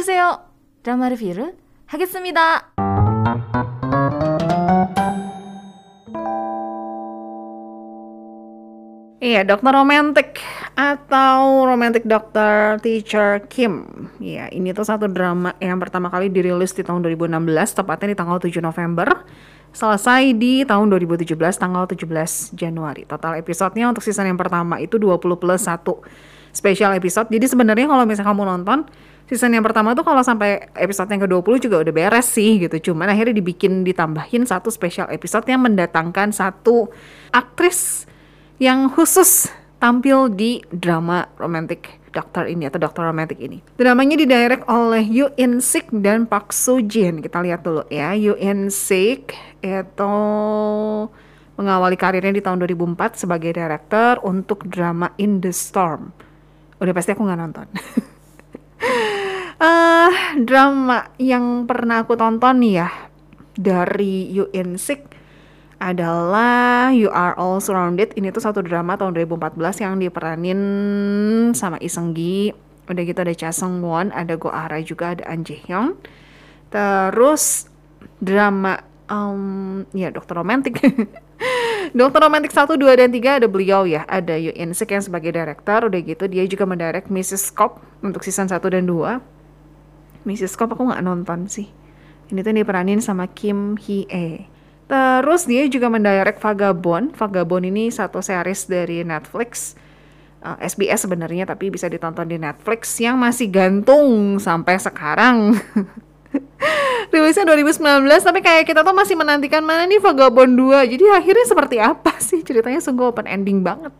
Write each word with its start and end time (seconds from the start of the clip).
안녕하세요. 0.00 0.40
드라마 0.82 1.12
리뷰를 1.12 1.52
하겠습니다. 1.84 2.72
Iya, 9.20 9.44
Dokter 9.44 9.76
Romantik 9.76 10.40
atau 10.80 11.68
Romantic 11.68 12.08
Doctor 12.08 12.80
Teacher 12.80 13.44
Kim. 13.52 13.84
Iya, 14.16 14.48
ini 14.48 14.72
tuh 14.72 14.88
satu 14.88 15.12
drama 15.12 15.52
yang 15.60 15.76
pertama 15.76 16.08
kali 16.08 16.32
dirilis 16.32 16.72
di 16.72 16.80
tahun 16.80 17.04
2016, 17.04 17.76
tepatnya 17.76 18.08
di 18.08 18.16
tanggal 18.16 18.40
7 18.40 18.64
November. 18.64 19.28
Selesai 19.76 20.32
di 20.40 20.64
tahun 20.64 20.88
2017, 20.88 21.36
tanggal 21.60 21.84
17 21.84 22.56
Januari. 22.56 23.04
Total 23.04 23.36
episodenya 23.36 23.92
untuk 23.92 24.00
season 24.00 24.24
yang 24.24 24.40
pertama 24.40 24.80
itu 24.80 24.96
20 24.96 25.36
plus 25.36 25.68
1 25.68 26.00
special 26.56 26.96
episode. 26.96 27.28
Jadi 27.28 27.44
sebenarnya 27.44 27.84
kalau 27.84 28.08
misalnya 28.08 28.32
kamu 28.32 28.42
nonton, 28.48 28.88
season 29.31 29.55
yang 29.55 29.63
pertama 29.63 29.95
tuh 29.95 30.03
kalau 30.03 30.19
sampai 30.19 30.67
episode 30.75 31.07
yang 31.07 31.23
ke-20 31.23 31.71
juga 31.71 31.79
udah 31.79 31.93
beres 31.95 32.27
sih 32.27 32.59
gitu. 32.59 32.91
Cuman 32.91 33.07
akhirnya 33.07 33.39
dibikin 33.39 33.87
ditambahin 33.87 34.43
satu 34.43 34.67
special 34.67 35.07
episode 35.07 35.47
yang 35.47 35.63
mendatangkan 35.63 36.35
satu 36.35 36.91
aktris 37.31 38.11
yang 38.59 38.91
khusus 38.91 39.47
tampil 39.79 40.27
di 40.27 40.59
drama 40.67 41.31
romantic 41.39 42.03
Doctor 42.11 42.43
ini 42.43 42.67
atau 42.67 42.75
Dokter 42.75 43.07
Romantic 43.07 43.39
ini. 43.39 43.63
Dramanya 43.79 44.19
didirect 44.19 44.67
oleh 44.67 44.99
Yoo 45.07 45.31
In 45.39 45.63
Sik 45.63 45.95
dan 45.95 46.27
Park 46.27 46.51
Soo 46.51 46.83
Jin. 46.83 47.23
Kita 47.23 47.39
lihat 47.39 47.63
dulu 47.63 47.87
ya. 47.87 48.11
Yoo 48.11 48.35
In 48.35 48.67
Sik 48.67 49.31
itu 49.63 50.15
mengawali 51.55 51.95
karirnya 51.95 52.35
di 52.35 52.43
tahun 52.43 52.67
2004 52.67 53.15
sebagai 53.15 53.55
director 53.55 54.19
untuk 54.27 54.67
drama 54.67 55.15
In 55.15 55.39
the 55.39 55.55
Storm. 55.55 56.11
Udah 56.83 56.91
pasti 56.91 57.15
aku 57.15 57.23
nggak 57.23 57.39
nonton. 57.39 57.67
uh, 59.61 60.11
drama 60.41 61.13
yang 61.21 61.69
pernah 61.69 62.03
aku 62.03 62.17
tonton 62.17 62.57
nih 62.59 62.73
ya 62.81 62.89
dari 63.53 64.27
Yoo 64.33 64.49
In 64.57 64.81
Sik 64.81 65.13
adalah 65.81 66.93
You 66.93 67.09
Are 67.09 67.33
All 67.37 67.57
Surrounded. 67.57 68.13
Ini 68.13 68.29
tuh 68.29 68.41
satu 68.41 68.61
drama 68.61 68.97
tahun 68.97 69.17
2014 69.17 69.81
yang 69.81 69.93
diperanin 69.97 70.61
sama 71.57 71.81
Iseng 71.81 72.13
Gi. 72.13 72.53
Udah 72.85 73.01
gitu 73.01 73.19
ada 73.21 73.33
Cha 73.33 73.49
Sung 73.49 73.81
Won, 73.81 74.13
ada 74.13 74.37
Go 74.37 74.53
Ara 74.53 74.77
juga, 74.85 75.17
ada 75.17 75.25
An 75.25 75.41
Jae 75.41 75.57
Hyun. 75.65 75.97
Terus 76.69 77.65
drama 78.21 78.77
um, 79.09 79.81
ya 79.97 80.13
Dokter 80.13 80.37
Romantik. 80.37 80.77
Dokter 81.97 82.21
Romantik 82.21 82.53
1, 82.53 82.77
2, 82.77 83.01
dan 83.01 83.09
3 83.09 83.41
ada 83.41 83.47
beliau 83.49 83.89
ya. 83.89 84.05
Ada 84.05 84.37
Yu 84.37 84.53
In 84.53 84.77
Sik 84.77 84.93
yang 84.93 85.01
sebagai 85.01 85.33
director. 85.33 85.89
Udah 85.89 85.97
gitu 85.97 86.29
dia 86.29 86.45
juga 86.45 86.69
mendirect 86.69 87.09
Mrs. 87.09 87.49
Cop 87.57 87.81
untuk 88.05 88.21
season 88.21 88.45
1 88.45 88.61
dan 88.69 88.85
2. 88.85 89.30
Mrs. 90.23 90.53
Cop 90.57 90.73
aku 90.77 90.89
nggak 90.89 91.03
nonton 91.03 91.49
sih. 91.49 91.69
Ini 92.31 92.39
tuh 92.45 92.55
diperanin 92.55 93.03
sama 93.03 93.27
Kim 93.27 93.75
Hee 93.75 94.07
E. 94.07 94.47
Terus 94.91 95.47
dia 95.47 95.63
juga 95.71 95.87
mendirect 95.87 96.43
Vagabond. 96.43 97.15
Vagabond 97.15 97.63
ini 97.63 97.87
satu 97.87 98.19
series 98.19 98.67
dari 98.67 99.07
Netflix. 99.07 99.75
Uh, 100.41 100.57
eh, 100.57 100.67
SBS 100.67 101.05
sebenarnya 101.05 101.45
tapi 101.45 101.69
bisa 101.69 101.85
ditonton 101.85 102.25
di 102.25 102.35
Netflix 102.41 102.97
yang 102.99 103.15
masih 103.15 103.47
gantung 103.47 104.35
sampai 104.41 104.75
sekarang. 104.81 105.55
Rilisnya 107.11 107.43
2019 107.43 108.07
tapi 108.23 108.39
kayak 108.39 108.63
kita 108.67 108.83
tuh 108.83 108.95
masih 108.95 109.15
menantikan 109.19 109.63
mana 109.63 109.87
nih 109.87 109.99
Vagabond 110.03 110.55
2. 110.55 110.91
Jadi 110.91 111.05
akhirnya 111.07 111.45
seperti 111.47 111.77
apa 111.79 112.15
sih 112.19 112.43
ceritanya 112.43 112.83
sungguh 112.83 113.11
open 113.11 113.27
ending 113.27 113.63
banget. 113.63 113.95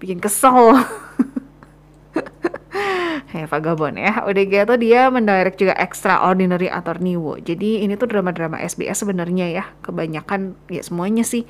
Bikin 0.00 0.16
kesel. 0.16 0.76
ya 3.36 3.46
Vagabond 3.46 3.96
ya. 3.96 4.22
Udah 4.26 4.44
gitu 4.44 4.74
dia 4.78 5.08
mendirect 5.08 5.58
juga 5.58 5.74
Extraordinary 5.78 6.68
Attorney 6.68 7.14
Wo. 7.14 7.38
Jadi 7.38 7.86
ini 7.86 7.94
tuh 7.94 8.10
drama-drama 8.10 8.58
SBS 8.60 9.02
sebenarnya 9.06 9.46
ya. 9.50 9.64
Kebanyakan 9.82 10.58
ya 10.70 10.82
semuanya 10.82 11.22
sih. 11.22 11.46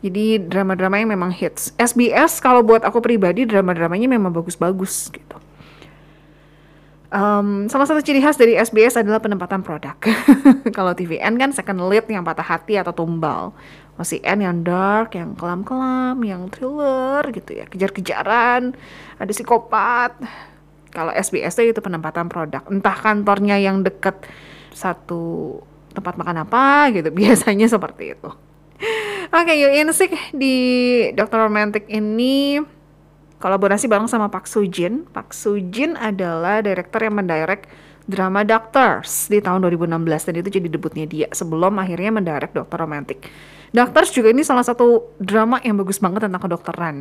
Jadi 0.00 0.40
drama-drama 0.40 0.96
yang 0.96 1.12
memang 1.12 1.30
hits. 1.34 1.76
SBS 1.76 2.40
kalau 2.40 2.64
buat 2.64 2.86
aku 2.88 3.04
pribadi 3.04 3.44
drama-dramanya 3.44 4.08
memang 4.08 4.32
bagus-bagus 4.32 5.12
gitu. 5.12 5.36
Um, 7.10 7.66
salah 7.66 7.90
satu 7.90 7.98
ciri 8.06 8.22
khas 8.22 8.38
dari 8.38 8.54
SBS 8.54 8.94
adalah 8.94 9.18
penempatan 9.18 9.66
produk. 9.66 9.98
Kalau 10.76 10.94
TVN 10.94 11.42
kan 11.42 11.50
second 11.50 11.82
lead 11.90 12.06
yang 12.06 12.22
patah 12.22 12.46
hati 12.46 12.78
atau 12.78 12.94
tumbal. 12.94 13.50
OCN 13.98 14.38
yang 14.40 14.58
dark, 14.64 15.12
yang 15.18 15.36
kelam-kelam, 15.36 16.16
yang 16.24 16.48
thriller 16.48 17.20
gitu 17.36 17.60
ya, 17.60 17.68
kejar-kejaran, 17.68 18.72
ada 19.20 19.28
psikopat, 19.28 20.16
kalau 20.90 21.14
SBS 21.14 21.58
itu 21.62 21.80
penempatan 21.80 22.26
produk, 22.26 22.62
entah 22.66 22.94
kantornya 22.94 23.56
yang 23.58 23.82
deket 23.86 24.26
satu 24.74 25.58
tempat 25.94 26.14
makan 26.18 26.46
apa 26.46 26.90
gitu, 26.94 27.10
biasanya 27.20 27.66
seperti 27.66 28.18
itu. 28.18 28.30
Oke, 29.30 29.54
okay, 29.54 29.78
Insik 29.78 30.10
di 30.34 30.56
Dr. 31.14 31.46
Romantic 31.46 31.86
ini 31.86 32.58
kolaborasi 33.38 33.86
bareng 33.86 34.10
sama 34.10 34.26
Pak 34.32 34.48
Sujin. 34.50 35.06
Pak 35.06 35.30
Sujin 35.30 35.94
adalah 35.94 36.64
direktur 36.64 37.04
yang 37.04 37.20
mendirect 37.20 37.70
drama 38.10 38.42
Doctors 38.42 39.30
di 39.30 39.38
tahun 39.38 39.62
2016 39.70 40.26
dan 40.26 40.34
itu 40.42 40.48
jadi 40.50 40.68
debutnya 40.68 41.06
dia 41.06 41.28
sebelum 41.30 41.78
akhirnya 41.78 42.10
mendirect 42.10 42.56
Dr. 42.56 42.78
Romantic. 42.82 43.30
Doctors 43.70 44.10
juga 44.10 44.34
ini 44.34 44.42
salah 44.42 44.66
satu 44.66 45.14
drama 45.22 45.62
yang 45.62 45.78
bagus 45.78 46.02
banget 46.02 46.26
tentang 46.26 46.42
kedokteran 46.42 46.96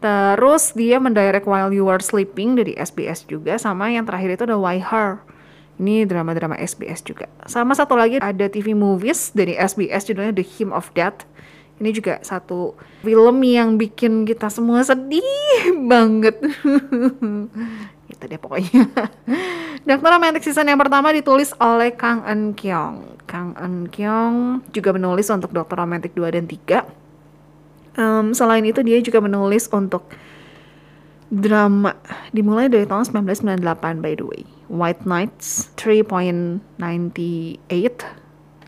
Terus 0.00 0.76
dia 0.76 1.00
mendirect 1.00 1.48
While 1.48 1.72
You 1.72 1.88
Were 1.88 2.02
Sleeping 2.02 2.60
dari 2.60 2.76
SBS 2.76 3.24
juga 3.24 3.56
sama 3.56 3.88
yang 3.88 4.04
terakhir 4.04 4.36
itu 4.36 4.42
ada 4.44 4.56
Why 4.60 4.78
Her. 4.80 5.24
Ini 5.76 6.08
drama-drama 6.08 6.56
SBS 6.56 7.04
juga. 7.04 7.28
Sama 7.44 7.76
satu 7.76 7.96
lagi 7.96 8.16
ada 8.16 8.48
TV 8.48 8.72
movies 8.72 9.32
dari 9.36 9.56
SBS 9.56 10.08
judulnya 10.08 10.32
The 10.32 10.44
Hymn 10.44 10.72
of 10.72 10.88
Death. 10.96 11.28
Ini 11.76 11.92
juga 11.92 12.16
satu 12.24 12.72
film 13.04 13.44
yang 13.44 13.76
bikin 13.76 14.24
kita 14.24 14.48
semua 14.48 14.80
sedih 14.80 15.20
banget. 15.92 16.40
Itu 18.12 18.22
deh 18.24 18.40
pokoknya. 18.40 18.88
Dokter 19.84 20.10
Romantic 20.16 20.42
Season 20.48 20.64
yang 20.64 20.80
pertama 20.80 21.12
ditulis 21.12 21.52
oleh 21.60 21.92
Kang 21.92 22.24
Eun 22.24 22.56
Kyung. 22.56 23.20
Kang 23.28 23.52
Eun 23.60 23.92
Kyung 23.92 24.64
juga 24.72 24.96
menulis 24.96 25.28
untuk 25.28 25.52
Dokter 25.52 25.76
Romantic 25.76 26.16
2 26.16 26.36
dan 26.40 26.48
3 26.48 27.05
Um, 27.96 28.36
selain 28.36 28.60
itu 28.68 28.84
dia 28.84 29.00
juga 29.00 29.24
menulis 29.24 29.72
untuk 29.72 30.12
drama 31.32 31.96
dimulai 32.30 32.70
dari 32.70 32.86
tahun 32.86 33.08
1998 33.08 34.04
by 34.04 34.12
the 34.14 34.26
way. 34.26 34.42
White 34.68 35.08
Nights 35.08 35.72
3.98 35.78 36.76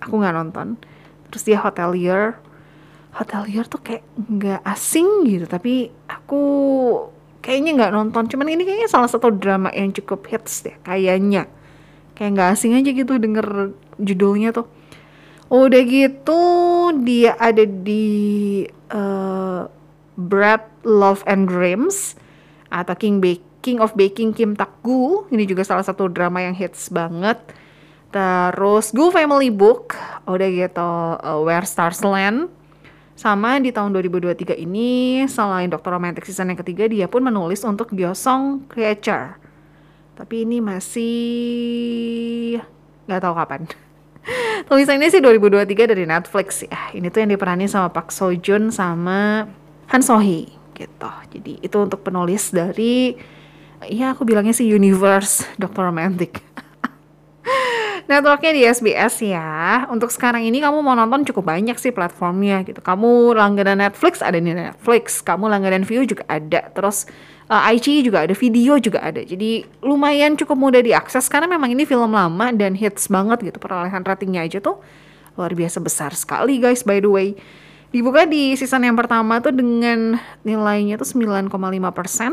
aku 0.02 0.14
nggak 0.16 0.34
nonton. 0.34 0.80
Terus 1.28 1.42
dia 1.44 1.58
Hotelier. 1.60 2.38
Hotelier 3.14 3.66
tuh 3.66 3.82
kayak 3.82 4.04
nggak 4.16 4.62
asing 4.62 5.26
gitu 5.26 5.44
tapi 5.44 5.90
aku 6.06 6.42
kayaknya 7.42 7.76
nggak 7.78 7.92
nonton. 7.94 8.24
Cuman 8.30 8.48
ini 8.48 8.62
kayaknya 8.64 8.88
salah 8.90 9.10
satu 9.10 9.28
drama 9.34 9.68
yang 9.74 9.90
cukup 9.92 10.24
hits 10.30 10.64
deh 10.64 10.76
kayaknya. 10.86 11.50
Kayak 12.14 12.30
nggak 12.34 12.48
asing 12.58 12.72
aja 12.78 12.90
gitu 12.90 13.18
denger 13.18 13.74
judulnya 13.98 14.54
tuh. 14.54 14.66
Udah 15.48 15.82
gitu 15.88 16.42
dia 17.00 17.32
ada 17.40 17.64
di 17.64 18.68
uh, 18.92 19.64
Bread, 20.20 20.68
Love 20.84 21.24
and 21.24 21.48
Dreams 21.48 22.12
atau 22.68 22.92
King 22.92 23.24
Bake 23.24 23.48
King 23.64 23.82
of 23.82 23.96
Baking 23.96 24.36
Kim 24.36 24.54
Tak 24.54 24.84
Gu. 24.84 25.26
Ini 25.32 25.44
juga 25.48 25.66
salah 25.66 25.84
satu 25.84 26.08
drama 26.08 26.44
yang 26.44 26.54
hits 26.54 26.92
banget. 26.92 27.40
Terus 28.08 28.88
Gu 28.96 29.12
Family 29.12 29.52
Book, 29.52 29.92
udah 30.24 30.48
gitu 30.48 30.92
uh, 31.20 31.40
Where 31.44 31.68
Stars 31.68 32.00
Land. 32.00 32.48
Sama 33.18 33.58
di 33.58 33.74
tahun 33.74 33.90
2023 33.98 34.62
ini 34.62 35.26
selain 35.26 35.66
Dokter 35.66 35.90
Romantic 35.90 36.22
season 36.22 36.54
yang 36.54 36.60
ketiga 36.62 36.86
dia 36.86 37.10
pun 37.10 37.20
menulis 37.20 37.66
untuk 37.66 37.90
Biosong 37.90 38.70
Creature. 38.70 39.34
Tapi 40.14 40.46
ini 40.46 40.62
masih 40.62 42.62
nggak 43.10 43.20
tahu 43.20 43.34
kapan. 43.34 43.87
Tulisannya 44.68 45.08
sih 45.08 45.20
2023 45.24 45.92
dari 45.92 46.04
Netflix 46.04 46.64
ya. 46.64 46.92
Ini 46.92 47.08
tuh 47.08 47.24
yang 47.24 47.32
diperanin 47.32 47.70
sama 47.70 47.88
Pak 47.88 48.12
Seo 48.12 48.32
Joon 48.36 48.68
sama 48.68 49.48
Han 49.88 50.02
So 50.04 50.20
Hee 50.20 50.52
gitu. 50.76 51.10
Jadi 51.32 51.58
itu 51.64 51.76
untuk 51.80 52.04
penulis 52.04 52.52
dari 52.54 53.16
ya 53.88 54.14
aku 54.14 54.26
bilangnya 54.28 54.54
sih 54.54 54.68
Universe 54.68 55.46
Doctor 55.56 55.88
Romantic. 55.88 56.42
Networknya 58.10 58.52
di 58.56 58.62
SBS 58.64 59.20
ya. 59.20 59.84
Untuk 59.92 60.08
sekarang 60.08 60.44
ini 60.44 60.64
kamu 60.64 60.80
mau 60.80 60.96
nonton 60.96 61.28
cukup 61.28 61.52
banyak 61.52 61.76
sih 61.76 61.92
platformnya 61.92 62.64
gitu. 62.64 62.80
Kamu 62.80 63.36
langganan 63.36 63.84
Netflix 63.84 64.24
ada 64.24 64.40
di 64.40 64.52
Netflix, 64.52 65.20
kamu 65.20 65.48
langganan 65.52 65.84
View 65.84 66.08
juga 66.08 66.24
ada. 66.24 66.72
Terus 66.72 67.04
uh, 67.48 67.68
eh, 67.68 67.76
IG 67.76 68.04
juga 68.04 68.28
ada, 68.28 68.34
video 68.36 68.76
juga 68.78 69.00
ada. 69.02 69.20
Jadi 69.24 69.64
lumayan 69.80 70.36
cukup 70.36 70.56
mudah 70.56 70.82
diakses 70.84 71.26
karena 71.26 71.48
memang 71.48 71.72
ini 71.72 71.88
film 71.88 72.12
lama 72.12 72.52
dan 72.52 72.76
hits 72.76 73.08
banget 73.08 73.42
gitu. 73.52 73.58
Perolehan 73.58 74.04
ratingnya 74.04 74.44
aja 74.44 74.60
tuh 74.60 74.78
luar 75.34 75.54
biasa 75.54 75.78
besar 75.80 76.12
sekali 76.14 76.60
guys 76.60 76.84
by 76.84 77.00
the 77.00 77.10
way. 77.10 77.28
Dibuka 77.88 78.28
di 78.28 78.52
season 78.52 78.84
yang 78.84 79.00
pertama 79.00 79.40
tuh 79.40 79.56
dengan 79.56 80.20
nilainya 80.44 81.00
tuh 81.00 81.08
9,5 81.08 81.48
persen. 81.96 82.32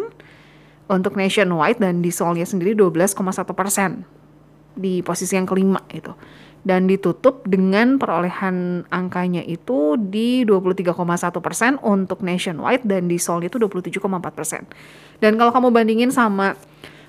untuk 0.85 1.17
nationwide 1.17 1.81
dan 1.81 2.05
di 2.05 2.13
Seoulnya 2.13 2.45
sendiri 2.45 2.77
12,1 2.77 3.17
persen 3.57 4.05
di 4.77 5.01
posisi 5.01 5.33
yang 5.33 5.49
kelima 5.49 5.81
itu 5.89 6.13
dan 6.65 6.89
ditutup 6.89 7.45
dengan 7.45 8.01
perolehan 8.01 8.89
angkanya 8.89 9.45
itu 9.45 9.95
di 10.01 10.41
23,1 10.43 10.97
persen 11.39 11.77
untuk 11.85 12.25
nationwide 12.25 12.81
dan 12.83 13.05
di 13.05 13.21
Seoul 13.21 13.45
itu 13.45 13.61
27,4 13.61 14.01
persen 14.33 14.65
dan 15.21 15.37
kalau 15.37 15.53
kamu 15.53 15.69
bandingin 15.69 16.09
sama 16.09 16.57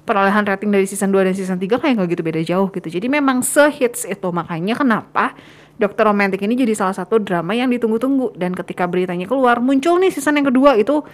perolehan 0.04 0.44
rating 0.44 0.70
dari 0.70 0.84
season 0.84 1.10
2 1.10 1.32
dan 1.32 1.34
season 1.34 1.58
3 1.58 1.66
kayak 1.80 1.96
nggak 1.96 2.08
gitu 2.12 2.22
beda 2.22 2.40
jauh 2.44 2.68
gitu 2.70 2.86
jadi 2.86 3.08
memang 3.08 3.40
sehits 3.40 4.04
itu 4.04 4.28
makanya 4.30 4.76
kenapa 4.76 5.32
Dokter 5.76 6.08
Romantik 6.08 6.40
ini 6.40 6.56
jadi 6.56 6.72
salah 6.72 6.96
satu 6.96 7.20
drama 7.20 7.52
yang 7.52 7.68
ditunggu-tunggu 7.68 8.32
dan 8.36 8.56
ketika 8.56 8.88
beritanya 8.88 9.28
keluar 9.28 9.60
muncul 9.60 10.00
nih 10.00 10.08
season 10.08 10.40
yang 10.40 10.48
kedua 10.48 10.72
itu 10.76 11.04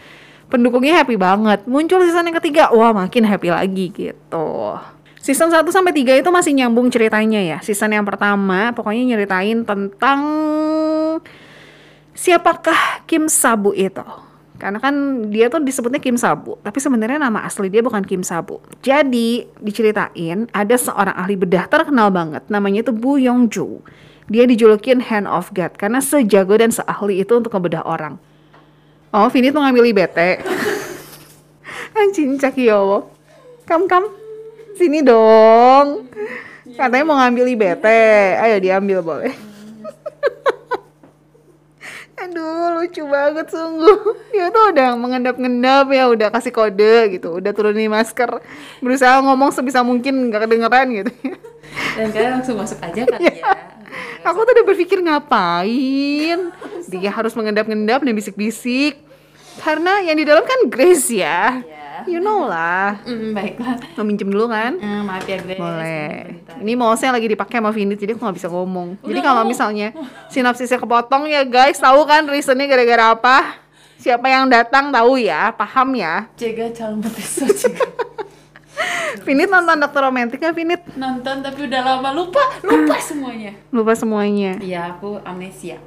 pendukungnya 0.53 1.00
happy 1.00 1.17
banget. 1.17 1.65
Muncul 1.65 2.05
season 2.05 2.29
yang 2.29 2.37
ketiga, 2.37 2.69
wah 2.71 2.93
makin 2.93 3.25
happy 3.25 3.49
lagi 3.49 3.89
gitu. 3.89 4.49
Season 5.23 5.55
1 5.55 5.63
sampai 5.71 5.95
3 5.95 6.19
itu 6.19 6.31
masih 6.35 6.51
nyambung 6.51 6.91
ceritanya 6.91 7.39
ya. 7.39 7.59
Season 7.63 7.95
yang 7.95 8.03
pertama 8.03 8.75
pokoknya 8.75 9.15
nyeritain 9.15 9.63
tentang 9.63 10.21
siapakah 12.11 13.07
Kim 13.07 13.31
Sabu 13.31 13.71
itu. 13.71 14.03
Karena 14.59 14.79
kan 14.83 15.27
dia 15.31 15.51
tuh 15.51 15.63
disebutnya 15.63 15.99
Kim 15.99 16.15
Sabu, 16.15 16.55
tapi 16.63 16.79
sebenarnya 16.79 17.19
nama 17.19 17.43
asli 17.43 17.67
dia 17.67 17.83
bukan 17.83 18.03
Kim 18.03 18.23
Sabu. 18.23 18.63
Jadi 18.83 19.47
diceritain 19.59 20.47
ada 20.51 20.77
seorang 20.79 21.15
ahli 21.19 21.35
bedah 21.35 21.67
terkenal 21.67 22.15
banget, 22.15 22.47
namanya 22.47 22.87
itu 22.87 22.95
Bu 22.95 23.19
Yongju. 23.19 23.83
Dia 24.31 24.47
dijulukin 24.47 25.03
Hand 25.03 25.27
of 25.27 25.51
God 25.51 25.75
karena 25.75 25.99
sejago 25.99 26.55
dan 26.55 26.71
seahli 26.71 27.23
itu 27.27 27.35
untuk 27.35 27.51
ngebedah 27.51 27.83
orang. 27.83 28.23
Oh, 29.11 29.27
Vini 29.35 29.51
tuh 29.51 29.59
ngambil 29.59 29.91
IBT. 29.91 30.19
Anjing 31.99 32.39
Cakiowo. 32.39 33.11
Kam 33.67 33.91
kam. 33.91 34.22
Sini 34.82 34.99
dong. 34.99 36.11
Katanya 36.75 37.06
mau 37.06 37.14
ngambil 37.14 37.55
IBT. 37.55 37.87
Ayo 38.34 38.58
diambil 38.58 38.99
boleh. 38.99 39.31
Aduh, 42.26 42.82
lucu 42.82 43.06
banget 43.06 43.46
sungguh. 43.46 44.02
Dia 44.34 44.50
tuh 44.50 44.75
udah 44.75 44.99
mengendap-ngendap 44.99 45.87
ya, 45.94 46.11
udah 46.11 46.34
kasih 46.34 46.50
kode 46.50 47.14
gitu, 47.14 47.38
udah 47.38 47.55
turunin 47.55 47.87
masker, 47.87 48.43
berusaha 48.82 49.23
ngomong 49.23 49.55
sebisa 49.55 49.87
mungkin 49.87 50.34
nggak 50.34 50.50
kedengeran 50.50 50.90
gitu. 50.90 51.14
Dan 51.94 52.11
kalian 52.11 52.43
langsung 52.43 52.58
masuk 52.58 52.82
aja 52.82 53.06
kan 53.06 53.23
ya. 53.23 53.38
Aku 54.26 54.43
tuh 54.43 54.50
udah 54.50 54.67
berpikir 54.67 54.99
ngapain 54.99 56.50
dia 56.90 57.11
harus 57.14 57.38
mengendap-endap 57.38 58.02
dan 58.02 58.14
bisik-bisik 58.19 58.99
karena 59.62 60.02
yang 60.02 60.19
di 60.19 60.26
dalam 60.26 60.43
kan 60.43 60.67
Grace 60.67 61.06
ya. 61.06 61.62
Iya. 61.62 61.81
You 62.07 62.19
know 62.19 62.45
lah. 62.45 62.99
Hmm, 63.03 63.33
baiklah. 63.33 63.77
Mau 63.95 64.05
minjem 64.05 64.29
dulu 64.29 64.47
kan? 64.47 64.77
Eh, 64.77 65.01
maaf 65.03 65.25
ya 65.25 65.39
Grace. 65.39 65.59
Boleh. 65.59 66.11
Ini 66.59 66.73
mouse-nya 66.75 67.11
lagi 67.11 67.27
dipakai 67.27 67.59
sama 67.59 67.71
Vinit, 67.71 67.99
jadi 67.99 68.15
aku 68.15 68.23
nggak 68.23 68.37
bisa 68.37 68.49
ngomong. 68.49 68.99
jadi 69.01 69.09
Udah, 69.09 69.23
kalau 69.23 69.43
ngomong. 69.43 69.51
misalnya 69.51 69.89
sinapsisnya 70.29 70.79
kepotong 70.79 71.27
ya 71.27 71.43
guys, 71.43 71.77
tahu 71.77 72.03
kan 72.05 72.25
reasonnya 72.25 72.67
gara-gara 72.67 73.13
apa? 73.13 73.37
Siapa 73.97 74.27
yang 74.27 74.51
datang 74.51 74.91
tahu 74.91 75.15
ya, 75.15 75.55
paham 75.55 75.95
ya. 75.95 76.27
Jaga 76.35 76.75
calon 76.75 76.99
betisnya 76.99 77.55
juga. 77.55 77.87
Vinit 79.27 79.47
nonton 79.47 79.79
Dokter 79.79 80.03
Romantik 80.03 80.41
nggak 80.41 80.57
Vinit? 80.57 80.83
Nonton 80.97 81.39
tapi 81.39 81.71
udah 81.71 81.81
lama 81.85 82.11
lupa, 82.11 82.43
lupa 82.65 82.97
semuanya. 82.99 83.53
Lupa 83.71 83.93
semuanya. 83.95 84.59
Iya, 84.59 84.97
aku 84.97 85.21
amnesia. 85.23 85.79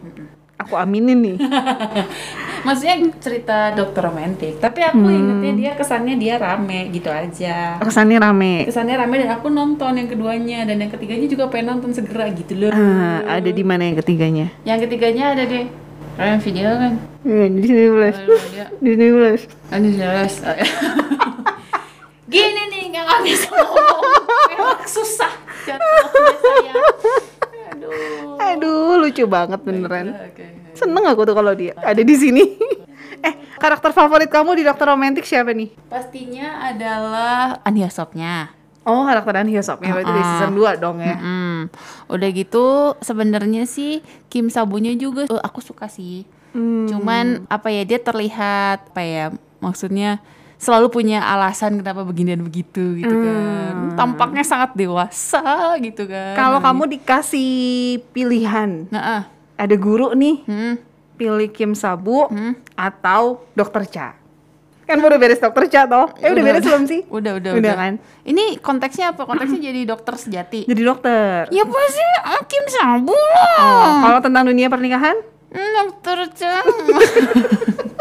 Aku 0.55 0.79
aminin 0.79 1.19
nih. 1.19 1.37
Maksudnya 2.65 2.97
cerita 3.21 3.57
dokter 3.77 4.01
romantik, 4.01 4.57
tapi 4.57 4.81
aku 4.81 5.05
ingetnya 5.05 5.53
dia 5.53 5.71
kesannya 5.77 6.17
dia 6.17 6.41
rame 6.41 6.89
gitu 6.89 7.13
aja. 7.13 7.77
Kesannya 7.77 8.17
rame. 8.17 8.65
Kesannya 8.65 8.95
rame 8.97 9.21
dan 9.21 9.37
aku 9.37 9.53
nonton 9.53 9.93
yang 9.93 10.09
keduanya 10.09 10.65
dan 10.65 10.81
yang 10.81 10.89
ketiganya 10.89 11.29
juga 11.29 11.45
pengen 11.53 11.77
nonton 11.77 11.93
segera 11.93 12.25
gitu 12.33 12.57
loh. 12.57 12.73
Ah, 12.73 13.21
ada 13.37 13.51
di 13.53 13.61
mana 13.61 13.85
yang 13.85 14.01
ketiganya? 14.01 14.49
Yang 14.65 14.89
ketiganya 14.89 15.37
ada 15.37 15.43
di 15.45 15.69
kalian 16.17 16.39
video 16.41 16.69
kan? 16.73 16.93
Eh, 17.27 17.47
di 17.53 17.67
sini 17.67 17.81
dia 17.85 18.11
Di 18.81 18.89
sini 18.95 19.05
plus. 19.13 19.41
Anu 19.75 19.87
jelas. 19.93 20.33
Gini 22.33 22.63
nih 22.73 22.83
nggak 22.89 23.19
bisa 23.21 23.49
ngomong. 23.53 24.01
Memang 24.57 24.81
susah 24.89 25.33
jatuhnya 25.69 26.33
saya. 26.41 26.73
Aduh. 27.85 28.41
Aduh, 28.41 28.93
lucu 28.99 29.23
banget 29.25 29.59
beneran. 29.61 30.15
Oke. 30.15 30.73
Seneng 30.75 31.05
aku 31.07 31.23
tuh 31.23 31.35
kalau 31.35 31.53
dia 31.55 31.73
ada 31.77 32.01
di 32.01 32.15
sini. 32.15 32.43
eh, 33.27 33.33
karakter 33.57 33.91
favorit 33.91 34.27
kamu 34.27 34.59
di 34.59 34.63
Dokter 34.63 34.89
Romantik 34.89 35.23
siapa 35.23 35.55
nih? 35.55 35.71
Pastinya 35.87 36.67
adalah 36.67 37.59
Ania 37.63 37.87
Sopnya. 37.87 38.51
Oh, 38.85 39.01
karakter 39.01 39.41
Dan 39.41 39.49
Hyosopnya 39.49 39.97
berarti 39.97 40.13
dari 40.13 40.21
Ah. 40.21 40.29
season 40.37 40.53
2 40.53 40.77
dong 40.77 41.01
ya. 41.01 41.17
Mm. 41.17 41.73
Udah 42.05 42.29
gitu 42.29 42.65
sebenarnya 43.01 43.65
sih 43.65 44.05
Kim 44.29 44.53
Sabunya 44.53 44.93
juga 44.93 45.25
eh, 45.25 45.41
aku 45.41 45.57
suka 45.57 45.89
sih. 45.89 46.21
Hmm. 46.53 46.85
Cuman 46.85 47.49
apa 47.49 47.73
ya 47.73 47.81
dia 47.81 47.97
terlihat 47.97 48.93
apa 48.93 49.01
ya 49.01 49.25
maksudnya 49.57 50.21
selalu 50.55 50.87
punya 50.89 51.19
alasan 51.21 51.77
kenapa 51.77 52.01
begini 52.01 52.33
dan 52.33 52.43
begitu 52.43 52.95
gitu 52.95 53.11
kan. 53.11 53.95
Tampaknya 53.95 54.43
sangat 54.43 54.73
dewasa 54.73 55.41
gitu 55.79 56.05
kan. 56.05 56.33
Kalau 56.33 56.59
kamu 56.59 56.83
dikasih 56.95 57.51
pilihan, 58.11 58.87
nah, 58.87 59.03
ah. 59.03 59.21
ada 59.55 59.75
guru 59.75 60.11
nih, 60.11 60.43
Hmm. 60.43 60.75
pilih 61.15 61.47
Kim 61.49 61.71
Sabu 61.73 62.27
atau 62.73 63.45
Dokter 63.53 63.83
Cha. 63.85 64.07
Kan 64.85 65.01
baru 65.01 65.17
beres 65.17 65.41
Dokter 65.41 65.65
Cha 65.65 65.89
toh? 65.89 66.13
Eh 66.19 66.29
udah, 66.29 66.43
beres 66.45 66.61
belum 66.61 66.85
sih? 66.85 67.01
Udah, 67.09 67.41
udah, 67.41 67.51
Udah 67.57 67.61
udah. 67.63 67.75
kan? 67.75 67.93
Ini 68.21 68.61
konteksnya 68.61 69.17
apa? 69.17 69.25
Konteksnya 69.25 69.57
jadi 69.65 69.81
dokter 69.83 70.13
sejati. 70.13 70.69
Jadi 70.69 70.81
dokter. 70.81 71.49
Ya 71.49 71.65
pasti 71.65 72.03
ah, 72.21 72.41
Kim 72.45 72.65
Sabu 72.67 73.09
Oh, 73.09 73.17
lah. 73.17 74.05
kalau 74.05 74.19
tentang 74.21 74.45
dunia 74.45 74.69
pernikahan? 74.69 75.17
Hmm, 75.49 75.69
dokter 75.73 76.17
Chang. 76.35 76.67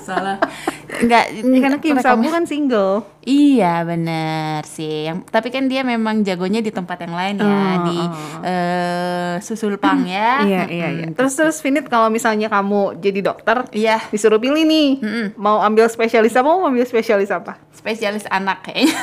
Salah. 0.00 0.36
Enggak, 1.00 1.24
Ya, 1.30 1.58
karena 1.62 1.78
Kim 1.78 1.96
Sabu 1.96 2.26
kan 2.26 2.44
single. 2.44 3.06
Iya 3.20 3.84
bener 3.84 4.66
sih. 4.66 5.06
Yang, 5.06 5.28
tapi 5.28 5.48
kan 5.48 5.64
dia 5.64 5.80
memang 5.80 6.20
jagonya 6.20 6.58
di 6.58 6.68
tempat 6.68 7.04
yang 7.04 7.14
lain 7.14 7.34
ya 7.38 7.46
Oh, 7.46 7.74
di 7.86 7.98
eh, 8.42 9.34
susul 9.38 9.76
pang 9.76 10.02
ya. 10.02 10.42
Iya, 10.50 10.62
iya, 10.66 10.88
iya. 10.90 11.06
Terus 11.12 11.32
terus 11.32 11.56
Finit 11.60 11.86
kalau 11.86 12.08
misalnya 12.08 12.48
kamu 12.48 12.98
jadi 12.98 13.20
dokter, 13.22 13.64
Iya. 13.70 14.02
disuruh 14.08 14.36
pilih 14.36 14.60
nih, 14.62 14.88
mau 15.36 15.60
ambil 15.60 15.86
spesialis 15.86 16.34
apa, 16.34 16.48
mau 16.48 16.66
ambil 16.66 16.82
spesialis 16.82 17.30
apa? 17.30 17.60
Spesialis 17.70 18.26
anak 18.26 18.66
kayaknya. 18.66 18.96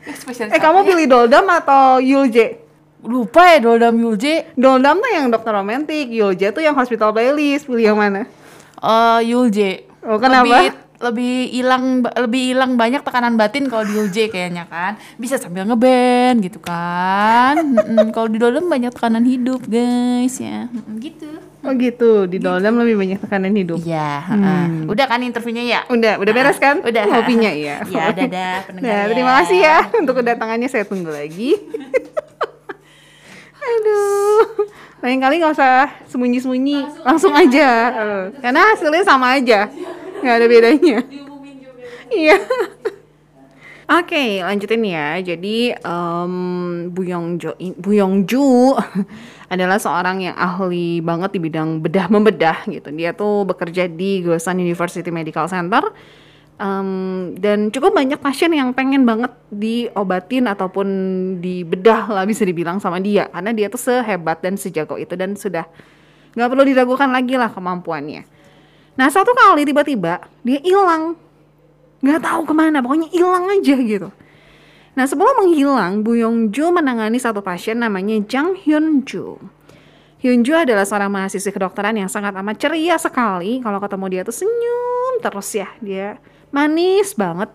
Ya, 0.00 0.14
spesialis 0.20 0.50
Eh 0.50 0.58
kamu 0.58 0.82
ya? 0.82 0.86
pilih 0.86 1.06
Doldam 1.06 1.46
atau 1.46 2.00
Yulje? 2.00 2.69
Lupa 3.02 3.42
ya 3.48 3.58
Doldam 3.60 3.94
Yulje. 3.94 4.52
Doldam 4.54 4.98
tuh 4.98 5.10
yang 5.10 5.26
dokter 5.28 5.50
romantik, 5.50 6.06
Yulje 6.06 6.50
tuh 6.50 6.60
yang 6.60 6.74
hospital 6.74 7.10
playlist. 7.10 7.64
Pilih 7.64 7.84
yang 7.86 7.98
mana? 7.98 8.26
Eh 8.76 9.20
Yulje. 9.26 9.88
Oh, 10.00 10.16
kenapa? 10.16 10.48
Lebih 10.48 10.68
lebih 11.00 11.48
hilang 11.48 11.84
lebih 12.04 12.52
hilang 12.52 12.76
banyak 12.76 13.00
tekanan 13.00 13.32
batin 13.32 13.64
kalau 13.66 13.88
di 13.88 13.96
Yulje 13.96 14.28
kayaknya 14.28 14.68
kan. 14.68 15.00
Bisa 15.16 15.40
sambil 15.40 15.64
ngeband 15.64 16.44
gitu 16.44 16.60
kan. 16.60 17.56
Mm-mm, 17.80 18.12
kalau 18.12 18.28
di 18.28 18.36
Doldam 18.36 18.68
banyak 18.68 18.92
tekanan 18.92 19.24
hidup, 19.24 19.64
guys 19.64 20.36
ya. 20.36 20.68
Mm-mm, 20.68 21.00
gitu. 21.00 21.28
Oh 21.60 21.72
gitu, 21.72 22.24
di 22.24 22.36
Doldam 22.36 22.80
lebih 22.80 22.96
banyak 22.96 23.20
tekanan 23.20 23.52
hidup. 23.52 23.80
Iya, 23.80 24.24
heeh. 24.28 24.88
udah 24.88 25.04
kan 25.04 25.20
interviewnya 25.20 25.60
ya? 25.60 25.80
Udah, 25.88 26.16
udah 26.16 26.32
beres 26.32 26.56
kan? 26.56 26.80
Udah. 26.80 27.04
Kopinya 27.04 27.52
ya. 27.52 27.84
Ya, 27.92 28.12
dadah 28.12 28.64
pendengar 28.64 28.88
Nah, 28.88 29.00
ya. 29.00 29.08
terima 29.12 29.32
kasih 29.40 29.58
ya 29.60 29.76
untuk 29.92 30.14
kedatangannya. 30.20 30.68
Saya 30.68 30.84
tunggu 30.84 31.12
lagi. 31.12 31.56
Aduh. 33.60 34.66
Lain 35.00 35.20
kali 35.20 35.40
nggak 35.40 35.56
usah 35.56 35.88
sembunyi-sembunyi, 36.12 37.04
langsung, 37.04 37.32
aja. 37.32 37.68
Eh, 37.88 38.24
Karena 38.44 38.68
hasilnya 38.72 39.00
sama 39.00 39.40
aja, 39.40 39.68
nggak 40.20 40.36
ada 40.36 40.46
bedanya. 40.46 40.98
Iya. 42.10 42.36
Oke, 43.90 44.38
lanjutin 44.38 44.86
ya. 44.86 45.18
Jadi 45.18 45.74
em, 45.74 46.34
Bu 46.94 47.02
Yongjo, 47.02 47.58
Bu 47.74 47.90
Yongju 47.90 48.78
adalah 49.54 49.82
seorang 49.82 50.30
yang 50.30 50.36
ahli 50.38 51.02
banget 51.02 51.34
di 51.34 51.40
bidang 51.42 51.82
bedah 51.82 52.06
membedah 52.06 52.70
gitu. 52.70 52.92
Dia 52.94 53.10
tuh 53.16 53.42
bekerja 53.48 53.90
di 53.90 54.22
Gosan 54.22 54.62
University 54.62 55.10
Medical 55.10 55.50
Center. 55.50 55.90
Em, 56.60 56.88
dan 57.40 57.72
cukup 57.72 57.96
banyak 57.96 58.20
pasien 58.20 58.52
yang 58.52 58.76
pengen 58.76 59.08
banget 59.08 59.32
diobatin 59.48 60.44
ataupun 60.44 60.88
dibedah 61.40 62.12
lah 62.12 62.28
bisa 62.28 62.44
dibilang 62.44 62.76
sama 62.76 63.00
dia. 63.00 63.32
Karena 63.32 63.56
dia 63.56 63.72
tuh 63.72 63.80
sehebat 63.80 64.44
dan 64.44 64.60
sejago 64.60 65.00
itu 65.00 65.16
dan 65.16 65.40
sudah 65.40 65.64
nggak 66.36 66.48
perlu 66.52 66.64
diragukan 66.68 67.08
lagi 67.08 67.40
lah 67.40 67.48
kemampuannya. 67.48 68.28
Nah 68.92 69.08
satu 69.08 69.32
kali 69.32 69.64
tiba-tiba 69.64 70.20
dia 70.44 70.60
hilang. 70.60 71.16
Nggak 72.04 72.28
tahu 72.28 72.40
ke 72.44 72.52
mana 72.52 72.84
pokoknya 72.84 73.08
hilang 73.08 73.48
aja 73.48 73.76
gitu. 73.80 74.12
Nah 75.00 75.08
sebelum 75.08 75.40
menghilang 75.40 76.04
Bu 76.04 76.12
Yongju 76.20 76.76
menangani 76.76 77.16
satu 77.16 77.40
pasien 77.40 77.80
namanya 77.80 78.20
Jang 78.28 78.52
Hyun 78.52 79.00
Ju. 79.08 79.40
Hyun 80.20 80.44
Ju 80.44 80.52
adalah 80.52 80.84
seorang 80.84 81.08
mahasiswi 81.08 81.56
kedokteran 81.56 81.96
yang 81.96 82.12
sangat 82.12 82.36
amat 82.36 82.60
ceria 82.60 83.00
sekali. 83.00 83.64
Kalau 83.64 83.80
ketemu 83.80 84.06
dia 84.12 84.22
tuh 84.28 84.36
senyum 84.44 85.24
terus 85.24 85.48
ya 85.56 85.72
dia 85.80 86.20
manis 86.50 87.14
banget. 87.14 87.50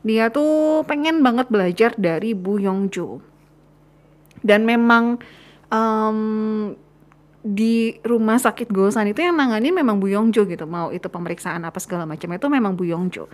Dia 0.00 0.32
tuh 0.32 0.84
pengen 0.88 1.20
banget 1.20 1.52
belajar 1.52 1.92
dari 1.96 2.32
Bu 2.32 2.56
Yongju. 2.56 3.20
Dan 4.40 4.64
memang 4.64 5.20
um, 5.68 6.18
di 7.40 7.96
rumah 8.04 8.40
sakit 8.40 8.72
Gosan 8.72 9.12
itu 9.12 9.20
yang 9.20 9.36
nanganin 9.36 9.76
memang 9.76 10.00
Bu 10.00 10.08
Yongjo 10.08 10.48
gitu. 10.48 10.64
Mau 10.64 10.92
itu 10.92 11.08
pemeriksaan 11.08 11.64
apa 11.64 11.76
segala 11.80 12.08
macam 12.08 12.32
itu 12.32 12.46
memang 12.48 12.72
Bu 12.76 12.88
Yongjo 12.88 13.28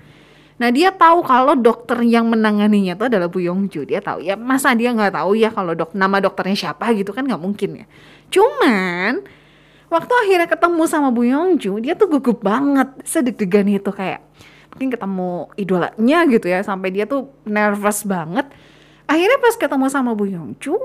nah 0.57 0.73
dia 0.73 0.89
tahu 0.89 1.21
kalau 1.21 1.53
dokter 1.53 2.01
yang 2.01 2.33
menanganinya 2.33 2.97
itu 2.97 3.05
adalah 3.05 3.29
Bu 3.29 3.45
Yongjo 3.45 3.85
dia 3.85 4.01
tahu. 4.01 4.25
Ya 4.25 4.41
masa 4.41 4.73
dia 4.73 4.89
nggak 4.89 5.13
tahu 5.13 5.37
ya 5.37 5.53
kalau 5.53 5.77
dok 5.77 5.93
nama 5.93 6.17
dokternya 6.17 6.57
siapa 6.57 6.97
gitu 6.97 7.13
kan 7.13 7.29
nggak 7.29 7.41
mungkin 7.41 7.85
ya. 7.85 7.87
Cuman 8.33 9.21
waktu 9.93 10.13
akhirnya 10.25 10.49
ketemu 10.49 10.83
sama 10.89 11.13
Bu 11.13 11.29
Yongjo 11.29 11.77
dia 11.85 11.93
tuh 11.93 12.09
gugup 12.09 12.41
banget 12.41 12.89
sedeg-degan 13.05 13.69
itu 13.69 13.93
kayak 13.93 14.25
mungkin 14.77 14.93
ketemu 14.93 15.49
idolanya 15.57 16.19
gitu 16.29 16.53
ya 16.53 16.61
sampai 16.61 16.93
dia 16.93 17.09
tuh 17.09 17.33
nervous 17.49 18.05
banget. 18.05 18.45
Akhirnya 19.09 19.41
pas 19.41 19.57
ketemu 19.57 19.89
sama 19.89 20.13
Bu 20.13 20.29
Yongju 20.29 20.77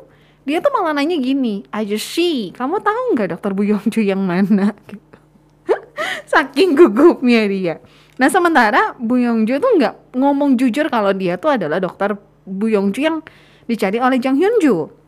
dia 0.48 0.63
tuh 0.63 0.71
malah 0.71 0.95
nanya 0.95 1.19
gini 1.19 1.67
aja 1.69 2.00
sih 2.00 2.50
kamu 2.55 2.79
tahu 2.79 3.19
nggak 3.19 3.36
dokter 3.36 3.51
Bu 3.51 3.67
Yongju 3.67 4.00
yang 4.00 4.24
mana? 4.24 4.71
Saking 6.31 6.79
gugupnya 6.79 7.43
dia. 7.51 7.75
Nah 8.15 8.31
sementara 8.31 8.95
Bu 8.95 9.19
Yongju 9.19 9.60
tuh 9.60 9.71
nggak 9.75 10.15
ngomong 10.15 10.55
jujur 10.55 10.88
kalau 10.88 11.12
dia 11.12 11.36
tuh 11.36 11.60
adalah 11.60 11.83
dokter 11.83 12.15
Bu 12.48 12.71
Yongju 12.71 13.00
yang 13.03 13.19
dicari 13.67 14.00
oleh 14.00 14.17
Jang 14.24 14.39
Hyunju 14.39 15.01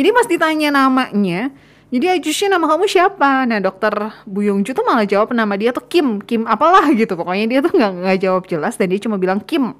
jadi 0.00 0.08
pas 0.14 0.26
ditanya 0.26 0.68
namanya 0.72 1.50
jadi 1.90 2.30
sih 2.30 2.46
nama 2.46 2.70
kamu 2.70 2.86
siapa? 2.86 3.50
Nah 3.50 3.58
dokter 3.58 3.90
Bu 4.22 4.46
Yongju 4.46 4.70
tuh 4.70 4.86
malah 4.86 5.02
jawab 5.02 5.34
nama 5.34 5.58
dia 5.58 5.74
tuh 5.74 5.82
Kim, 5.90 6.22
Kim 6.22 6.46
apalah 6.46 6.86
gitu. 6.94 7.18
Pokoknya 7.18 7.50
dia 7.50 7.58
tuh 7.66 7.74
nggak 7.74 7.92
nggak 8.06 8.18
jawab 8.22 8.46
jelas 8.46 8.78
dan 8.78 8.94
dia 8.94 9.02
cuma 9.02 9.18
bilang 9.18 9.42
Kim. 9.42 9.74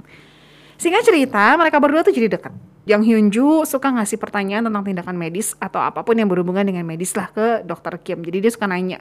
Singkat 0.74 1.06
cerita, 1.06 1.54
mereka 1.54 1.78
berdua 1.78 2.02
tuh 2.02 2.10
jadi 2.10 2.26
dekat. 2.26 2.50
Yang 2.88 3.02
Hyunju 3.06 3.62
suka 3.62 3.94
ngasih 3.94 4.18
pertanyaan 4.18 4.66
tentang 4.66 4.82
tindakan 4.82 5.14
medis 5.14 5.54
atau 5.62 5.78
apa 5.78 6.02
pun 6.02 6.18
yang 6.18 6.26
berhubungan 6.26 6.66
dengan 6.66 6.82
medis 6.82 7.14
lah 7.14 7.30
ke 7.30 7.62
dokter 7.62 7.94
Kim. 8.02 8.26
Jadi 8.26 8.42
dia 8.42 8.50
suka 8.50 8.66
nanya, 8.66 8.98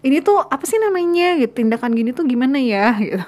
ini 0.00 0.22
tuh 0.22 0.38
apa 0.38 0.62
sih 0.64 0.78
namanya 0.78 1.36
gitu, 1.42 1.60
tindakan 1.60 1.90
gini 1.92 2.14
tuh 2.14 2.24
gimana 2.24 2.56
ya 2.62 2.94
gitu. 3.02 3.20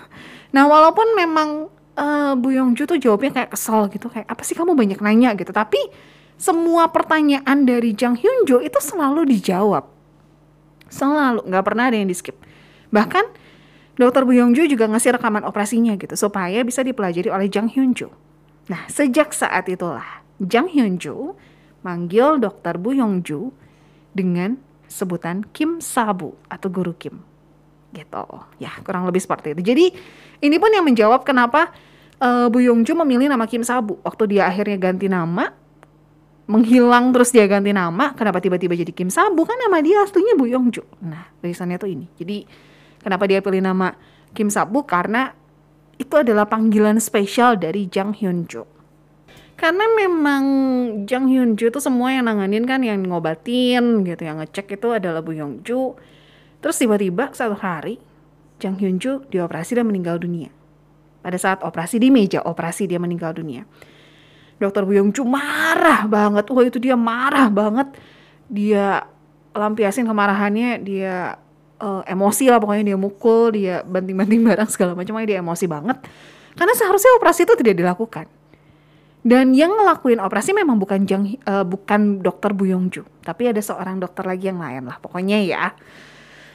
Nah 0.55 0.65
walaupun 0.71 1.19
memang 1.19 1.69
uh, 1.99 2.33
Bu 2.39 2.55
Yongju 2.55 2.87
tuh 2.87 2.97
jawabnya 2.97 3.43
kayak 3.43 3.51
kesel 3.53 3.91
gitu, 3.91 4.07
kayak 4.07 4.31
apa 4.31 4.43
sih 4.47 4.55
kamu 4.55 4.79
banyak 4.79 5.03
nanya 5.03 5.35
gitu. 5.35 5.51
Tapi 5.51 5.81
semua 6.41 6.89
pertanyaan 6.89 7.69
dari 7.69 7.93
Jang 7.93 8.17
Hyunjo 8.17 8.65
itu 8.65 8.81
selalu 8.81 9.29
dijawab. 9.29 9.85
Selalu, 10.89 11.45
nggak 11.45 11.65
pernah 11.69 11.93
ada 11.93 12.01
yang 12.01 12.09
di 12.09 12.17
skip. 12.17 12.35
Bahkan 12.89 13.29
dokter 14.01 14.25
Bu 14.25 14.33
Yongju 14.33 14.65
juga 14.65 14.89
ngasih 14.89 15.21
rekaman 15.21 15.45
operasinya 15.45 15.93
gitu 16.01 16.17
supaya 16.17 16.65
bisa 16.65 16.81
dipelajari 16.81 17.29
oleh 17.29 17.53
Jang 17.53 17.69
Hyunjo. 17.69 18.09
Nah, 18.73 18.89
sejak 18.89 19.37
saat 19.37 19.69
itulah 19.69 20.25
Jang 20.41 20.73
Hyunju 20.73 21.37
manggil 21.85 22.41
dokter 22.41 22.81
Bu 22.81 22.97
Yongju 22.97 23.53
dengan 24.17 24.57
sebutan 24.89 25.45
Kim 25.53 25.85
Sabu 25.85 26.35
atau 26.49 26.73
guru 26.73 26.97
Kim. 26.97 27.21
Gitu. 27.93 28.25
Ya, 28.57 28.73
kurang 28.81 29.05
lebih 29.05 29.21
seperti 29.21 29.53
itu. 29.53 29.61
Jadi, 29.61 29.87
ini 30.41 30.57
pun 30.57 30.73
yang 30.73 30.89
menjawab 30.89 31.21
kenapa 31.23 31.69
uh, 32.17 32.49
Bu 32.49 32.65
Yongju 32.65 32.97
memilih 33.05 33.29
nama 33.29 33.45
Kim 33.45 33.61
Sabu. 33.61 34.01
Waktu 34.01 34.35
dia 34.35 34.49
akhirnya 34.49 34.81
ganti 34.81 35.07
nama, 35.07 35.60
menghilang 36.51 37.15
terus 37.15 37.31
dia 37.31 37.47
ganti 37.47 37.71
nama, 37.71 38.11
kenapa 38.19 38.43
tiba-tiba 38.43 38.75
jadi 38.75 38.91
Kim 38.91 39.07
Sabu? 39.07 39.47
Kan 39.47 39.55
nama 39.63 39.79
dia 39.79 40.03
aslinya 40.03 40.35
Bu 40.35 40.51
Yongju. 40.51 40.83
Nah, 41.07 41.31
tulisannya 41.39 41.79
tuh 41.79 41.95
ini. 41.95 42.11
Jadi, 42.19 42.43
kenapa 42.99 43.31
dia 43.31 43.39
pilih 43.39 43.63
nama 43.63 43.95
Kim 44.35 44.51
Sabu? 44.51 44.83
Karena 44.83 45.31
itu 46.01 46.15
adalah 46.19 46.51
panggilan 46.51 46.99
spesial 46.99 47.55
dari 47.61 47.87
Jang 47.87 48.17
Hyun 48.17 48.51
Jo. 48.51 48.67
Karena 49.61 49.85
memang 49.93 50.45
Jang 51.05 51.29
Hyun 51.29 51.53
Jo 51.53 51.69
itu 51.69 51.85
semua 51.85 52.17
yang 52.17 52.25
nanganin 52.25 52.65
kan 52.65 52.81
yang 52.81 53.05
ngobatin 53.05 54.09
gitu, 54.09 54.25
yang 54.25 54.41
ngecek 54.41 54.81
itu 54.81 54.89
adalah 54.89 55.21
Bu 55.21 55.37
Yong 55.37 55.61
Jo. 55.61 56.01
Terus 56.65 56.81
tiba-tiba 56.81 57.29
satu 57.37 57.61
hari 57.61 58.01
Jang 58.57 58.81
Hyun 58.81 58.97
Jo 58.97 59.21
dioperasi 59.29 59.77
dan 59.77 59.93
meninggal 59.93 60.17
dunia. 60.17 60.49
Pada 61.21 61.37
saat 61.37 61.61
operasi 61.61 62.01
di 62.01 62.09
meja 62.09 62.41
operasi 62.41 62.89
dia 62.89 62.97
meninggal 62.97 63.37
dunia. 63.37 63.69
Dokter 64.61 64.85
Bu 64.85 64.93
Yong 64.93 65.17
Jo 65.17 65.25
marah 65.25 66.05
banget. 66.05 66.45
Wah 66.53 66.65
itu 66.69 66.77
dia 66.77 66.95
marah 66.95 67.49
banget. 67.49 67.97
Dia 68.47 69.09
lampiasin 69.57 70.05
kemarahannya, 70.05 70.85
dia 70.85 71.41
uh, 71.81 72.05
emosi 72.05 72.53
lah 72.53 72.61
pokoknya. 72.61 72.93
Dia 72.93 72.99
mukul 73.01 73.57
dia 73.57 73.81
banting-banting 73.89 74.45
barang 74.45 74.69
segala 74.69 74.93
macam. 74.93 75.17
Dia 75.25 75.41
emosi 75.41 75.65
banget. 75.65 75.99
Karena 76.55 76.77
seharusnya 76.77 77.17
operasi 77.17 77.49
itu 77.49 77.57
tidak 77.57 77.81
dilakukan. 77.81 78.29
Dan 79.21 79.53
yang 79.53 79.77
ngelakuin 79.77 80.17
operasi 80.17 80.57
memang 80.57 80.81
bukan 80.81 81.05
Jang 81.05 81.29
uh, 81.45 81.61
bukan 81.61 82.25
dokter 82.25 82.57
Bu 82.57 82.65
Yongju 82.73 83.05
tapi 83.21 83.53
ada 83.53 83.61
seorang 83.61 84.01
dokter 84.01 84.25
lagi 84.25 84.49
yang 84.49 84.57
lain 84.57 84.89
lah 84.89 84.97
pokoknya 84.97 85.45
ya. 85.45 85.77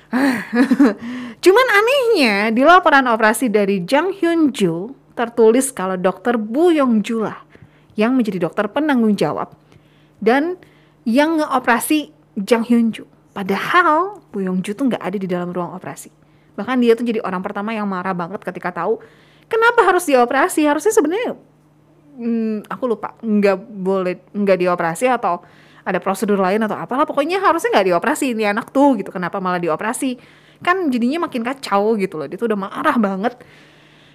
Cuman 1.46 1.68
anehnya 1.70 2.50
di 2.50 2.66
laporan 2.66 3.06
operasi 3.06 3.54
dari 3.54 3.86
Jang 3.86 4.10
Hyun 4.18 4.50
Ju 4.50 4.98
tertulis 5.14 5.70
kalau 5.70 5.94
dokter 5.94 6.42
Bu 6.42 6.74
Yongju 6.74 7.22
lah 7.22 7.45
yang 7.96 8.16
menjadi 8.16 8.48
dokter 8.48 8.68
penanggung 8.72 9.16
jawab 9.16 9.56
dan 10.20 10.60
yang 11.08 11.40
ngeoperasi 11.40 12.12
Jang 12.36 12.68
Hyun 12.68 12.92
Ju 12.92 13.08
Padahal 13.36 14.24
Bu 14.32 14.40
Yongju 14.48 14.72
tuh 14.80 14.88
nggak 14.88 15.04
ada 15.04 15.18
di 15.20 15.28
dalam 15.28 15.52
ruang 15.52 15.76
operasi. 15.76 16.08
Bahkan 16.56 16.80
dia 16.80 16.96
tuh 16.96 17.04
jadi 17.04 17.20
orang 17.20 17.44
pertama 17.44 17.76
yang 17.76 17.84
marah 17.84 18.16
banget 18.16 18.40
ketika 18.48 18.72
tahu 18.72 19.04
kenapa 19.52 19.84
harus 19.84 20.08
dioperasi. 20.08 20.64
Harusnya 20.64 20.96
sebenarnya 20.96 21.36
hmm, 22.16 22.72
aku 22.72 22.84
lupa 22.88 23.12
nggak 23.20 23.60
boleh 23.60 24.24
nggak 24.32 24.58
dioperasi 24.64 25.12
atau 25.12 25.44
ada 25.84 26.00
prosedur 26.00 26.40
lain 26.40 26.64
atau 26.64 26.80
apalah. 26.80 27.04
Pokoknya 27.04 27.44
harusnya 27.44 27.76
nggak 27.76 27.92
dioperasi 27.92 28.32
ini 28.32 28.48
anak 28.48 28.72
tuh 28.72 28.96
gitu. 29.04 29.12
Kenapa 29.12 29.44
malah 29.44 29.60
dioperasi? 29.60 30.16
Kan 30.64 30.88
jadinya 30.88 31.28
makin 31.28 31.44
kacau 31.44 32.00
gitu 32.00 32.16
loh. 32.16 32.32
Dia 32.32 32.40
tuh 32.40 32.48
udah 32.48 32.60
marah 32.72 32.96
banget. 32.96 33.36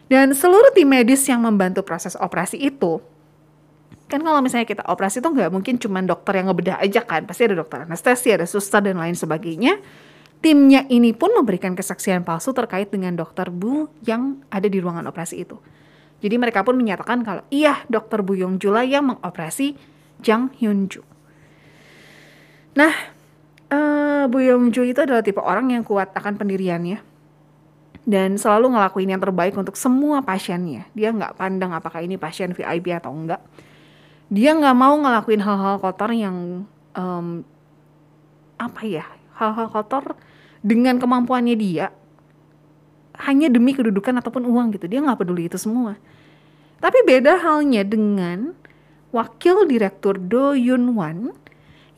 Dan 0.09 0.33
seluruh 0.33 0.73
tim 0.73 0.89
medis 0.89 1.29
yang 1.29 1.45
membantu 1.45 1.85
proses 1.85 2.17
operasi 2.17 2.57
itu 2.57 3.05
kan 4.11 4.21
kalau 4.21 4.43
misalnya 4.43 4.67
kita 4.67 4.83
operasi 4.91 5.23
tuh 5.23 5.31
nggak 5.31 5.55
mungkin 5.55 5.79
cuma 5.79 6.03
dokter 6.03 6.43
yang 6.43 6.51
ngebedah 6.51 6.83
aja 6.83 7.07
kan. 7.07 7.25
Pasti 7.31 7.47
ada 7.47 7.55
dokter 7.55 7.87
anestesi 7.87 8.35
ada 8.35 8.45
suster 8.45 8.83
dan 8.83 8.99
lain 8.99 9.15
sebagainya. 9.15 9.79
Timnya 10.43 10.89
ini 10.91 11.15
pun 11.15 11.31
memberikan 11.37 11.79
kesaksian 11.79 12.27
palsu 12.27 12.51
terkait 12.51 12.91
dengan 12.91 13.15
dokter 13.15 13.53
Bu 13.53 13.93
yang 14.03 14.43
ada 14.51 14.67
di 14.67 14.83
ruangan 14.83 15.07
operasi 15.07 15.47
itu. 15.47 15.61
Jadi 16.21 16.37
mereka 16.37 16.67
pun 16.67 16.77
menyatakan 16.77 17.23
kalau 17.25 17.45
iya 17.49 17.81
dokter 17.87 18.21
Bu 18.21 18.37
Yong 18.37 18.61
Jula 18.61 18.85
yang 18.85 19.09
mengoperasi 19.15 19.77
Jang 20.21 20.53
Hyun 20.61 20.87
Ju 20.93 21.03
nah 22.71 22.93
uh, 23.73 24.25
Bu 24.31 24.39
Yong 24.47 24.71
Ju 24.71 24.87
itu 24.87 25.01
adalah 25.03 25.25
tipe 25.27 25.43
orang 25.43 25.75
yang 25.75 25.83
kuat 25.83 26.15
akan 26.15 26.39
pendiriannya 26.39 27.03
dan 28.07 28.39
selalu 28.39 28.79
ngelakuin 28.79 29.11
yang 29.13 29.23
terbaik 29.23 29.53
untuk 29.61 29.77
semua 29.77 30.25
pasiennya. 30.25 30.89
Dia 30.97 31.13
nggak 31.13 31.37
pandang 31.37 31.77
apakah 31.77 32.01
ini 32.01 32.17
pasien 32.17 32.57
VIP 32.57 32.97
atau 32.97 33.13
enggak 33.13 33.43
dia 34.31 34.55
nggak 34.55 34.77
mau 34.79 34.95
ngelakuin 34.95 35.43
hal-hal 35.43 35.77
kotor 35.83 36.11
yang 36.15 36.65
um, 36.95 37.43
apa 38.57 38.83
ya 38.87 39.05
hal-hal 39.35 39.67
kotor 39.75 40.15
dengan 40.63 41.03
kemampuannya 41.03 41.57
dia 41.59 41.91
hanya 43.21 43.53
demi 43.53 43.77
kedudukan 43.77 44.17
ataupun 44.23 44.49
uang 44.49 44.79
gitu. 44.79 44.89
Dia 44.89 45.05
nggak 45.05 45.21
peduli 45.21 45.51
itu 45.51 45.61
semua. 45.61 46.01
Tapi 46.81 47.05
beda 47.05 47.37
halnya 47.37 47.85
dengan 47.85 48.57
wakil 49.13 49.69
direktur 49.69 50.17
Do 50.17 50.57
Yun 50.57 50.97
Wan 50.97 51.37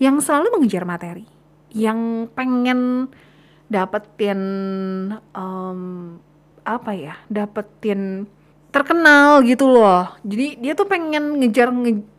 yang 0.03 0.19
selalu 0.19 0.59
mengejar 0.59 0.83
materi 0.83 1.29
yang 1.71 2.27
pengen 2.35 3.09
dapetin 3.71 4.41
um, 5.33 5.81
apa 6.67 6.91
ya 6.93 7.15
dapetin 7.31 8.27
terkenal 8.73 9.45
gitu 9.45 9.69
loh. 9.69 10.09
Jadi 10.25 10.57
dia 10.57 10.73
tuh 10.73 10.88
pengen 10.88 11.38
ngejar 11.38 11.69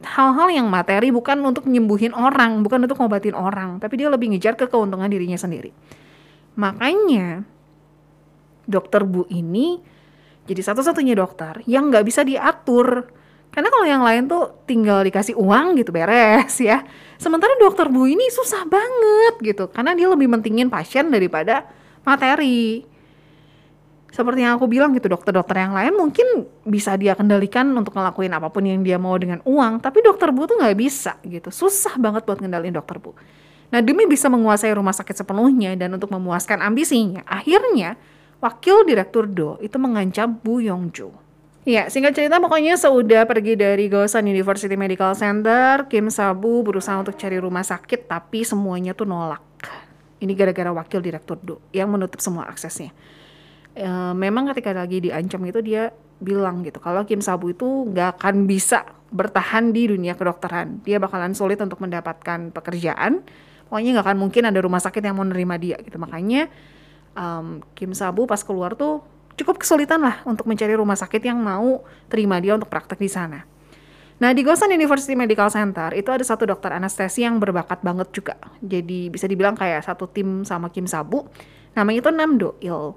hal-hal 0.06 0.48
yang 0.54 0.70
materi 0.70 1.10
bukan 1.10 1.42
untuk 1.42 1.66
nyembuhin 1.66 2.14
orang, 2.14 2.62
bukan 2.62 2.86
untuk 2.86 3.02
ngobatin 3.02 3.34
orang, 3.34 3.82
tapi 3.82 3.98
dia 3.98 4.08
lebih 4.08 4.32
ngejar 4.32 4.54
ke 4.54 4.70
keuntungan 4.70 5.10
dirinya 5.10 5.36
sendiri. 5.36 5.74
Makanya 6.54 7.42
dokter 8.70 9.02
Bu 9.02 9.26
ini 9.34 9.82
jadi 10.46 10.62
satu-satunya 10.62 11.18
dokter 11.18 11.66
yang 11.66 11.90
nggak 11.90 12.06
bisa 12.06 12.22
diatur. 12.22 13.10
Karena 13.54 13.70
kalau 13.70 13.86
yang 13.86 14.02
lain 14.02 14.26
tuh 14.26 14.66
tinggal 14.66 15.06
dikasih 15.06 15.38
uang 15.38 15.78
gitu 15.82 15.90
beres 15.90 16.58
ya. 16.62 16.86
Sementara 17.18 17.58
dokter 17.58 17.90
Bu 17.90 18.06
ini 18.06 18.30
susah 18.30 18.70
banget 18.70 19.42
gitu 19.42 19.74
karena 19.74 19.98
dia 19.98 20.06
lebih 20.06 20.30
mentingin 20.30 20.70
pasien 20.70 21.10
daripada 21.10 21.66
materi 22.06 22.86
seperti 24.14 24.46
yang 24.46 24.62
aku 24.62 24.70
bilang 24.70 24.94
gitu 24.94 25.10
dokter-dokter 25.10 25.58
yang 25.58 25.74
lain 25.74 25.98
mungkin 25.98 26.46
bisa 26.70 26.94
dia 26.94 27.18
kendalikan 27.18 27.66
untuk 27.74 27.98
ngelakuin 27.98 28.30
apa 28.30 28.54
pun 28.54 28.62
yang 28.62 28.86
dia 28.86 29.02
mau 29.02 29.18
dengan 29.18 29.42
uang 29.42 29.82
tapi 29.82 30.06
dokter 30.06 30.30
bu 30.30 30.46
tuh 30.46 30.62
nggak 30.62 30.78
bisa 30.78 31.18
gitu 31.26 31.50
susah 31.50 31.98
banget 31.98 32.22
buat 32.30 32.38
ngendalin 32.38 32.78
dokter 32.78 33.02
bu 33.02 33.18
nah 33.74 33.82
demi 33.82 34.06
bisa 34.06 34.30
menguasai 34.30 34.70
rumah 34.78 34.94
sakit 34.94 35.26
sepenuhnya 35.26 35.74
dan 35.74 35.98
untuk 35.98 36.14
memuaskan 36.14 36.62
ambisinya 36.62 37.26
akhirnya 37.26 37.98
wakil 38.44 38.84
direktur 38.84 39.24
Do 39.24 39.56
itu 39.64 39.80
mengancam 39.80 40.36
Bu 40.44 40.60
Yongju. 40.60 41.16
Ya, 41.64 41.88
singkat 41.88 42.12
cerita 42.12 42.44
pokoknya 42.44 42.76
sudah 42.76 43.24
pergi 43.24 43.56
dari 43.56 43.88
Gosan 43.88 44.28
University 44.28 44.76
Medical 44.76 45.16
Center, 45.16 45.88
Kim 45.88 46.12
Sabu 46.12 46.60
berusaha 46.60 47.00
untuk 47.00 47.16
cari 47.16 47.40
rumah 47.40 47.64
sakit 47.64 48.12
tapi 48.12 48.44
semuanya 48.44 48.92
tuh 48.92 49.08
nolak. 49.08 49.40
Ini 50.20 50.36
gara-gara 50.36 50.76
wakil 50.76 51.00
direktur 51.00 51.40
Do 51.40 51.64
yang 51.72 51.88
menutup 51.88 52.20
semua 52.20 52.52
aksesnya. 52.52 52.92
E, 53.74 53.90
memang 54.14 54.50
ketika 54.54 54.74
lagi 54.74 55.02
diancam 55.02 55.42
itu 55.50 55.60
dia 55.66 55.90
bilang 56.24 56.64
gitu 56.64 56.80
kalau 56.80 57.04
Kim 57.04 57.20
Sabu 57.20 57.52
itu 57.52 57.90
nggak 57.90 58.22
akan 58.22 58.48
bisa 58.48 58.86
bertahan 59.14 59.74
di 59.74 59.90
dunia 59.94 60.18
kedokteran. 60.18 60.82
Dia 60.86 60.98
bakalan 60.98 61.38
sulit 61.38 61.62
untuk 61.62 61.82
mendapatkan 61.82 62.50
pekerjaan. 62.50 63.22
Pokoknya 63.70 64.00
nggak 64.00 64.06
akan 64.10 64.18
mungkin 64.18 64.44
ada 64.50 64.60
rumah 64.62 64.82
sakit 64.82 65.02
yang 65.02 65.18
mau 65.18 65.26
nerima 65.26 65.58
dia 65.58 65.78
gitu. 65.82 65.98
Makanya 66.02 66.50
um, 67.14 67.62
Kim 67.78 67.94
Sabu 67.94 68.26
pas 68.26 68.42
keluar 68.42 68.74
tuh 68.74 69.06
cukup 69.34 69.62
kesulitan 69.62 70.02
lah 70.02 70.22
untuk 70.26 70.46
mencari 70.46 70.74
rumah 70.78 70.98
sakit 70.98 71.22
yang 71.26 71.42
mau 71.42 71.82
terima 72.10 72.38
dia 72.38 72.58
untuk 72.58 72.70
praktek 72.70 73.02
di 73.02 73.10
sana. 73.10 73.46
Nah 74.22 74.30
di 74.32 74.46
Gosan 74.46 74.70
University 74.70 75.18
Medical 75.18 75.50
Center 75.50 75.90
itu 75.98 76.10
ada 76.14 76.22
satu 76.22 76.46
dokter 76.46 76.70
anestesi 76.74 77.26
yang 77.26 77.42
berbakat 77.42 77.82
banget 77.82 78.14
juga. 78.14 78.38
Jadi 78.62 79.10
bisa 79.10 79.26
dibilang 79.26 79.58
kayak 79.58 79.86
satu 79.86 80.06
tim 80.06 80.46
sama 80.46 80.70
Kim 80.70 80.86
Sabu. 80.86 81.26
Namanya 81.74 82.06
itu 82.06 82.12
Nam 82.14 82.38
Do 82.38 82.54
Il. 82.62 82.94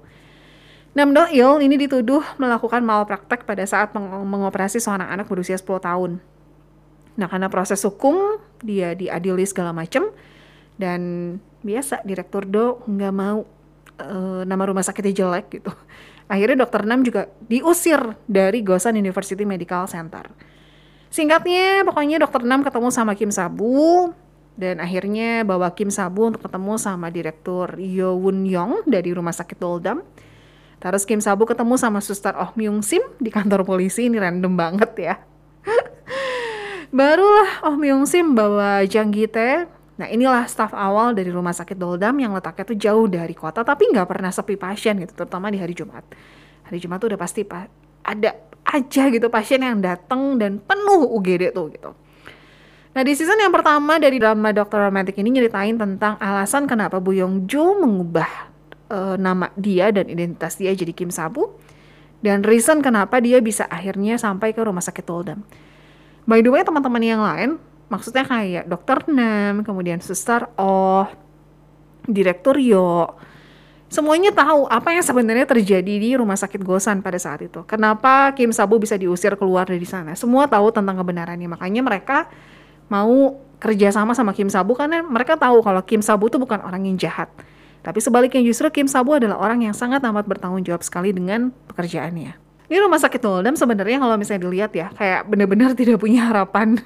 Nam 0.97 1.13
Do 1.13 1.29
Il 1.29 1.61
ini 1.61 1.77
dituduh 1.77 2.25
melakukan 2.41 2.81
malpraktek 2.81 3.45
pada 3.45 3.61
saat 3.69 3.93
meng 3.93 4.09
mengoperasi 4.25 4.81
seorang 4.81 5.05
anak 5.13 5.29
berusia 5.29 5.53
10 5.53 5.77
tahun. 5.85 6.17
Nah 7.21 7.29
karena 7.29 7.53
proses 7.53 7.85
hukum 7.85 8.41
dia 8.65 8.97
diadili 8.97 9.45
segala 9.45 9.77
macam 9.77 10.09
dan 10.81 11.01
biasa 11.61 12.01
direktur 12.01 12.49
Do 12.49 12.81
nggak 12.89 13.13
mau 13.13 13.45
uh, 14.01 14.41
nama 14.41 14.63
rumah 14.65 14.81
sakitnya 14.81 15.13
jelek 15.13 15.61
gitu 15.61 15.69
Akhirnya 16.33 16.65
dokter 16.65 16.81
Nam 16.81 17.05
juga 17.05 17.29
diusir 17.45 18.17
dari 18.25 18.65
Gosan 18.65 18.97
University 18.97 19.45
Medical 19.45 19.85
Center. 19.85 20.27
Singkatnya, 21.07 21.87
pokoknya 21.87 22.19
dokter 22.19 22.41
Nam 22.43 22.67
ketemu 22.67 22.89
sama 22.91 23.13
Kim 23.13 23.31
Sabu 23.31 24.11
dan 24.59 24.83
akhirnya 24.83 25.45
bawa 25.47 25.71
Kim 25.71 25.87
Sabu 25.87 26.33
untuk 26.33 26.43
ketemu 26.43 26.75
sama 26.75 27.07
direktur 27.13 27.79
Yo 27.79 28.17
Won 28.17 28.43
Yong 28.43 28.83
dari 28.89 29.15
rumah 29.15 29.31
sakit 29.31 29.55
Doldam. 29.55 30.03
Terus 30.77 31.03
Kim 31.09 31.17
Sabu 31.17 31.49
ketemu 31.49 31.73
sama 31.75 31.99
suster 31.99 32.37
Oh 32.37 32.53
Myung 32.53 32.85
Sim 32.85 33.01
di 33.17 33.33
kantor 33.33 33.65
polisi, 33.65 34.05
ini 34.05 34.21
random 34.21 34.53
banget 34.53 34.91
ya. 34.97 35.15
Barulah 36.97 37.65
Oh 37.65 37.75
Myung 37.75 38.05
Sim 38.05 38.37
bawa 38.37 38.85
Jang 38.85 39.09
Gite 39.09 39.77
Nah 39.97 40.07
inilah 40.13 40.45
staf 40.45 40.77
awal 40.77 41.17
dari 41.17 41.33
rumah 41.33 41.51
sakit 41.51 41.73
Doldam 41.73 42.13
yang 42.21 42.31
letaknya 42.37 42.63
tuh 42.69 42.77
jauh 42.77 43.05
dari 43.09 43.33
kota 43.33 43.65
tapi 43.65 43.89
nggak 43.89 44.05
pernah 44.05 44.29
sepi 44.29 44.53
pasien 44.53 44.93
gitu, 45.01 45.17
terutama 45.17 45.49
di 45.49 45.57
hari 45.57 45.73
Jumat. 45.73 46.05
Hari 46.69 46.77
Jumat 46.77 47.01
tuh 47.01 47.09
udah 47.09 47.19
pasti 47.19 47.41
pa 47.41 47.65
ada 48.05 48.37
aja 48.61 49.09
gitu 49.09 49.27
pasien 49.33 49.65
yang 49.65 49.81
datang 49.81 50.37
dan 50.37 50.61
penuh 50.61 51.01
UGD 51.17 51.49
tuh 51.49 51.73
gitu. 51.73 51.89
Nah 52.93 53.01
di 53.01 53.13
season 53.17 53.41
yang 53.41 53.49
pertama 53.49 53.97
dari 53.97 54.21
drama 54.21 54.53
Dokter 54.53 54.85
Romantic 54.85 55.17
ini 55.17 55.33
nyeritain 55.33 55.77
tentang 55.77 56.17
alasan 56.21 56.69
kenapa 56.69 57.01
Bu 57.01 57.17
Yong 57.17 57.49
Jo 57.49 57.77
mengubah 57.81 58.46
uh, 58.89 59.15
nama 59.15 59.51
dia 59.55 59.91
dan 59.91 60.07
identitas 60.07 60.59
dia 60.59 60.73
jadi 60.73 60.91
Kim 60.91 61.11
Sabu 61.13 61.55
dan 62.19 62.41
reason 62.41 62.81
kenapa 62.81 63.21
dia 63.21 63.37
bisa 63.39 63.69
akhirnya 63.69 64.17
sampai 64.17 64.51
ke 64.51 64.61
rumah 64.65 64.81
sakit 64.81 65.05
Doldam. 65.05 65.45
By 66.27 66.43
the 66.43 66.49
way 66.51 66.65
teman-teman 66.65 67.03
yang 67.03 67.21
lain 67.21 67.61
maksudnya 67.87 68.27
kayak 68.27 68.67
dokter 68.67 68.99
Nam, 69.07 69.63
kemudian 69.63 70.03
suster 70.03 70.49
Oh, 70.59 71.07
direktur 72.07 72.59
Yo, 72.59 73.15
semuanya 73.87 74.31
tahu 74.35 74.67
apa 74.67 74.95
yang 74.95 75.03
sebenarnya 75.03 75.47
terjadi 75.47 75.93
di 75.99 76.09
rumah 76.15 76.35
sakit 76.35 76.59
Gosan 76.63 76.99
pada 76.99 77.15
saat 77.19 77.43
itu. 77.43 77.63
Kenapa 77.63 78.35
Kim 78.35 78.51
Sabu 78.51 78.79
bisa 78.79 78.99
diusir 78.99 79.35
keluar 79.39 79.67
dari 79.67 79.87
sana? 79.87 80.15
Semua 80.19 80.47
tahu 80.47 80.71
tentang 80.71 80.99
kebenarannya, 80.99 81.47
makanya 81.47 81.81
mereka 81.83 82.17
mau 82.91 83.39
kerjasama 83.57 84.13
sama 84.13 84.31
Kim 84.35 84.51
Sabu 84.51 84.77
karena 84.77 85.01
mereka 85.01 85.35
tahu 85.35 85.63
kalau 85.65 85.81
Kim 85.83 86.03
Sabu 86.03 86.29
itu 86.29 86.37
bukan 86.37 86.61
orang 86.61 86.85
yang 86.85 86.95
jahat. 86.99 87.31
Tapi 87.87 88.03
sebaliknya 88.03 88.43
justru 88.43 88.67
Kim 88.67 88.83
Sabu 88.83 89.15
adalah 89.15 89.39
orang 89.39 89.63
yang 89.63 89.71
sangat 89.71 90.03
amat 90.03 90.27
bertanggung 90.27 90.59
jawab 90.67 90.83
sekali 90.83 91.15
dengan 91.15 91.55
pekerjaannya. 91.71 92.35
Ini 92.67 92.83
rumah 92.83 92.99
sakit 92.99 93.23
Noldam 93.23 93.55
sebenarnya 93.55 94.03
kalau 94.03 94.19
misalnya 94.19 94.43
dilihat 94.43 94.75
ya, 94.75 94.91
kayak 94.91 95.23
benar-benar 95.23 95.71
tidak 95.79 95.95
punya 95.95 96.27
harapan. 96.27 96.83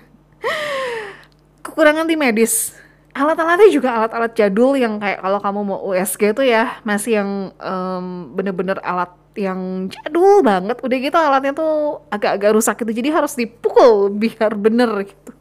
Kekurangan 1.65 2.05
tim 2.05 2.21
medis. 2.21 2.77
Alat-alatnya 3.17 3.73
juga 3.73 3.97
alat-alat 3.97 4.37
jadul 4.37 4.77
yang 4.77 5.01
kayak 5.01 5.25
kalau 5.25 5.41
kamu 5.41 5.59
mau 5.65 5.79
USG 5.89 6.37
itu 6.37 6.45
ya 6.45 6.77
masih 6.85 7.17
yang 7.17 7.29
um, 7.57 8.37
bener-bener 8.37 8.77
alat 8.85 9.09
yang 9.33 9.89
jadul 9.89 10.45
banget. 10.45 10.77
Udah 10.85 10.97
gitu 11.01 11.17
alatnya 11.17 11.51
tuh 11.57 12.05
agak-agak 12.13 12.53
rusak 12.53 12.77
gitu 12.85 13.01
jadi 13.01 13.09
harus 13.09 13.33
dipukul 13.33 14.13
biar 14.13 14.53
bener 14.53 15.09
gitu 15.09 15.33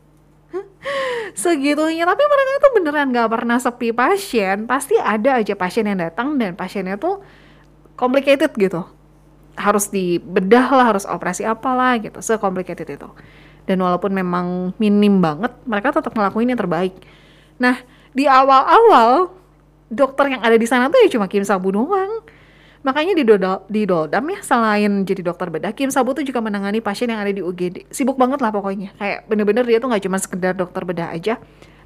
segitunya 1.37 2.09
tapi 2.09 2.23
mereka 2.25 2.53
tuh 2.61 2.73
beneran 2.81 3.09
gak 3.13 3.31
pernah 3.31 3.59
sepi 3.61 3.93
pasien. 3.93 4.65
Pasti 4.65 4.97
ada 4.97 5.41
aja 5.41 5.55
pasien 5.55 5.87
yang 5.87 6.01
datang 6.01 6.37
dan 6.41 6.57
pasiennya 6.57 6.97
tuh 6.97 7.21
complicated 7.95 8.53
gitu. 8.57 8.85
Harus 9.59 9.93
dibedah 9.93 10.67
lah 10.73 10.87
harus 10.97 11.05
operasi 11.05 11.45
apalah 11.45 12.01
gitu 12.01 12.19
se-complicated 12.25 12.89
itu. 12.97 13.09
Dan 13.69 13.85
walaupun 13.85 14.11
memang 14.11 14.73
minim 14.81 15.21
banget 15.21 15.53
mereka 15.69 15.95
tetap 15.95 16.17
ngelakuin 16.17 16.51
yang 16.51 16.61
terbaik. 16.61 16.97
Nah 17.61 17.79
di 18.11 18.27
awal-awal 18.27 19.31
dokter 19.91 20.39
yang 20.39 20.43
ada 20.43 20.55
di 20.55 20.67
sana 20.67 20.87
tuh 20.87 21.03
ya 21.03 21.09
cuma 21.11 21.27
Kim 21.27 21.43
Sabu 21.43 21.75
doang 21.75 22.23
makanya 22.81 23.13
di, 23.13 23.25
Dodol, 23.29 23.65
di 23.69 23.85
Doldam 23.85 24.25
ya 24.33 24.41
selain 24.41 25.05
jadi 25.05 25.21
dokter 25.21 25.53
bedah 25.53 25.73
Kim 25.77 25.93
Sabu 25.93 26.17
tuh 26.17 26.25
juga 26.25 26.41
menangani 26.41 26.81
pasien 26.81 27.13
yang 27.13 27.21
ada 27.21 27.29
di 27.29 27.45
UGD 27.45 27.93
sibuk 27.93 28.17
banget 28.17 28.41
lah 28.41 28.49
pokoknya. 28.49 28.97
Kayak 28.97 29.29
bener-bener 29.29 29.65
dia 29.69 29.79
tuh 29.79 29.93
nggak 29.93 30.05
cuma 30.09 30.17
sekedar 30.17 30.53
dokter 30.57 30.83
bedah 30.85 31.13
aja 31.13 31.37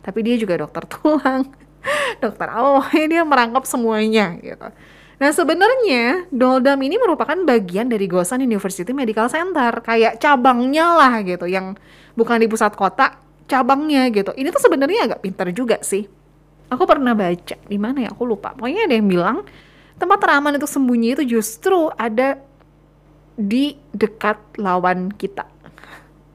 tapi 0.05 0.21
dia 0.21 0.37
juga 0.37 0.61
dokter 0.61 0.85
tulang 0.93 1.49
dokter 2.23 2.49
awal. 2.53 2.87
Dia 2.93 3.27
merangkap 3.27 3.65
semuanya 3.67 4.37
gitu. 4.39 4.69
Nah 5.15 5.31
sebenarnya 5.31 6.27
Doldam 6.29 6.79
ini 6.83 6.99
merupakan 6.99 7.39
bagian 7.47 7.87
dari 7.87 8.11
Gosan 8.11 8.43
University 8.43 8.91
Medical 8.91 9.31
Center, 9.31 9.79
kayak 9.81 10.19
cabangnya 10.19 10.91
lah 10.91 11.15
gitu, 11.23 11.47
yang 11.47 11.79
bukan 12.19 12.43
di 12.43 12.51
pusat 12.51 12.75
kota, 12.75 13.15
cabangnya 13.47 14.11
gitu. 14.11 14.35
Ini 14.35 14.51
tuh 14.51 14.63
sebenarnya 14.63 15.07
agak 15.11 15.23
pintar 15.23 15.55
juga 15.55 15.79
sih. 15.87 16.05
Aku 16.69 16.83
pernah 16.89 17.15
baca 17.15 17.57
di 17.57 17.79
mana 17.79 18.03
ya, 18.03 18.11
aku 18.11 18.27
lupa. 18.27 18.57
Pokoknya 18.59 18.91
ada 18.91 18.95
yang 18.99 19.07
bilang 19.07 19.47
tempat 20.05 20.21
teraman 20.21 20.61
itu 20.61 20.69
sembunyi 20.69 21.17
itu 21.17 21.41
justru 21.41 21.89
ada 21.97 22.37
di 23.35 23.75
dekat 23.97 24.37
lawan 24.61 25.09
kita. 25.17 25.49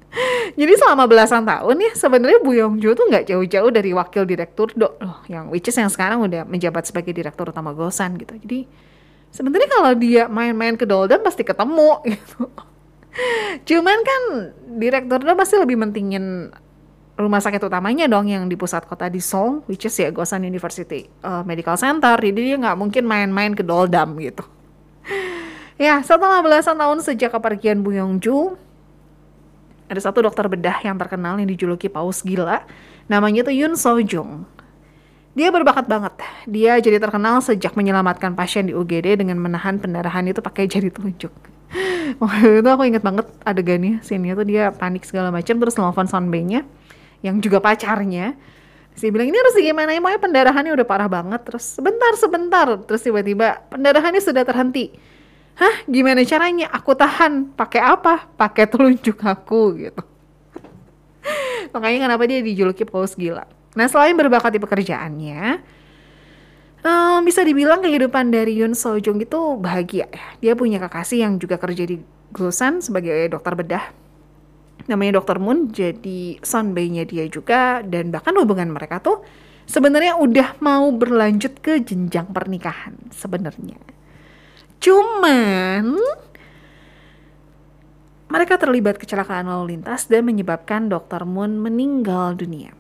Jadi 0.60 0.74
selama 0.74 1.06
belasan 1.06 1.46
tahun 1.46 1.78
ya 1.78 1.92
sebenarnya 1.94 2.42
Bu 2.42 2.58
Yongju 2.58 2.98
tuh 2.98 3.06
nggak 3.08 3.30
jauh-jauh 3.30 3.70
dari 3.70 3.94
wakil 3.94 4.26
direktur 4.26 4.74
do 4.74 4.90
loh, 4.98 5.22
yang 5.30 5.54
which 5.54 5.70
is 5.70 5.78
yang 5.78 5.88
sekarang 5.88 6.26
udah 6.26 6.50
menjabat 6.50 6.90
sebagai 6.90 7.14
direktur 7.14 7.54
utama 7.54 7.78
Gosan 7.78 8.18
gitu. 8.18 8.34
Jadi 8.42 8.66
sebenarnya 9.30 9.70
kalau 9.70 9.94
dia 9.94 10.26
main-main 10.26 10.74
ke 10.74 10.90
Doldan 10.90 11.22
pasti 11.22 11.46
ketemu 11.46 12.02
gitu. 12.18 12.50
Cuman 13.70 13.98
kan 14.02 14.22
direktur 14.82 15.22
pasti 15.38 15.62
lebih 15.62 15.78
mentingin 15.78 16.50
rumah 17.20 17.44
sakit 17.44 17.60
utamanya 17.68 18.08
dong 18.08 18.32
yang 18.32 18.48
di 18.48 18.56
pusat 18.56 18.88
kota 18.88 19.12
di 19.12 19.20
Seoul, 19.20 19.68
which 19.68 19.84
is 19.84 19.96
ya 20.00 20.08
Gosan 20.08 20.48
University 20.48 21.12
uh, 21.20 21.44
Medical 21.44 21.76
Center. 21.76 22.16
Jadi 22.16 22.40
dia 22.40 22.56
nggak 22.56 22.80
mungkin 22.80 23.04
main-main 23.04 23.52
ke 23.52 23.60
Doldam 23.60 24.16
gitu. 24.24 24.48
ya, 25.86 26.00
setelah 26.00 26.40
belasan 26.40 26.80
tahun 26.80 27.04
sejak 27.04 27.36
kepergian 27.36 27.84
Bu 27.84 27.92
Yongju, 28.00 28.56
ada 29.92 30.00
satu 30.00 30.24
dokter 30.24 30.48
bedah 30.48 30.80
yang 30.80 30.96
terkenal 30.96 31.36
yang 31.36 31.50
dijuluki 31.52 31.92
paus 31.92 32.24
gila. 32.24 32.64
Namanya 33.12 33.44
tuh 33.44 33.54
Yun 33.54 33.76
So 33.76 34.00
Jung. 34.00 34.48
Dia 35.36 35.52
berbakat 35.52 35.92
banget. 35.92 36.16
Dia 36.48 36.80
jadi 36.80 37.04
terkenal 37.04 37.44
sejak 37.44 37.76
menyelamatkan 37.76 38.34
pasien 38.34 38.72
di 38.72 38.74
UGD 38.74 39.20
dengan 39.20 39.38
menahan 39.44 39.76
pendarahan 39.78 40.24
itu 40.26 40.40
pakai 40.40 40.72
jari 40.72 40.88
telunjuk. 40.88 41.32
Waktu 42.22 42.64
itu 42.64 42.70
aku 42.70 42.84
inget 42.88 43.04
banget 43.04 43.28
adegannya 43.46 44.02
scene 44.02 44.34
tuh 44.34 44.48
dia 44.48 44.74
panik 44.74 45.06
segala 45.06 45.30
macam 45.30 45.62
terus 45.62 45.78
nelfon 45.78 46.10
sonbei-nya 46.10 46.66
yang 47.26 47.40
juga 47.44 47.60
pacarnya. 47.60 48.36
Saya 48.96 49.16
bilang 49.16 49.32
ini 49.32 49.38
harus 49.40 49.56
gimana? 49.56 49.96
Ya, 49.96 50.04
pokoknya 50.04 50.22
pendarahannya 50.22 50.72
udah 50.76 50.88
parah 50.88 51.08
banget. 51.08 51.42
Terus 51.48 51.64
sebentar 51.64 52.12
sebentar. 52.20 52.68
Terus 52.84 53.02
tiba-tiba 53.04 53.64
pendarahannya 53.72 54.20
sudah 54.20 54.44
terhenti. 54.44 54.92
Hah? 55.56 55.88
Gimana 55.88 56.24
caranya? 56.28 56.68
Aku 56.76 56.96
tahan. 56.96 57.56
Pakai 57.56 57.80
apa? 57.80 58.28
Pakai 58.36 58.68
telunjuk 58.68 59.20
aku 59.24 59.88
gitu. 59.88 60.04
Makanya 61.76 62.12
kenapa 62.12 62.24
dia 62.28 62.44
dijuluki 62.44 62.84
paus 62.84 63.16
gila. 63.16 63.48
Nah 63.76 63.88
selain 63.88 64.18
berbakat 64.20 64.56
di 64.56 64.60
pekerjaannya 64.60 65.64
um, 66.84 67.20
bisa 67.24 67.44
dibilang 67.44 67.84
kehidupan 67.84 68.32
dari 68.32 68.60
Yun 68.60 68.76
Sojong 68.76 69.20
itu 69.20 69.40
bahagia 69.60 70.08
ya. 70.12 70.28
Dia 70.40 70.54
punya 70.56 70.80
kekasih 70.80 71.24
yang 71.28 71.34
juga 71.40 71.60
kerja 71.60 71.84
di 71.88 72.00
Gosan 72.30 72.80
sebagai 72.86 73.26
dokter 73.34 73.58
bedah 73.58 73.86
namanya 74.90 75.22
dokter 75.22 75.38
Moon 75.38 75.70
jadi 75.70 76.42
sonbei-nya 76.42 77.06
dia 77.06 77.30
juga 77.30 77.86
dan 77.86 78.10
bahkan 78.10 78.34
hubungan 78.36 78.74
mereka 78.74 78.98
tuh 79.00 79.22
sebenarnya 79.70 80.18
udah 80.18 80.58
mau 80.66 80.90
berlanjut 80.90 81.62
ke 81.62 81.86
jenjang 81.86 82.34
pernikahan 82.34 82.98
sebenarnya 83.14 83.78
Cuman 84.80 86.00
mereka 88.32 88.56
terlibat 88.56 88.96
kecelakaan 88.96 89.52
lalu 89.52 89.76
lintas 89.76 90.08
dan 90.08 90.24
menyebabkan 90.24 90.88
Dr. 90.88 91.28
Moon 91.28 91.60
meninggal 91.60 92.40
dunia. 92.40 92.72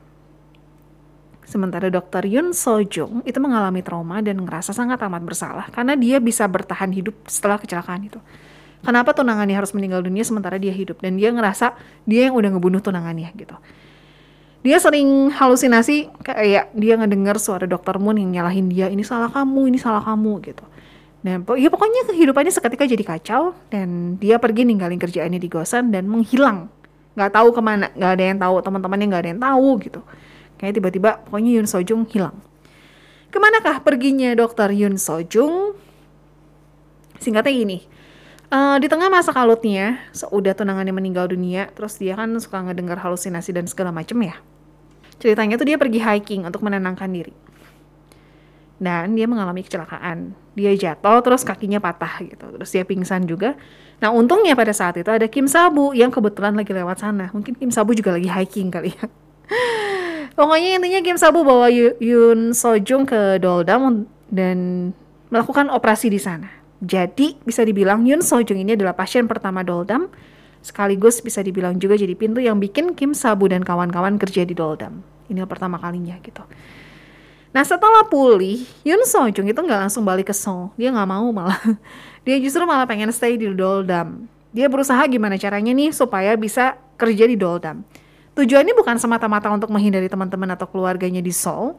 Sementara 1.43 1.89
Dr. 1.89 2.23
Yun 2.29 2.53
Sojung 2.53 3.25
itu 3.25 3.41
mengalami 3.41 3.81
trauma 3.81 4.21
dan 4.21 4.45
ngerasa 4.45 4.71
sangat 4.71 5.01
amat 5.01 5.25
bersalah 5.25 5.67
karena 5.73 5.97
dia 5.97 6.21
bisa 6.21 6.45
bertahan 6.45 6.93
hidup 6.93 7.17
setelah 7.27 7.59
kecelakaan 7.59 8.07
itu. 8.07 8.21
Kenapa 8.79 9.11
tunangannya 9.11 9.59
harus 9.59 9.75
meninggal 9.75 9.99
dunia 9.99 10.23
sementara 10.23 10.55
dia 10.55 10.71
hidup 10.71 11.03
dan 11.03 11.19
dia 11.19 11.29
ngerasa 11.35 11.75
dia 12.07 12.31
yang 12.31 12.35
udah 12.39 12.55
ngebunuh 12.55 12.79
tunangannya 12.79 13.27
gitu. 13.35 13.55
Dia 14.59 14.75
sering 14.79 15.31
halusinasi 15.31 16.11
kayak 16.23 16.75
dia 16.75 16.95
ngedengar 16.99 17.39
suara 17.39 17.63
Dr. 17.63 17.99
Moon 17.99 18.19
yang 18.19 18.31
nyalahin 18.31 18.67
dia 18.71 18.91
ini 18.91 19.03
salah 19.03 19.31
kamu, 19.31 19.71
ini 19.71 19.77
salah 19.79 20.03
kamu 20.03 20.39
gitu. 20.43 20.63
Dan 21.19 21.43
ya 21.43 21.67
pokoknya 21.67 22.07
kehidupannya 22.07 22.51
seketika 22.51 22.87
jadi 22.87 23.03
kacau 23.03 23.51
dan 23.67 24.15
dia 24.15 24.39
pergi 24.39 24.63
ninggalin 24.63 24.99
kerjaannya 24.99 25.39
di 25.39 25.49
Gosan 25.51 25.91
dan 25.91 26.07
menghilang. 26.07 26.71
Nggak 27.19 27.31
tahu 27.35 27.51
ke 27.51 27.61
mana, 27.63 27.91
nggak 27.91 28.11
ada 28.15 28.23
yang 28.23 28.39
tahu, 28.39 28.55
teman-temannya 28.63 29.05
nggak 29.11 29.21
ada 29.27 29.29
yang 29.35 29.41
tahu 29.43 29.69
gitu. 29.83 30.01
Kayak 30.55 30.73
tiba-tiba 30.79 31.09
pokoknya 31.27 31.51
Yun 31.59 31.67
Sojung 31.67 32.07
hilang. 32.07 32.35
Ke 33.31 33.37
manakah 33.39 33.83
perginya 33.83 34.31
dokter 34.35 34.71
Yun 34.71 34.95
Sojung? 34.95 35.75
Singkatnya 37.19 37.51
gini, 37.51 37.77
uh, 38.49 38.77
di 38.81 38.87
tengah 38.89 39.09
masa 39.09 39.33
kalutnya, 39.33 40.01
seudah 40.13 40.53
tunangannya 40.53 40.93
meninggal 40.93 41.29
dunia, 41.29 41.69
terus 41.73 41.97
dia 41.97 42.17
kan 42.17 42.33
suka 42.37 42.61
ngedengar 42.65 42.99
halusinasi 43.01 43.55
dan 43.55 43.65
segala 43.65 43.89
macem 43.93 44.17
ya. 44.21 44.37
Ceritanya 45.19 45.59
tuh 45.59 45.67
dia 45.67 45.77
pergi 45.77 45.99
hiking 45.99 46.47
untuk 46.47 46.63
menenangkan 46.63 47.11
diri 47.11 47.33
dan 48.79 49.13
dia 49.13 49.27
mengalami 49.27 49.61
kecelakaan. 49.61 50.33
Dia 50.55 50.71
jatuh 50.73 51.19
terus 51.19 51.43
kakinya 51.43 51.83
patah 51.83 52.23
gitu. 52.23 52.47
Terus 52.55 52.69
dia 52.71 52.83
pingsan 52.87 53.27
juga. 53.27 53.59
Nah, 53.99 54.15
untungnya 54.15 54.55
pada 54.55 54.71
saat 54.71 54.95
itu 54.95 55.11
ada 55.11 55.27
Kim 55.27 55.45
Sabu 55.45 55.91
yang 55.91 56.09
kebetulan 56.09 56.55
lagi 56.55 56.71
lewat 56.71 57.03
sana. 57.03 57.27
Mungkin 57.35 57.59
Kim 57.59 57.69
Sabu 57.69 57.91
juga 57.91 58.15
lagi 58.15 58.31
hiking 58.31 58.71
kali 58.71 58.95
ya. 58.95 59.05
Pokoknya 60.39 60.79
intinya 60.79 60.99
Kim 61.03 61.19
Sabu 61.19 61.43
bawa 61.43 61.67
Yun 61.99 62.55
Sojung 62.55 63.03
ke 63.03 63.37
Doldam 63.43 64.07
dan 64.31 64.91
melakukan 65.27 65.67
operasi 65.67 66.07
di 66.07 66.17
sana. 66.17 66.47
Jadi 66.79 67.35
bisa 67.43 67.67
dibilang 67.67 68.07
Yun 68.07 68.23
Sojung 68.23 68.55
ini 68.55 68.75
adalah 68.75 68.95
pasien 68.95 69.27
pertama 69.27 69.67
Doldam 69.67 70.07
sekaligus 70.59 71.23
bisa 71.23 71.39
dibilang 71.39 71.79
juga 71.79 71.95
jadi 71.95 72.11
pintu 72.15 72.43
yang 72.43 72.59
bikin 72.59 72.95
Kim 72.95 73.15
Sabu 73.15 73.47
dan 73.47 73.63
kawan-kawan 73.63 74.19
kerja 74.19 74.43
di 74.43 74.55
Doldam. 74.55 75.03
Ini 75.27 75.43
pertama 75.47 75.79
kalinya 75.79 76.19
gitu. 76.23 76.43
Nah 77.49 77.63
setelah 77.65 78.05
pulih, 78.05 78.61
Yun 78.85 79.01
Sojung 79.03 79.47
itu 79.49 79.59
nggak 79.59 79.89
langsung 79.89 80.05
balik 80.05 80.29
ke 80.29 80.35
Seoul. 80.35 80.69
Dia 80.77 80.93
nggak 80.93 81.09
mau 81.09 81.27
malah. 81.33 81.59
Dia 82.25 82.37
justru 82.39 82.61
malah 82.63 82.85
pengen 82.85 83.09
stay 83.09 83.35
di 83.35 83.49
Doldam. 83.51 84.29
Dia 84.53 84.69
berusaha 84.69 85.01
gimana 85.09 85.37
caranya 85.37 85.73
nih 85.73 85.93
supaya 85.93 86.33
bisa 86.37 86.77
kerja 86.97 87.25
di 87.25 87.35
Doldam. 87.35 87.81
Tujuannya 88.37 88.71
bukan 88.77 88.95
semata-mata 89.01 89.51
untuk 89.51 89.73
menghindari 89.73 90.07
teman-teman 90.07 90.53
atau 90.55 90.69
keluarganya 90.69 91.19
di 91.19 91.33
Seoul, 91.33 91.75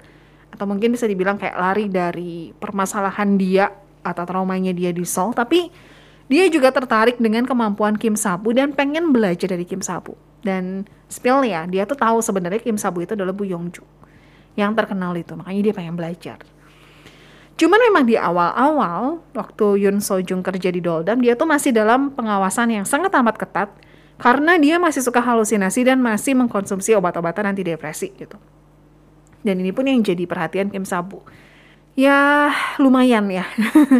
atau 0.51 0.65
mungkin 0.67 0.93
bisa 0.93 1.07
dibilang 1.07 1.39
kayak 1.39 1.57
lari 1.57 1.87
dari 1.87 2.51
permasalahan 2.59 3.39
dia 3.39 3.71
atau 4.03 4.25
traumanya 4.25 4.71
dia 4.71 4.91
di 4.91 5.05
Seoul, 5.05 5.37
tapi 5.37 5.73
dia 6.31 6.47
juga 6.47 6.71
tertarik 6.71 7.19
dengan 7.19 7.45
kemampuan 7.47 7.99
Kim 7.99 8.15
Sabu 8.15 8.55
dan 8.55 8.73
pengen 8.73 9.11
belajar 9.11 9.51
dari 9.51 9.67
Kim 9.67 9.83
Sabu. 9.83 10.15
Dan 10.41 10.89
spill 11.11 11.45
ya, 11.45 11.69
dia 11.69 11.85
tuh 11.85 11.99
tahu 11.99 12.25
sebenarnya 12.25 12.65
Kim 12.65 12.81
Sabu 12.81 13.05
itu 13.05 13.13
adalah 13.13 13.37
Bu 13.37 13.45
Yongju 13.45 14.01
yang 14.59 14.75
terkenal 14.75 15.15
itu 15.15 15.33
makanya 15.39 15.71
dia 15.71 15.75
pengen 15.75 15.95
belajar 15.95 16.39
Cuman 17.61 17.77
memang 17.77 18.09
di 18.09 18.17
awal-awal 18.17 19.21
waktu 19.37 19.85
Yun 19.85 20.01
Sojung 20.01 20.41
kerja 20.41 20.73
di 20.73 20.81
Doldam 20.81 21.21
dia 21.21 21.37
tuh 21.37 21.45
masih 21.45 21.77
dalam 21.77 22.09
pengawasan 22.17 22.73
yang 22.73 22.89
sangat 22.89 23.13
amat 23.21 23.37
ketat 23.37 23.69
karena 24.17 24.57
dia 24.57 24.81
masih 24.81 25.05
suka 25.05 25.21
halusinasi 25.21 25.85
dan 25.85 26.01
masih 26.01 26.33
mengkonsumsi 26.41 26.97
obat-obatan 26.97 27.53
antidepresi 27.53 28.17
gitu. 28.17 28.41
Dan 29.45 29.61
ini 29.61 29.77
pun 29.77 29.85
yang 29.85 30.01
jadi 30.01 30.25
perhatian 30.25 30.73
Kim 30.73 30.89
Sabu. 30.89 31.21
Ya 31.99 32.51
lumayan 32.79 33.27
ya. 33.29 33.45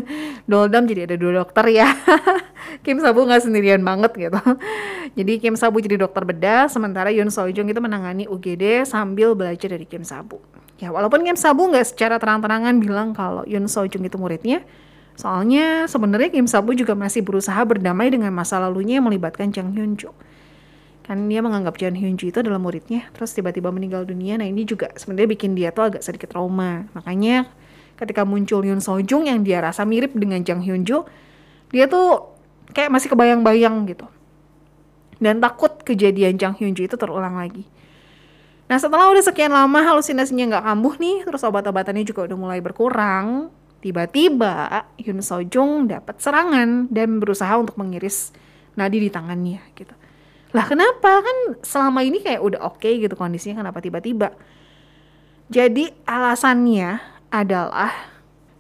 Doldam 0.51 0.87
jadi 0.87 1.11
ada 1.11 1.17
dua 1.19 1.43
dokter 1.43 1.75
ya. 1.75 1.91
Kim 2.87 3.03
Sabu 3.03 3.27
nggak 3.27 3.43
sendirian 3.43 3.83
banget 3.83 4.15
gitu. 4.15 4.41
Jadi 5.19 5.33
Kim 5.43 5.59
Sabu 5.59 5.83
jadi 5.83 5.99
dokter 5.99 6.23
bedah, 6.23 6.71
sementara 6.71 7.11
Yun 7.11 7.35
Sojung 7.35 7.67
itu 7.67 7.81
menangani 7.83 8.31
UGD 8.31 8.87
sambil 8.87 9.35
belajar 9.35 9.75
dari 9.75 9.85
Kim 9.85 10.07
Sabu. 10.07 10.39
Ya 10.79 10.95
walaupun 10.95 11.27
Kim 11.27 11.35
Sabu 11.35 11.67
nggak 11.67 11.93
secara 11.93 12.17
terang-terangan 12.23 12.79
bilang 12.79 13.11
kalau 13.13 13.43
Yun 13.45 13.67
Sojung 13.67 14.07
itu 14.07 14.17
muridnya, 14.17 14.63
soalnya 15.19 15.91
sebenarnya 15.91 16.31
Kim 16.31 16.47
Sabu 16.47 16.73
juga 16.79 16.95
masih 16.95 17.27
berusaha 17.27 17.59
berdamai 17.67 18.09
dengan 18.09 18.31
masa 18.31 18.63
lalunya 18.63 19.03
yang 19.03 19.11
melibatkan 19.11 19.51
Jang 19.51 19.75
Hyun 19.75 19.99
Jo. 19.99 20.15
Kan 21.05 21.27
dia 21.27 21.43
menganggap 21.43 21.75
Jang 21.75 21.99
Hyun 21.99 22.15
Jo 22.15 22.31
itu 22.31 22.39
adalah 22.39 22.63
muridnya, 22.63 23.11
terus 23.13 23.35
tiba-tiba 23.35 23.75
meninggal 23.75 24.07
dunia. 24.07 24.39
Nah 24.39 24.47
ini 24.47 24.63
juga 24.63 24.95
sebenarnya 24.95 25.29
bikin 25.35 25.59
dia 25.59 25.75
tuh 25.75 25.91
agak 25.91 26.07
sedikit 26.07 26.31
trauma. 26.33 26.87
Makanya 26.95 27.51
ketika 28.01 28.25
muncul 28.25 28.65
Yun 28.65 28.81
Sojung 28.81 29.29
yang 29.29 29.45
dia 29.45 29.61
rasa 29.61 29.85
mirip 29.85 30.17
dengan 30.17 30.41
Jang 30.41 30.65
Hyun 30.65 30.89
Jo, 30.89 31.05
dia 31.69 31.85
tuh 31.85 32.33
kayak 32.73 32.89
masih 32.89 33.13
kebayang-bayang 33.13 33.85
gitu. 33.85 34.09
Dan 35.21 35.39
takut 35.45 35.85
kejadian 35.85 36.41
Jang 36.41 36.57
Hyun 36.57 36.73
Jo 36.73 36.89
itu 36.89 36.97
terulang 36.97 37.37
lagi. 37.37 37.69
Nah 38.73 38.81
setelah 38.81 39.13
udah 39.13 39.21
sekian 39.21 39.53
lama 39.53 39.85
halusinasinya 39.85 40.57
nggak 40.57 40.65
kambuh 40.65 40.95
nih, 40.97 41.17
terus 41.29 41.45
obat-obatannya 41.45 42.09
juga 42.09 42.25
udah 42.25 42.39
mulai 42.41 42.65
berkurang, 42.65 43.53
tiba-tiba 43.85 44.89
Yun 44.97 45.21
Sojung 45.21 45.91
dapat 45.91 46.17
serangan 46.25 46.89
dan 46.89 47.21
berusaha 47.21 47.53
untuk 47.61 47.77
mengiris 47.77 48.33
nadi 48.81 48.97
di 48.97 49.11
tangannya 49.13 49.61
gitu. 49.77 49.93
Lah 50.57 50.67
kenapa 50.67 51.23
kan 51.23 51.37
selama 51.63 52.01
ini 52.03 52.23
kayak 52.25 52.41
udah 52.41 52.61
oke 52.65 52.81
okay 52.81 52.99
gitu 52.99 53.15
kondisinya 53.15 53.63
kenapa 53.63 53.79
tiba-tiba? 53.83 54.35
Jadi 55.51 55.91
alasannya 56.07 57.20
adalah 57.31 58.11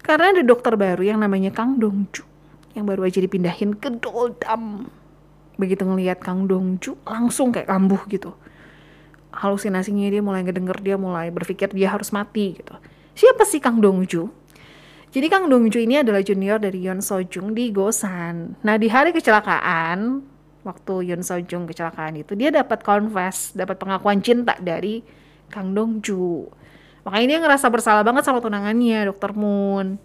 karena 0.01 0.33
ada 0.33 0.43
dokter 0.47 0.75
baru 0.79 1.03
yang 1.03 1.19
namanya 1.21 1.51
Kang 1.51 1.77
Dongju 1.77 2.25
yang 2.75 2.87
baru 2.87 3.07
aja 3.07 3.19
dipindahin 3.19 3.77
ke 3.77 3.91
Doldam. 3.99 4.87
Begitu 5.59 5.83
ngelihat 5.83 6.23
Kang 6.23 6.47
Dongju 6.47 7.03
langsung 7.05 7.51
kayak 7.51 7.69
kambuh 7.69 8.01
gitu. 8.07 8.33
Halusinasinya 9.35 10.11
dia 10.11 10.23
mulai 10.23 10.43
ngedenger 10.47 10.79
dia 10.83 10.97
mulai 10.99 11.31
berpikir 11.35 11.71
dia 11.75 11.91
harus 11.91 12.15
mati 12.15 12.59
gitu. 12.59 12.75
Siapa 13.15 13.43
sih 13.45 13.59
Kang 13.59 13.83
Dongju? 13.83 14.31
Jadi 15.11 15.27
Kang 15.27 15.51
Dongju 15.51 15.79
ini 15.83 15.99
adalah 16.01 16.23
junior 16.23 16.63
dari 16.63 16.87
Yeon 16.87 17.03
Sojung 17.03 17.51
di 17.51 17.75
Gosan. 17.75 18.55
Nah 18.63 18.79
di 18.79 18.87
hari 18.87 19.11
kecelakaan 19.11 20.23
waktu 20.63 21.11
Yeon 21.11 21.27
Sojung 21.27 21.67
kecelakaan 21.67 22.23
itu 22.23 22.39
dia 22.39 22.55
dapat 22.55 22.87
confess 22.87 23.51
dapat 23.51 23.75
pengakuan 23.83 24.23
cinta 24.23 24.55
dari 24.63 25.03
Kang 25.51 25.75
Dongju 25.75 26.47
makanya 27.07 27.27
dia 27.37 27.39
ngerasa 27.43 27.67
bersalah 27.73 28.03
banget 28.05 28.27
sama 28.27 28.43
tunangannya 28.45 29.09
Dokter 29.11 29.33
Moon 29.33 29.97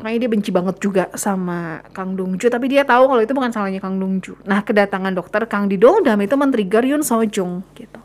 makanya 0.00 0.18
dia 0.24 0.30
benci 0.32 0.50
banget 0.54 0.76
juga 0.80 1.04
sama 1.18 1.84
Kang 1.92 2.16
Dongju 2.16 2.46
tapi 2.48 2.72
dia 2.72 2.86
tahu 2.86 3.10
kalau 3.10 3.20
itu 3.20 3.32
bukan 3.36 3.52
salahnya 3.52 3.82
Kang 3.82 4.00
Dongju 4.00 4.46
nah 4.48 4.64
kedatangan 4.64 5.12
dokter 5.12 5.44
Kang 5.50 5.68
di 5.68 5.76
Dongdam 5.76 6.18
itu 6.22 6.34
men-trigger 6.38 6.84
Yoon 6.88 7.04
Sojung 7.04 7.66
gitu 7.76 8.00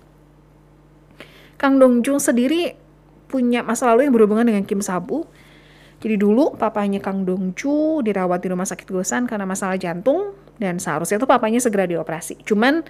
Kang 1.55 1.79
Dongjung 1.79 2.19
sendiri 2.19 2.75
punya 3.31 3.63
masa 3.63 3.89
lalu 3.91 4.07
yang 4.07 4.13
berhubungan 4.15 4.45
dengan 4.45 4.63
Kim 4.67 4.83
Sabu. 4.83 5.25
Jadi 6.03 6.15
dulu 6.19 6.53
papanya 6.59 6.99
Kang 6.99 7.23
Dongju 7.23 8.03
dirawat 8.03 8.43
di 8.43 8.47
rumah 8.51 8.67
sakit 8.67 8.85
Gosan 8.85 9.25
karena 9.25 9.47
masalah 9.47 9.79
jantung 9.79 10.35
dan 10.59 10.77
seharusnya 10.77 11.17
tuh 11.17 11.25
papanya 11.25 11.57
segera 11.63 11.87
dioperasi. 11.87 12.43
Cuman 12.45 12.83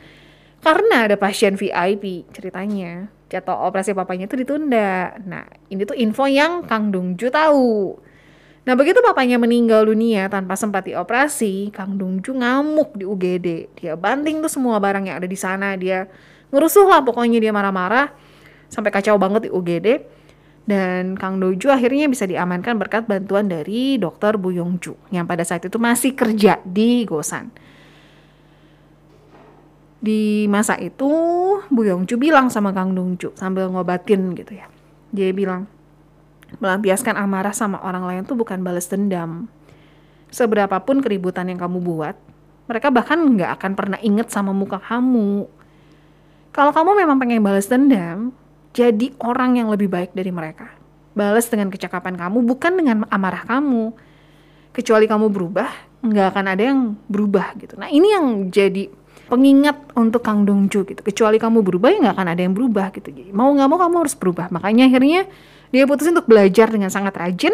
karena 0.64 1.08
ada 1.10 1.16
pasien 1.20 1.56
VIP 1.56 2.28
ceritanya 2.36 3.10
jatuh 3.30 3.68
operasi 3.68 3.92
papanya 3.92 4.30
itu 4.30 4.38
ditunda. 4.40 5.18
Nah 5.26 5.46
ini 5.70 5.84
tuh 5.84 5.98
info 5.98 6.30
yang 6.30 6.64
Kang 6.66 6.94
Dongju 6.94 7.28
tahu. 7.30 7.98
Nah 8.66 8.74
begitu 8.74 8.98
papanya 9.02 9.38
meninggal 9.38 9.86
dunia 9.86 10.26
tanpa 10.26 10.58
sempat 10.58 10.90
dioperasi, 10.90 11.70
Kang 11.70 11.98
Dongju 12.02 12.34
ngamuk 12.34 12.98
di 12.98 13.06
UGD. 13.06 13.48
Dia 13.78 13.94
banting 13.94 14.42
tuh 14.42 14.50
semua 14.50 14.82
barang 14.82 15.06
yang 15.06 15.22
ada 15.22 15.30
di 15.30 15.38
sana. 15.38 15.78
Dia 15.78 16.10
ngerusuh 16.50 16.88
lah 16.90 17.02
pokoknya 17.06 17.38
dia 17.42 17.54
marah-marah 17.54 18.10
sampai 18.70 18.90
kacau 18.90 19.18
banget 19.22 19.48
di 19.48 19.52
UGD 19.54 19.88
dan 20.66 21.14
Kang 21.14 21.38
Doju 21.38 21.70
akhirnya 21.70 22.10
bisa 22.10 22.26
diamankan 22.26 22.82
berkat 22.82 23.06
bantuan 23.06 23.46
dari 23.46 24.02
dokter 24.02 24.34
Bu 24.36 24.50
Yongju 24.50 25.14
yang 25.14 25.30
pada 25.30 25.46
saat 25.46 25.62
itu 25.62 25.78
masih 25.78 26.18
kerja 26.18 26.58
di 26.66 27.06
Gosan. 27.06 27.54
Di 30.00 30.46
masa 30.52 30.78
itu 30.78 31.10
Bu 31.72 31.82
Yongju 31.88 32.20
bilang 32.20 32.52
sama 32.52 32.76
Kang 32.76 32.94
Dongju 32.94 33.34
sambil 33.36 33.72
ngobatin 33.72 34.36
gitu 34.38 34.56
ya. 34.56 34.68
Dia 35.16 35.32
bilang, 35.32 35.66
melampiaskan 36.60 37.16
amarah 37.16 37.56
sama 37.56 37.82
orang 37.82 38.04
lain 38.06 38.22
tuh 38.28 38.36
bukan 38.38 38.62
balas 38.62 38.86
dendam. 38.92 39.48
Seberapapun 40.30 41.00
keributan 41.00 41.48
yang 41.48 41.58
kamu 41.58 41.80
buat, 41.80 42.16
mereka 42.68 42.92
bahkan 42.92 43.18
nggak 43.24 43.56
akan 43.62 43.72
pernah 43.74 44.00
inget 44.04 44.28
sama 44.30 44.52
muka 44.52 44.78
kamu. 44.84 45.48
Kalau 46.52 46.72
kamu 46.76 46.92
memang 47.06 47.18
pengen 47.20 47.40
balas 47.44 47.72
dendam, 47.72 48.36
jadi 48.76 49.16
orang 49.24 49.60
yang 49.60 49.72
lebih 49.72 49.88
baik 49.88 50.12
dari 50.12 50.32
mereka. 50.32 50.72
Balas 51.16 51.48
dengan 51.48 51.72
kecakapan 51.72 52.20
kamu, 52.20 52.44
bukan 52.44 52.72
dengan 52.76 52.98
amarah 53.08 53.48
kamu. 53.48 53.96
kecuali 54.76 55.08
kamu 55.08 55.32
berubah 55.32 55.72
nggak 56.04 56.28
akan 56.36 56.46
ada 56.52 56.64
yang 56.68 57.00
berubah 57.08 57.56
gitu 57.56 57.80
nah 57.80 57.88
ini 57.88 58.12
yang 58.12 58.52
jadi 58.52 58.92
pengingat 59.26 59.78
untuk 59.98 60.22
Kang 60.22 60.46
Dongju 60.46 60.86
gitu. 60.86 61.02
Kecuali 61.02 61.42
kamu 61.42 61.66
berubah 61.66 61.90
ya 61.90 61.98
nggak 62.10 62.16
akan 62.16 62.28
ada 62.30 62.42
yang 62.46 62.54
berubah 62.54 62.94
gitu. 62.94 63.10
Jadi 63.10 63.32
mau 63.34 63.50
nggak 63.50 63.68
mau 63.70 63.80
kamu 63.82 63.96
harus 64.06 64.16
berubah. 64.18 64.48
Makanya 64.54 64.90
akhirnya 64.90 65.26
dia 65.74 65.84
putusin 65.90 66.14
untuk 66.14 66.30
belajar 66.30 66.70
dengan 66.70 66.94
sangat 66.94 67.18
rajin. 67.18 67.54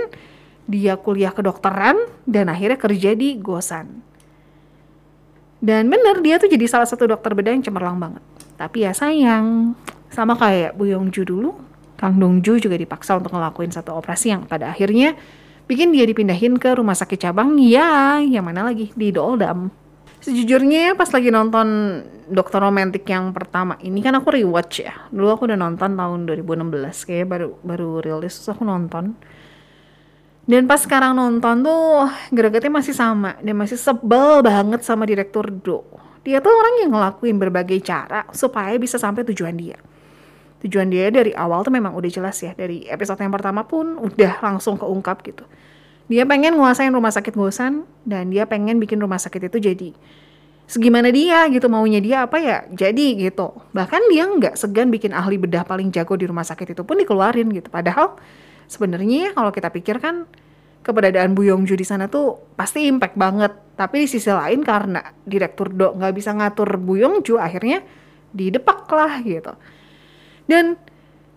Dia 0.68 0.96
kuliah 1.00 1.34
kedokteran 1.34 1.98
dan 2.28 2.52
akhirnya 2.52 2.78
kerja 2.80 3.16
di 3.16 3.40
Gosan. 3.40 4.04
Dan 5.62 5.94
bener 5.94 6.20
dia 6.26 6.42
tuh 6.42 6.50
jadi 6.50 6.66
salah 6.66 6.90
satu 6.90 7.06
dokter 7.06 7.32
bedah 7.38 7.54
yang 7.54 7.64
cemerlang 7.64 7.98
banget. 8.02 8.24
Tapi 8.58 8.86
ya 8.86 8.92
sayang 8.92 9.78
sama 10.12 10.36
kayak 10.36 10.76
Bu 10.76 10.92
Yongju 10.92 11.24
dulu 11.24 11.56
Kang 12.02 12.18
Dongju 12.18 12.58
juga 12.58 12.76
dipaksa 12.76 13.16
untuk 13.16 13.32
ngelakuin 13.38 13.70
satu 13.70 13.94
operasi 13.94 14.34
yang 14.34 14.44
pada 14.50 14.74
akhirnya 14.74 15.14
bikin 15.70 15.94
dia 15.94 16.04
dipindahin 16.04 16.58
ke 16.58 16.74
rumah 16.74 16.98
sakit 16.98 17.30
cabang. 17.30 17.62
Ya 17.62 18.18
yang 18.20 18.42
mana 18.50 18.66
lagi? 18.66 18.90
Di 18.98 19.14
Doldam 19.14 19.70
Sejujurnya 20.22 20.94
pas 20.94 21.10
lagi 21.10 21.34
nonton 21.34 21.98
Dokter 22.30 22.62
Romantik 22.62 23.10
yang 23.10 23.34
pertama 23.34 23.74
ini 23.82 24.06
kan 24.06 24.14
aku 24.14 24.38
rewatch 24.38 24.86
ya. 24.86 24.94
Dulu 25.10 25.34
aku 25.34 25.50
udah 25.50 25.58
nonton 25.58 25.98
tahun 25.98 26.30
2016 26.30 27.10
kayak 27.10 27.26
baru 27.26 27.50
baru 27.66 27.90
rilis 28.06 28.38
terus 28.38 28.54
aku 28.54 28.62
nonton. 28.62 29.18
Dan 30.46 30.70
pas 30.70 30.78
sekarang 30.78 31.18
nonton 31.18 31.66
tuh 31.66 32.06
gregetnya 32.30 32.70
masih 32.70 32.94
sama 32.94 33.34
dan 33.42 33.58
masih 33.58 33.82
sebel 33.82 34.46
banget 34.46 34.86
sama 34.86 35.10
direktur 35.10 35.50
Do. 35.50 35.90
Dia 36.22 36.38
tuh 36.38 36.54
orang 36.54 36.86
yang 36.86 36.94
ngelakuin 36.94 37.42
berbagai 37.42 37.82
cara 37.82 38.30
supaya 38.30 38.78
bisa 38.78 39.02
sampai 39.02 39.26
tujuan 39.26 39.58
dia. 39.58 39.82
Tujuan 40.62 40.94
dia 40.94 41.10
dari 41.10 41.34
awal 41.34 41.66
tuh 41.66 41.74
memang 41.74 41.98
udah 41.98 42.12
jelas 42.14 42.38
ya. 42.46 42.54
Dari 42.54 42.86
episode 42.86 43.18
yang 43.18 43.34
pertama 43.34 43.66
pun 43.66 43.98
udah 43.98 44.38
langsung 44.46 44.78
keungkap 44.78 45.26
gitu 45.26 45.50
dia 46.12 46.28
pengen 46.28 46.60
nguasain 46.60 46.92
rumah 46.92 47.16
sakit 47.16 47.32
Gosan 47.32 47.88
dan 48.04 48.28
dia 48.36 48.44
pengen 48.44 48.84
bikin 48.84 49.00
rumah 49.00 49.16
sakit 49.16 49.48
itu 49.48 49.64
jadi 49.64 49.96
segimana 50.68 51.08
dia 51.08 51.48
gitu 51.48 51.72
maunya 51.72 52.04
dia 52.04 52.28
apa 52.28 52.36
ya 52.40 52.68
jadi 52.68 53.16
gitu. 53.16 53.56
Bahkan 53.72 54.02
dia 54.12 54.28
nggak 54.28 54.56
segan 54.60 54.92
bikin 54.92 55.16
ahli 55.16 55.40
bedah 55.40 55.64
paling 55.64 55.88
jago 55.96 56.20
di 56.20 56.28
rumah 56.28 56.44
sakit 56.44 56.76
itu 56.76 56.84
pun 56.84 57.00
dikeluarin 57.00 57.48
gitu. 57.56 57.72
Padahal 57.72 58.20
sebenarnya 58.68 59.32
kalau 59.32 59.56
kita 59.56 59.72
pikir 59.72 60.04
kan 60.04 60.28
keberadaan 60.84 61.32
Bu 61.32 61.48
Yongju 61.48 61.80
di 61.80 61.88
sana 61.88 62.12
tuh 62.12 62.40
pasti 62.60 62.92
impact 62.92 63.16
banget. 63.16 63.56
Tapi 63.80 64.04
di 64.04 64.08
sisi 64.12 64.28
lain 64.32 64.68
karena 64.68 65.00
direktur 65.24 65.72
do 65.72 65.96
nggak 65.96 66.12
bisa 66.12 66.36
ngatur 66.36 66.76
Bu 66.76 67.00
Yongju 67.00 67.40
akhirnya 67.40 67.84
didepak 68.36 68.88
lah 68.92 69.20
gitu. 69.24 69.52
Dan 70.48 70.76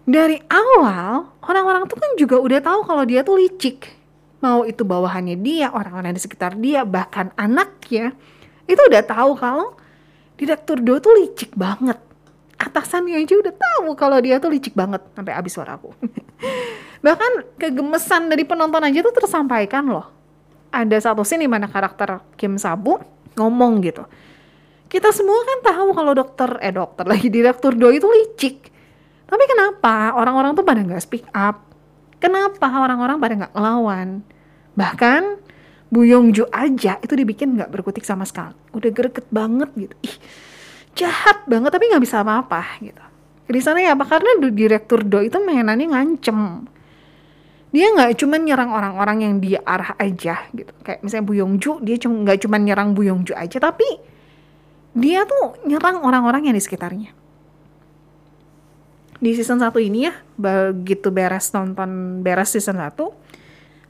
dari 0.03 0.39
awal 0.51 1.31
orang-orang 1.47 1.87
tuh 1.87 1.99
kan 1.99 2.11
juga 2.19 2.43
udah 2.43 2.59
tahu 2.59 2.87
kalau 2.87 3.03
dia 3.03 3.23
tuh 3.27 3.39
licik 3.39 4.04
mau 4.45 4.69
itu 4.69 4.85
bawahannya 4.85 5.41
dia, 5.41 5.73
orang-orang 5.73 6.13
di 6.13 6.21
sekitar 6.21 6.61
dia, 6.61 6.85
bahkan 6.85 7.33
anaknya, 7.41 8.13
itu 8.69 8.81
udah 8.85 9.01
tahu 9.01 9.33
kalau 9.41 9.73
Direktur 10.35 10.83
Do 10.83 10.99
tuh 10.99 11.15
licik 11.15 11.55
banget. 11.55 11.99
Atasannya 12.59 13.23
aja 13.23 13.35
udah 13.39 13.55
tahu 13.55 13.95
kalau 13.95 14.19
dia 14.19 14.43
tuh 14.43 14.51
licik 14.51 14.75
banget 14.75 15.03
sampai 15.15 15.33
habis 15.35 15.55
suaraku. 15.55 15.95
bahkan 17.05 17.47
kegemesan 17.61 18.33
dari 18.33 18.43
penonton 18.43 18.83
aja 18.83 18.99
tuh 19.03 19.15
tersampaikan 19.15 19.87
loh. 19.87 20.07
Ada 20.75 21.11
satu 21.11 21.23
scene 21.23 21.47
di 21.47 21.51
mana 21.51 21.71
karakter 21.71 22.19
Kim 22.35 22.59
Sabu 22.59 22.99
ngomong 23.39 23.79
gitu. 23.87 24.03
Kita 24.91 25.15
semua 25.15 25.39
kan 25.47 25.59
tahu 25.71 25.89
kalau 25.95 26.13
dokter 26.15 26.51
eh 26.63 26.75
dokter 26.75 27.07
lagi 27.07 27.31
direktur 27.31 27.79
Do 27.79 27.95
itu 27.95 28.07
licik. 28.11 28.75
Tapi 29.31 29.45
kenapa 29.47 30.19
orang-orang 30.19 30.59
tuh 30.59 30.67
pada 30.67 30.83
nggak 30.83 31.03
speak 31.03 31.27
up? 31.31 31.63
Kenapa 32.19 32.67
orang-orang 32.75 33.23
pada 33.23 33.35
nggak 33.39 33.53
ngelawan? 33.55 34.27
Bahkan 34.75 35.23
Bu 35.91 36.03
Yongju 36.03 36.51
aja 36.51 36.99
itu 36.99 37.15
dibikin 37.15 37.55
nggak 37.55 37.71
berkutik 37.71 38.03
sama 38.03 38.27
sekali. 38.27 38.59
Udah 38.75 38.91
greget 38.91 39.27
banget 39.31 39.71
gitu. 39.79 39.95
Ih, 40.03 40.17
jahat 40.99 41.47
banget 41.47 41.71
tapi 41.71 41.91
nggak 41.91 42.03
bisa 42.03 42.23
apa-apa 42.23 42.83
gitu. 42.83 43.03
Di 43.45 43.61
sana 43.61 43.79
ya 43.79 43.93
apa 43.95 44.09
karena 44.09 44.41
direktur 44.51 45.05
Do 45.05 45.23
itu 45.23 45.39
mainannya 45.39 45.93
ngancem. 45.93 46.67
Dia 47.75 47.91
nggak 47.91 48.23
cuma 48.23 48.39
nyerang 48.39 48.71
orang-orang 48.71 49.19
yang 49.27 49.35
dia 49.43 49.59
arah 49.67 49.99
aja 49.99 50.47
gitu. 50.55 50.71
Kayak 50.87 51.03
misalnya 51.03 51.27
Bu 51.27 51.35
Yongju, 51.35 51.83
dia 51.83 51.97
cuma 51.99 52.15
nggak 52.23 52.39
cuma 52.47 52.57
nyerang 52.63 52.95
Bu 52.95 53.03
Yongju 53.03 53.35
aja, 53.35 53.59
tapi 53.59 53.87
dia 54.95 55.27
tuh 55.27 55.59
nyerang 55.67 56.07
orang-orang 56.07 56.47
yang 56.47 56.55
di 56.55 56.63
sekitarnya. 56.63 57.11
Di 59.19 59.31
season 59.35 59.59
1 59.59 59.75
ini 59.83 60.07
ya, 60.07 60.15
begitu 60.39 61.11
beres 61.11 61.51
nonton 61.51 62.23
beres 62.23 62.55
season 62.55 62.79
1, 62.79 62.95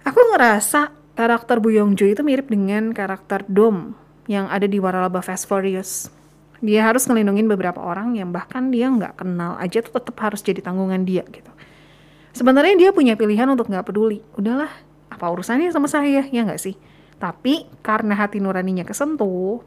Aku 0.04 0.20
ngerasa 0.20 0.92
karakter 1.16 1.64
Bu 1.64 1.72
Yongju 1.72 2.12
itu 2.12 2.20
mirip 2.20 2.52
dengan 2.52 2.92
karakter 2.92 3.40
Dom 3.48 3.96
yang 4.28 4.52
ada 4.52 4.68
di 4.68 4.76
Waralaba 4.76 5.24
Fast 5.24 5.48
Furious. 5.48 6.12
Dia 6.60 6.84
harus 6.84 7.08
ngelindungin 7.08 7.48
beberapa 7.48 7.80
orang 7.80 8.12
yang 8.12 8.28
bahkan 8.28 8.68
dia 8.68 8.92
nggak 8.92 9.24
kenal 9.24 9.56
aja 9.56 9.80
tuh 9.80 9.96
tetap 9.96 10.20
harus 10.20 10.44
jadi 10.44 10.60
tanggungan 10.60 11.08
dia 11.08 11.24
gitu. 11.32 11.48
Sebenarnya 12.36 12.76
dia 12.76 12.90
punya 12.92 13.16
pilihan 13.16 13.48
untuk 13.48 13.72
nggak 13.72 13.88
peduli. 13.88 14.20
Udahlah, 14.36 14.68
apa 15.08 15.24
urusannya 15.24 15.72
sama 15.72 15.88
saya 15.88 16.28
ya 16.28 16.44
nggak 16.44 16.60
sih? 16.60 16.76
Tapi 17.16 17.64
karena 17.80 18.12
hati 18.12 18.44
nuraninya 18.44 18.84
kesentuh, 18.84 19.64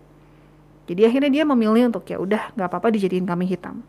jadi 0.85 1.09
akhirnya 1.09 1.41
dia 1.41 1.43
memilih 1.49 1.89
untuk 1.89 2.05
ya 2.05 2.21
udah 2.21 2.53
nggak 2.53 2.69
apa-apa 2.69 2.93
dijadiin 2.93 3.25
kami 3.25 3.49
hitam. 3.49 3.81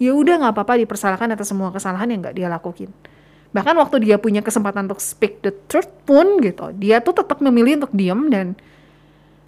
Ya 0.00 0.16
udah 0.16 0.40
nggak 0.40 0.56
apa-apa 0.56 0.80
dipersalahkan 0.80 1.36
atas 1.36 1.52
semua 1.52 1.68
kesalahan 1.68 2.08
yang 2.08 2.24
nggak 2.24 2.36
dia 2.40 2.48
lakuin 2.48 2.88
bahkan 3.52 3.76
waktu 3.76 4.00
dia 4.08 4.16
punya 4.16 4.40
kesempatan 4.40 4.88
untuk 4.88 5.00
speak 5.00 5.44
the 5.44 5.52
truth 5.68 5.88
pun 6.08 6.40
gitu 6.40 6.72
dia 6.76 7.04
tuh 7.04 7.12
tetap 7.12 7.38
memilih 7.44 7.84
untuk 7.84 7.92
diam 7.92 8.32
dan 8.32 8.56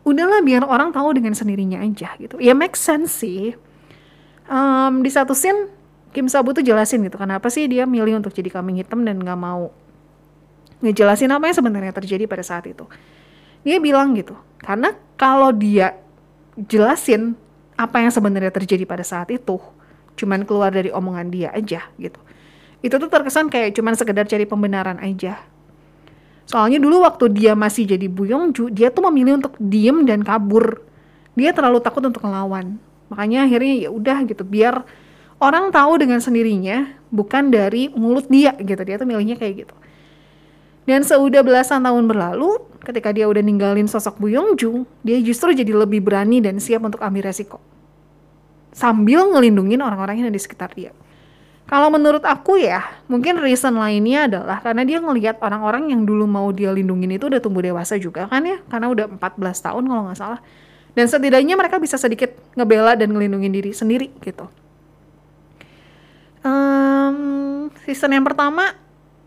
udahlah 0.05 0.45
biar 0.45 0.69
orang 0.69 0.93
tahu 0.93 1.17
dengan 1.17 1.33
sendirinya 1.33 1.81
aja 1.81 2.13
gitu. 2.21 2.37
Ya 2.37 2.53
make 2.53 2.77
sense 2.77 3.25
sih. 3.25 3.57
Um, 4.45 5.01
di 5.01 5.09
satu 5.09 5.33
scene 5.33 5.73
Kim 6.13 6.29
Sabu 6.29 6.53
tuh 6.53 6.61
jelasin 6.61 7.01
gitu 7.01 7.17
kenapa 7.17 7.49
sih 7.49 7.65
dia 7.65 7.89
milih 7.89 8.21
untuk 8.21 8.37
jadi 8.37 8.53
kambing 8.53 8.85
hitam 8.85 9.03
dan 9.09 9.17
nggak 9.17 9.41
mau 9.41 9.73
ngejelasin 10.85 11.33
apa 11.33 11.49
yang 11.49 11.57
sebenarnya 11.57 11.93
terjadi 11.97 12.29
pada 12.29 12.45
saat 12.45 12.69
itu. 12.69 12.85
Dia 13.65 13.81
bilang 13.81 14.13
gitu 14.13 14.37
karena 14.61 14.93
kalau 15.17 15.49
dia 15.57 15.97
jelasin 16.69 17.33
apa 17.75 18.05
yang 18.05 18.13
sebenarnya 18.13 18.53
terjadi 18.55 18.85
pada 18.87 19.03
saat 19.03 19.33
itu 19.35 19.59
cuman 20.15 20.47
keluar 20.47 20.71
dari 20.71 20.95
omongan 20.95 21.27
dia 21.27 21.51
aja 21.51 21.91
gitu 21.99 22.21
itu 22.85 23.01
tuh 23.01 23.09
terkesan 23.09 23.49
kayak 23.49 23.73
cuman 23.73 23.97
sekedar 23.97 24.29
cari 24.29 24.45
pembenaran 24.45 25.01
aja. 25.01 25.41
Soalnya 26.45 26.77
dulu 26.77 27.01
waktu 27.01 27.33
dia 27.33 27.57
masih 27.57 27.89
jadi 27.89 28.05
Bu 28.13 28.29
Yongju, 28.29 28.69
dia 28.69 28.93
tuh 28.93 29.09
memilih 29.09 29.41
untuk 29.41 29.57
diem 29.57 30.05
dan 30.05 30.21
kabur. 30.21 30.85
Dia 31.33 31.57
terlalu 31.57 31.81
takut 31.81 32.05
untuk 32.05 32.21
ngelawan. 32.21 32.77
Makanya 33.09 33.49
akhirnya 33.49 33.89
ya 33.89 33.91
udah 33.91 34.29
gitu, 34.29 34.45
biar 34.45 34.85
orang 35.41 35.73
tahu 35.73 35.97
dengan 35.97 36.21
sendirinya, 36.21 36.93
bukan 37.09 37.49
dari 37.49 37.89
mulut 37.97 38.29
dia 38.29 38.53
gitu. 38.61 38.83
Dia 38.85 39.01
tuh 39.01 39.09
milihnya 39.09 39.41
kayak 39.41 39.65
gitu. 39.65 39.75
Dan 40.85 41.01
seudah 41.01 41.41
belasan 41.41 41.81
tahun 41.81 42.05
berlalu, 42.05 42.61
ketika 42.85 43.09
dia 43.17 43.25
udah 43.25 43.41
ninggalin 43.41 43.89
sosok 43.89 44.21
Bu 44.21 44.29
Yongju, 44.29 44.85
dia 45.01 45.17
justru 45.25 45.57
jadi 45.57 45.73
lebih 45.73 46.05
berani 46.05 46.45
dan 46.45 46.61
siap 46.61 46.85
untuk 46.85 47.01
ambil 47.01 47.33
resiko. 47.33 47.57
Sambil 48.77 49.25
ngelindungin 49.33 49.81
orang-orang 49.81 50.21
yang 50.21 50.29
ada 50.29 50.37
di 50.37 50.45
sekitar 50.45 50.77
dia. 50.77 50.93
Kalau 51.65 51.89
menurut 51.89 52.21
aku 52.29 52.61
ya, 52.61 52.85
mungkin 53.09 53.41
reason 53.41 53.81
lainnya 53.81 54.29
adalah 54.29 54.61
karena 54.61 54.85
dia 54.85 55.01
ngelihat 55.01 55.41
orang-orang 55.41 55.89
yang 55.89 56.05
dulu 56.05 56.29
mau 56.29 56.53
dia 56.53 56.69
lindungin 56.69 57.17
itu 57.17 57.33
udah 57.33 57.41
tumbuh 57.41 57.65
dewasa 57.65 57.97
juga 57.97 58.29
kan 58.29 58.45
ya, 58.45 58.61
karena 58.69 58.93
udah 58.93 59.07
14 59.17 59.65
tahun 59.65 59.85
kalau 59.89 60.03
nggak 60.05 60.21
salah. 60.21 60.41
Dan 60.93 61.09
setidaknya 61.09 61.57
mereka 61.57 61.81
bisa 61.81 61.97
sedikit 61.97 62.37
ngebela 62.53 62.93
dan 62.95 63.17
ngelindungin 63.17 63.51
diri 63.51 63.73
sendiri 63.73 64.13
gitu. 64.21 64.45
Um, 66.45 67.73
season 67.89 68.13
yang 68.13 68.29
pertama, 68.29 68.77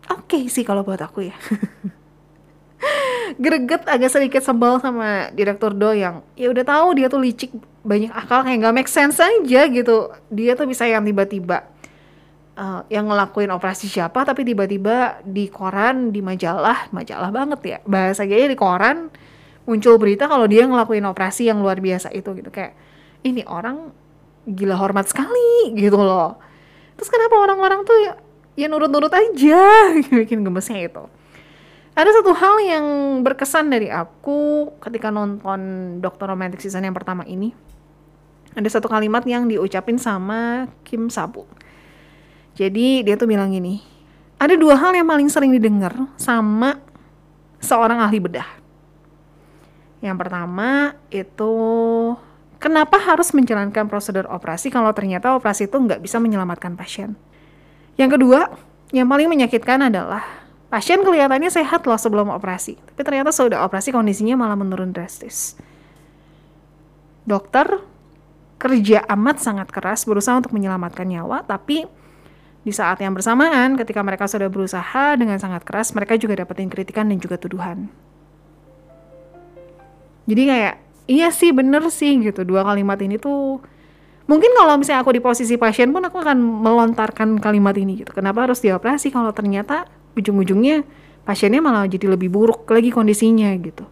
oke 0.06 0.30
okay 0.30 0.46
sih 0.46 0.62
kalau 0.62 0.86
buat 0.86 1.02
aku 1.02 1.26
ya. 1.26 1.34
Greget 3.42 3.82
agak 3.90 4.14
sedikit 4.14 4.46
sebel 4.46 4.78
sama 4.78 5.34
direktur 5.34 5.74
Do 5.74 5.90
yang 5.90 6.22
ya 6.38 6.54
udah 6.54 6.64
tahu 6.64 6.96
dia 6.96 7.10
tuh 7.10 7.20
licik 7.20 7.50
banyak 7.82 8.14
akal 8.14 8.46
kayak 8.46 8.62
gak 8.62 8.74
make 8.78 8.88
sense 8.88 9.18
aja 9.18 9.66
gitu. 9.66 10.14
Dia 10.30 10.54
tuh 10.54 10.70
bisa 10.70 10.86
yang 10.86 11.02
tiba-tiba 11.02 11.66
uh, 12.58 12.82
yang 12.90 13.06
ngelakuin 13.06 13.54
operasi 13.54 13.86
siapa 13.86 14.26
tapi 14.26 14.42
tiba-tiba 14.42 15.22
di 15.22 15.46
koran 15.46 16.10
di 16.10 16.18
majalah 16.18 16.90
majalah 16.90 17.30
banget 17.30 17.60
ya 17.62 17.78
bahasanya 17.86 18.50
di 18.50 18.58
koran 18.58 19.14
muncul 19.68 20.00
berita 20.00 20.24
kalau 20.24 20.48
dia 20.48 20.64
ngelakuin 20.64 21.04
operasi 21.04 21.52
yang 21.52 21.60
luar 21.60 21.76
biasa 21.76 22.08
itu 22.16 22.32
gitu. 22.32 22.48
Kayak 22.48 22.72
ini 23.20 23.44
orang 23.44 23.92
gila 24.48 24.80
hormat 24.80 25.12
sekali 25.12 25.76
gitu 25.76 26.00
loh. 26.00 26.40
Terus 26.96 27.12
kenapa 27.12 27.36
orang-orang 27.36 27.84
tuh 27.84 27.94
ya, 28.00 28.12
ya 28.56 28.66
nurut-nurut 28.72 29.12
aja 29.12 29.92
bikin 30.24 30.40
gemesnya 30.40 30.88
itu. 30.88 31.04
Ada 31.92 32.22
satu 32.22 32.32
hal 32.32 32.56
yang 32.64 32.84
berkesan 33.20 33.68
dari 33.68 33.92
aku 33.92 34.72
ketika 34.80 35.12
nonton 35.12 35.60
Dokter 36.00 36.32
Romantic 36.32 36.64
season 36.64 36.88
yang 36.88 36.96
pertama 36.96 37.28
ini. 37.28 37.52
Ada 38.56 38.80
satu 38.80 38.88
kalimat 38.88 39.22
yang 39.28 39.44
diucapin 39.44 40.00
sama 40.00 40.66
Kim 40.82 41.12
Sabu 41.12 41.44
jadi 42.58 43.06
dia 43.06 43.14
tuh 43.14 43.30
bilang 43.30 43.54
gini, 43.54 43.78
ada 44.34 44.58
dua 44.58 44.74
hal 44.74 44.90
yang 44.90 45.06
paling 45.06 45.30
sering 45.30 45.54
didengar 45.54 45.94
sama 46.18 46.82
seorang 47.62 48.02
ahli 48.02 48.18
bedah. 48.18 48.50
Yang 50.02 50.16
pertama 50.18 50.98
itu 51.14 51.54
kenapa 52.58 52.98
harus 52.98 53.30
menjalankan 53.30 53.86
prosedur 53.86 54.26
operasi 54.26 54.74
kalau 54.74 54.90
ternyata 54.90 55.38
operasi 55.38 55.70
itu 55.70 55.78
nggak 55.78 56.02
bisa 56.02 56.18
menyelamatkan 56.18 56.74
pasien. 56.74 57.14
Yang 57.94 58.18
kedua, 58.18 58.50
yang 58.90 59.06
paling 59.06 59.30
menyakitkan 59.30 59.86
adalah 59.86 60.26
pasien 60.66 61.02
kelihatannya 61.06 61.54
sehat 61.54 61.86
loh 61.86 61.98
sebelum 61.98 62.26
operasi, 62.34 62.74
tapi 62.74 63.06
ternyata 63.06 63.30
sudah 63.30 63.62
operasi 63.62 63.94
kondisinya 63.94 64.34
malah 64.34 64.58
menurun 64.58 64.90
drastis. 64.90 65.54
Dokter 67.22 67.86
kerja 68.58 69.06
amat 69.14 69.38
sangat 69.38 69.70
keras 69.70 70.02
berusaha 70.02 70.34
untuk 70.34 70.50
menyelamatkan 70.50 71.06
nyawa, 71.06 71.46
tapi 71.46 71.86
di 72.68 72.76
saat 72.76 73.00
yang 73.00 73.16
bersamaan 73.16 73.80
ketika 73.80 74.04
mereka 74.04 74.28
sudah 74.28 74.52
berusaha 74.52 75.16
dengan 75.16 75.40
sangat 75.40 75.64
keras, 75.64 75.96
mereka 75.96 76.20
juga 76.20 76.44
dapetin 76.44 76.68
kritikan 76.68 77.08
dan 77.08 77.16
juga 77.16 77.40
tuduhan. 77.40 77.88
Jadi 80.28 80.42
kayak 80.44 80.74
iya 81.08 81.32
sih 81.32 81.56
bener 81.56 81.88
sih 81.88 82.20
gitu 82.20 82.44
dua 82.44 82.60
kalimat 82.68 83.00
ini 83.00 83.16
tuh 83.16 83.64
mungkin 84.28 84.52
kalau 84.52 84.76
misalnya 84.76 85.00
aku 85.00 85.16
di 85.16 85.24
posisi 85.24 85.56
pasien 85.56 85.88
pun 85.88 86.04
aku 86.04 86.20
akan 86.20 86.36
melontarkan 86.36 87.40
kalimat 87.40 87.72
ini 87.80 88.04
gitu. 88.04 88.12
Kenapa 88.12 88.44
harus 88.44 88.60
dioperasi 88.60 89.08
kalau 89.08 89.32
ternyata 89.32 89.88
ujung-ujungnya 90.12 90.84
pasiennya 91.24 91.64
malah 91.64 91.88
jadi 91.88 92.12
lebih 92.12 92.28
buruk 92.28 92.68
lagi 92.68 92.92
kondisinya 92.92 93.48
gitu. 93.56 93.88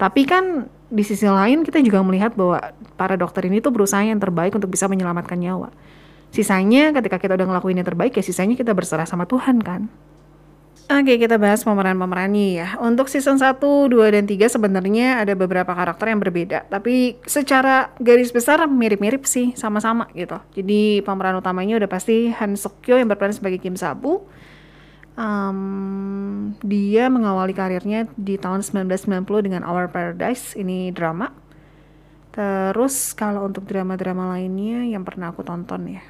Tapi 0.00 0.24
kan 0.24 0.72
di 0.88 1.04
sisi 1.04 1.28
lain 1.28 1.60
kita 1.60 1.84
juga 1.84 2.00
melihat 2.00 2.32
bahwa 2.32 2.72
para 2.96 3.20
dokter 3.20 3.44
ini 3.44 3.60
tuh 3.60 3.68
berusaha 3.68 4.00
yang 4.00 4.16
terbaik 4.16 4.56
untuk 4.56 4.72
bisa 4.72 4.88
menyelamatkan 4.88 5.36
nyawa. 5.36 5.68
Sisanya 6.36 6.92
ketika 6.92 7.16
kita 7.16 7.32
udah 7.32 7.48
ngelakuin 7.48 7.80
yang 7.80 7.88
terbaik 7.88 8.12
ya 8.12 8.20
sisanya 8.20 8.60
kita 8.60 8.76
berserah 8.76 9.08
sama 9.08 9.24
Tuhan 9.24 9.56
kan. 9.64 9.88
Oke, 10.86 11.18
kita 11.18 11.34
bahas 11.34 11.66
pemeran-pemerannya 11.66 12.48
ya. 12.62 12.68
Untuk 12.78 13.10
season 13.10 13.42
1, 13.42 13.58
2, 13.58 14.14
dan 14.14 14.22
3 14.22 14.46
sebenarnya 14.46 15.18
ada 15.18 15.34
beberapa 15.34 15.72
karakter 15.74 16.14
yang 16.14 16.22
berbeda. 16.22 16.68
Tapi 16.70 17.18
secara 17.26 17.90
garis 17.98 18.30
besar 18.30 18.62
mirip-mirip 18.70 19.26
sih, 19.26 19.50
sama-sama 19.58 20.06
gitu. 20.14 20.38
Jadi 20.54 21.02
pemeran 21.02 21.42
utamanya 21.42 21.74
udah 21.82 21.90
pasti 21.90 22.30
Han 22.30 22.54
Suk-kyo 22.54 23.02
yang 23.02 23.10
berperan 23.10 23.34
sebagai 23.34 23.58
Kim 23.58 23.74
Sabu. 23.74 24.30
Um, 25.18 26.54
dia 26.62 27.10
mengawali 27.10 27.50
karirnya 27.50 28.06
di 28.14 28.38
tahun 28.38 28.62
1990 28.62 29.26
dengan 29.42 29.66
Our 29.66 29.90
Paradise, 29.90 30.54
ini 30.54 30.94
drama. 30.94 31.34
Terus 32.30 33.16
kalau 33.16 33.48
untuk 33.48 33.66
drama-drama 33.66 34.38
lainnya 34.38 34.86
yang 34.86 35.02
pernah 35.02 35.34
aku 35.34 35.42
tonton 35.42 35.98
ya. 35.98 36.04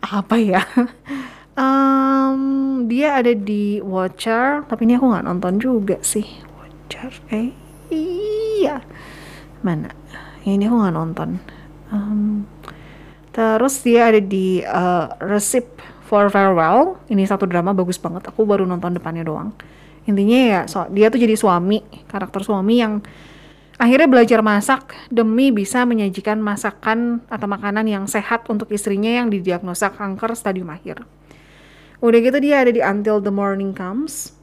Apa 0.00 0.36
ya? 0.40 0.62
Um, 1.54 2.86
dia 2.88 3.20
ada 3.20 3.36
di 3.36 3.78
Watcher, 3.84 4.64
tapi 4.64 4.88
ini 4.88 4.96
aku 4.96 5.12
nggak 5.12 5.26
nonton 5.26 5.60
juga 5.60 6.00
sih. 6.00 6.24
Watcher, 6.56 7.12
eh 7.30 7.52
iya. 7.92 8.80
Mana? 9.60 9.92
Ini 10.42 10.66
aku 10.66 10.76
nggak 10.80 10.96
nonton. 10.96 11.30
Um, 11.92 12.48
terus 13.30 13.82
dia 13.84 14.08
ada 14.08 14.22
di 14.22 14.64
uh, 14.64 15.10
Receipt 15.20 15.68
for 16.08 16.32
Farewell. 16.32 16.98
Ini 17.06 17.22
satu 17.28 17.44
drama 17.44 17.76
bagus 17.76 18.00
banget. 18.00 18.26
Aku 18.30 18.48
baru 18.48 18.64
nonton 18.64 18.96
depannya 18.96 19.22
doang. 19.22 19.52
Intinya 20.08 20.40
ya, 20.40 20.60
so, 20.64 20.88
dia 20.88 21.12
tuh 21.12 21.20
jadi 21.20 21.36
suami, 21.36 21.84
karakter 22.08 22.40
suami 22.40 22.80
yang 22.80 23.04
akhirnya 23.80 24.08
belajar 24.12 24.44
masak 24.44 24.92
demi 25.08 25.48
bisa 25.48 25.88
menyajikan 25.88 26.36
masakan 26.36 27.24
atau 27.32 27.48
makanan 27.48 27.88
yang 27.88 28.04
sehat 28.04 28.44
untuk 28.52 28.68
istrinya 28.76 29.08
yang 29.08 29.32
didiagnosa 29.32 29.88
kanker 29.96 30.36
stadium 30.36 30.68
akhir. 30.68 31.08
Udah 32.04 32.18
gitu 32.20 32.36
dia 32.44 32.60
ada 32.60 32.68
di 32.68 32.84
Until 32.84 33.24
the 33.24 33.32
Morning 33.32 33.72
Comes. 33.72 34.36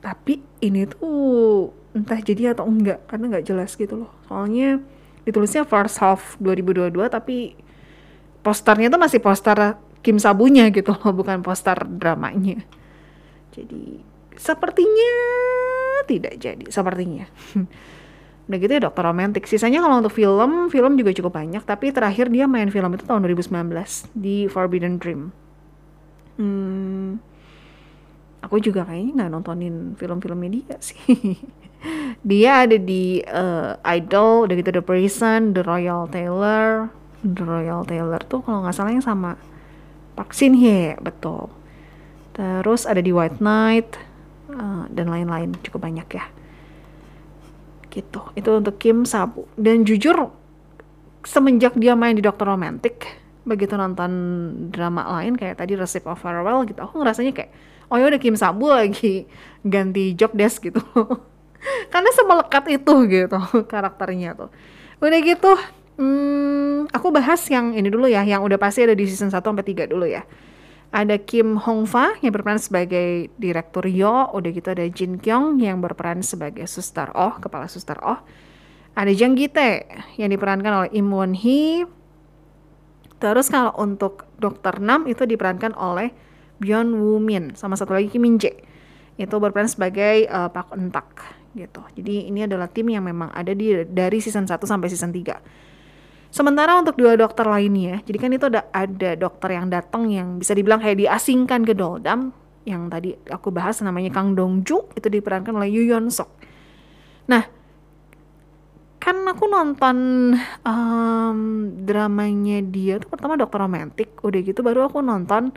Tapi 0.00 0.40
ini 0.64 0.88
tuh 0.88 1.70
entah 1.92 2.16
jadi 2.24 2.56
atau 2.56 2.64
enggak 2.64 3.04
karena 3.04 3.36
nggak 3.36 3.44
jelas 3.52 3.76
gitu 3.76 4.08
loh. 4.08 4.10
Soalnya 4.24 4.80
ditulisnya 5.28 5.68
first 5.68 6.00
half 6.00 6.40
2022 6.40 6.88
tapi 7.12 7.52
posternya 8.40 8.88
tuh 8.88 8.98
masih 8.98 9.20
poster 9.20 9.76
Kim 10.00 10.16
Sabunya 10.16 10.72
gitu 10.72 10.96
loh, 10.96 11.12
bukan 11.20 11.44
poster 11.44 11.76
dramanya. 11.84 12.64
Jadi 13.52 14.00
sepertinya 14.40 15.14
tidak 16.08 16.40
jadi, 16.40 16.64
sepertinya. 16.72 17.28
Udah 18.50 18.58
gitu 18.58 18.72
ya 18.74 18.82
dokter 18.82 19.02
romantik. 19.06 19.46
Sisanya 19.46 19.78
kalau 19.82 20.02
untuk 20.02 20.14
film, 20.14 20.66
film 20.68 20.92
juga 20.98 21.14
cukup 21.14 21.32
banyak. 21.38 21.62
Tapi 21.62 21.94
terakhir 21.94 22.28
dia 22.28 22.50
main 22.50 22.68
film 22.68 22.90
itu 22.94 23.04
tahun 23.06 23.22
2019 23.24 24.10
di 24.16 24.50
Forbidden 24.50 24.98
Dream. 24.98 25.30
Hmm, 26.40 27.20
aku 28.42 28.58
juga 28.58 28.82
kayaknya 28.88 29.24
nggak 29.24 29.30
nontonin 29.30 29.94
film-filmnya 29.94 30.50
dia 30.50 30.76
sih. 30.82 30.98
dia 32.30 32.66
ada 32.66 32.76
di 32.78 33.22
uh, 33.22 33.78
Idol, 33.86 34.50
udah 34.50 34.54
gitu 34.58 34.70
The 34.74 34.82
Prison, 34.82 35.54
The 35.54 35.62
Royal 35.62 36.10
Tailor. 36.10 36.90
The 37.22 37.44
Royal 37.46 37.86
Tailor 37.86 38.22
tuh 38.26 38.42
kalau 38.42 38.66
nggak 38.66 38.74
salah 38.74 38.90
yang 38.90 39.06
sama 39.06 39.38
Park 40.18 40.34
Shin 40.34 40.58
Hye, 40.58 40.98
betul. 40.98 41.48
Terus 42.34 42.88
ada 42.88 42.98
di 42.98 43.14
White 43.14 43.38
Knight 43.38 43.94
uh, 44.50 44.90
dan 44.90 45.06
lain-lain 45.06 45.54
cukup 45.62 45.86
banyak 45.86 46.08
ya. 46.10 46.26
Gitu. 47.92 48.20
Itu 48.32 48.50
untuk 48.56 48.80
Kim 48.80 49.04
Sabu. 49.04 49.44
Dan 49.60 49.84
jujur 49.84 50.32
semenjak 51.22 51.76
dia 51.76 51.92
main 51.92 52.16
di 52.16 52.24
Dokter 52.24 52.48
Romantic, 52.48 53.22
begitu 53.42 53.74
nonton 53.74 54.10
drama 54.70 55.18
lain 55.18 55.34
kayak 55.34 55.58
tadi 55.58 55.74
Recipe 55.74 56.06
of 56.06 56.18
Farewell 56.22 56.62
gitu 56.62 56.78
aku 56.78 57.02
ngerasanya 57.02 57.34
kayak 57.34 57.50
oh 57.90 57.98
ya 57.98 58.06
udah 58.06 58.20
Kim 58.22 58.38
Sabu 58.38 58.70
lagi 58.70 59.26
ganti 59.66 60.14
job 60.14 60.30
desk 60.34 60.62
gitu 60.62 60.78
karena 61.92 62.10
semelekat 62.14 62.64
itu 62.70 62.94
gitu 63.10 63.38
karakternya 63.72 64.38
tuh 64.38 64.50
udah 65.02 65.20
gitu 65.26 65.52
hmm, 65.98 66.94
aku 66.94 67.10
bahas 67.10 67.42
yang 67.50 67.74
ini 67.74 67.90
dulu 67.90 68.06
ya 68.06 68.22
yang 68.22 68.46
udah 68.46 68.58
pasti 68.58 68.86
ada 68.86 68.94
di 68.94 69.10
season 69.10 69.34
1 69.34 69.42
sampai 69.42 69.66
3 69.66 69.90
dulu 69.90 70.06
ya 70.06 70.22
ada 70.92 71.16
Kim 71.16 71.56
Hong 71.56 71.88
Fa 71.88 72.14
yang 72.20 72.36
berperan 72.36 72.60
sebagai 72.60 73.32
direktur 73.40 73.88
Yo, 73.88 74.28
udah 74.30 74.50
gitu 74.52 74.68
ada 74.76 74.84
Jin 74.92 75.16
Kyung 75.16 75.56
yang 75.58 75.80
berperan 75.80 76.20
sebagai 76.20 76.68
suster 76.68 77.08
Oh, 77.16 77.34
kepala 77.40 77.66
suster 77.66 77.96
Oh. 78.04 78.20
Ada 78.92 79.08
Jang 79.16 79.40
Gite 79.40 79.88
yang 80.20 80.28
diperankan 80.28 80.72
oleh 80.84 80.90
Im 80.92 81.08
Won 81.08 81.32
Hee, 81.32 81.88
Terus 83.22 83.46
kalau 83.46 83.70
untuk 83.78 84.26
Dokter 84.34 84.82
Nam 84.82 85.06
itu 85.06 85.22
diperankan 85.22 85.78
oleh 85.78 86.10
Byeon 86.58 86.90
Woo 86.90 87.22
Min 87.22 87.54
sama 87.54 87.78
satu 87.78 87.94
lagi 87.94 88.10
Kim 88.10 88.26
Min 88.26 88.34
Jae. 88.42 88.58
Itu 89.14 89.38
berperan 89.38 89.70
sebagai 89.70 90.26
uh, 90.26 90.50
Pak 90.50 90.74
Entak 90.74 91.22
gitu. 91.54 91.86
Jadi 91.94 92.26
ini 92.26 92.42
adalah 92.42 92.66
tim 92.66 92.90
yang 92.90 93.06
memang 93.06 93.30
ada 93.30 93.54
di 93.54 93.86
dari 93.86 94.18
season 94.18 94.50
1 94.50 94.58
sampai 94.58 94.90
season 94.90 95.14
3. 95.14 95.38
Sementara 96.32 96.80
untuk 96.80 96.96
dua 96.96 97.12
dokter 97.12 97.44
lainnya, 97.44 98.00
jadi 98.08 98.16
kan 98.16 98.30
itu 98.32 98.48
ada 98.48 98.64
ada 98.72 99.10
dokter 99.20 99.52
yang 99.52 99.68
datang 99.68 100.08
yang 100.08 100.40
bisa 100.40 100.56
dibilang 100.56 100.80
kayak 100.80 101.04
diasingkan 101.04 101.60
ke 101.60 101.76
Doldam 101.76 102.32
yang 102.64 102.88
tadi 102.88 103.12
aku 103.28 103.52
bahas 103.52 103.84
namanya 103.84 104.08
Kang 104.08 104.32
Dongju 104.32 104.96
itu 104.96 105.08
diperankan 105.12 105.52
oleh 105.52 105.68
Yu 105.68 105.92
Yeon 105.92 106.08
Sok. 106.08 106.30
Nah, 107.28 107.44
kan 109.02 109.18
aku 109.26 109.50
nonton 109.50 109.96
um, 110.62 111.38
dramanya 111.82 112.62
dia 112.62 113.02
tuh 113.02 113.10
pertama 113.10 113.34
dokter 113.34 113.58
romantik 113.58 114.14
udah 114.22 114.40
gitu 114.46 114.62
baru 114.62 114.86
aku 114.86 115.02
nonton 115.02 115.50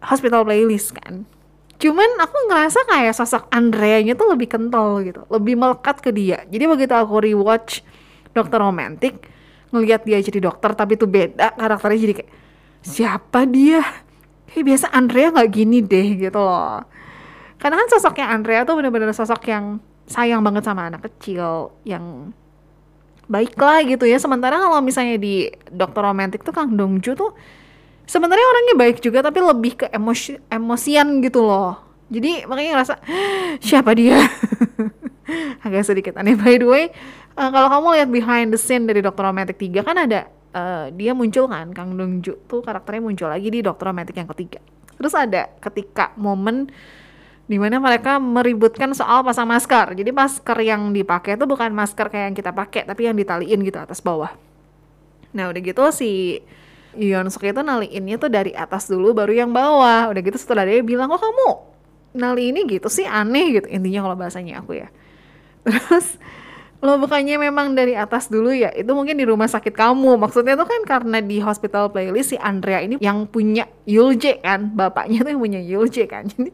hospital 0.00 0.48
playlist 0.48 0.96
kan 0.96 1.28
cuman 1.76 2.10
aku 2.24 2.36
ngerasa 2.48 2.88
kayak 2.88 3.12
sosok 3.12 3.52
Andrea-nya 3.52 4.16
tuh 4.16 4.32
lebih 4.32 4.48
kental 4.48 5.04
gitu 5.04 5.28
lebih 5.28 5.60
melekat 5.60 6.00
ke 6.00 6.08
dia 6.08 6.40
jadi 6.48 6.64
begitu 6.64 6.96
aku 6.96 7.20
rewatch 7.20 7.84
dokter 8.32 8.64
romantik 8.64 9.20
ngelihat 9.74 10.06
dia 10.06 10.22
jadi 10.22 10.38
dokter 10.50 10.70
tapi 10.74 10.94
tuh 10.94 11.10
beda 11.10 11.54
karakternya 11.58 11.98
jadi 12.10 12.14
kayak 12.22 12.30
siapa 12.86 13.44
dia? 13.50 13.82
Kayak 14.46 14.64
biasa 14.72 14.86
Andrea 14.94 15.34
nggak 15.34 15.50
gini 15.50 15.78
deh 15.82 16.08
gitu 16.28 16.38
loh. 16.38 16.86
Karena 17.58 17.82
kan 17.82 17.88
sosoknya 17.90 18.30
Andrea 18.30 18.62
tuh 18.62 18.78
bener-bener 18.78 19.10
sosok 19.10 19.42
yang 19.50 19.82
sayang 20.06 20.40
banget 20.40 20.62
sama 20.62 20.86
anak 20.86 21.02
kecil 21.10 21.74
yang 21.82 22.30
baiklah 23.26 23.82
gitu 23.82 24.06
ya. 24.06 24.22
Sementara 24.22 24.60
kalau 24.62 24.78
misalnya 24.80 25.18
di 25.18 25.50
dokter 25.68 26.00
romantik 26.02 26.46
tuh 26.46 26.54
Kang 26.54 26.78
Dongju 26.78 27.18
tuh 27.18 27.34
sebenarnya 28.06 28.46
orangnya 28.46 28.74
baik 28.78 29.02
juga 29.02 29.20
tapi 29.20 29.42
lebih 29.42 29.72
ke 29.82 29.86
emosi 29.90 30.38
emosian 30.46 31.20
gitu 31.20 31.42
loh. 31.42 31.82
Jadi 32.06 32.46
makanya 32.46 32.70
ngerasa 32.78 32.94
siapa 33.58 33.90
dia? 33.98 34.14
Agak 35.66 35.82
sedikit 35.82 36.14
aneh. 36.22 36.38
By 36.38 36.62
the 36.62 36.68
way 36.70 36.94
uh, 37.36 37.50
kalau 37.52 37.68
kamu 37.70 37.86
lihat 38.00 38.08
behind 38.10 38.48
the 38.50 38.60
scene 38.60 38.88
dari 38.88 39.04
dokter 39.04 39.22
romantik 39.22 39.60
3 39.60 39.84
kan 39.86 39.96
ada 39.96 40.20
uh, 40.56 40.88
dia 40.92 41.12
muncul 41.12 41.46
kan 41.46 41.70
Kang 41.76 41.94
Dongju 41.94 42.48
tuh 42.48 42.60
karakternya 42.64 43.02
muncul 43.04 43.28
lagi 43.30 43.48
di 43.52 43.60
dokter 43.62 43.92
romantik 43.92 44.16
yang 44.16 44.28
ketiga 44.32 44.58
terus 44.96 45.12
ada 45.12 45.52
ketika 45.60 46.16
momen 46.16 46.72
di 47.46 47.62
mana 47.62 47.78
mereka 47.78 48.18
meributkan 48.18 48.90
soal 48.90 49.22
pasang 49.22 49.46
masker. 49.46 49.94
Jadi 49.94 50.10
masker 50.10 50.58
yang 50.66 50.90
dipakai 50.90 51.38
itu 51.38 51.46
bukan 51.46 51.70
masker 51.70 52.10
kayak 52.10 52.34
yang 52.34 52.34
kita 52.34 52.50
pakai, 52.50 52.82
tapi 52.82 53.06
yang 53.06 53.14
ditaliin 53.14 53.62
gitu 53.62 53.78
atas 53.78 54.02
bawah. 54.02 54.34
Nah 55.30 55.54
udah 55.54 55.62
gitu 55.62 55.78
si 55.94 56.42
Yeon 56.98 57.30
Suk 57.30 57.46
itu 57.46 57.62
naliinnya 57.62 58.18
tuh 58.18 58.34
dari 58.34 58.50
atas 58.50 58.90
dulu 58.90 59.14
baru 59.14 59.30
yang 59.30 59.54
bawah. 59.54 60.10
Udah 60.10 60.22
gitu 60.26 60.34
setelah 60.42 60.66
dia 60.66 60.82
bilang, 60.82 61.06
oh 61.14 61.22
kamu 61.22 61.76
Nali 62.16 62.48
ini 62.48 62.64
gitu 62.64 62.88
sih 62.88 63.04
aneh 63.04 63.60
gitu 63.60 63.68
intinya 63.68 64.08
kalau 64.08 64.16
bahasanya 64.16 64.64
aku 64.64 64.80
ya 64.80 64.88
terus 65.68 66.16
lo 66.84 67.00
bukannya 67.00 67.40
memang 67.40 67.72
dari 67.72 67.96
atas 67.96 68.28
dulu 68.28 68.52
ya. 68.52 68.68
Itu 68.72 68.92
mungkin 68.92 69.16
di 69.16 69.24
rumah 69.24 69.48
sakit 69.48 69.72
kamu. 69.72 70.20
Maksudnya 70.20 70.54
tuh 70.60 70.68
kan 70.68 70.82
karena 70.84 71.18
di 71.24 71.40
hospital 71.40 71.88
playlist 71.88 72.32
si 72.32 72.36
Andrea 72.36 72.84
ini 72.84 73.00
yang 73.00 73.24
punya 73.24 73.64
Yulje 73.88 74.44
kan. 74.44 74.76
Bapaknya 74.76 75.24
tuh 75.24 75.30
yang 75.36 75.42
punya 75.42 75.60
Yulje 75.60 76.04
kan. 76.04 76.28
Jadi 76.32 76.52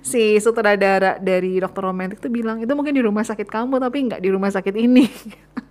si 0.00 0.38
sutradara 0.38 1.18
dari 1.18 1.58
dokter 1.58 1.82
romantik 1.82 2.22
tuh 2.22 2.30
bilang 2.30 2.62
itu 2.62 2.70
mungkin 2.72 2.94
di 2.94 3.02
rumah 3.02 3.26
sakit 3.26 3.50
kamu 3.50 3.82
tapi 3.82 3.98
nggak 4.10 4.22
di 4.22 4.30
rumah 4.30 4.50
sakit 4.50 4.74
ini. 4.78 5.06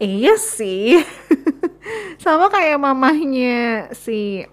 Iya 0.00 0.40
sih. 0.40 0.96
Sama 2.24 2.48
kayak 2.48 2.80
mamahnya 2.80 3.92
si 3.92 4.48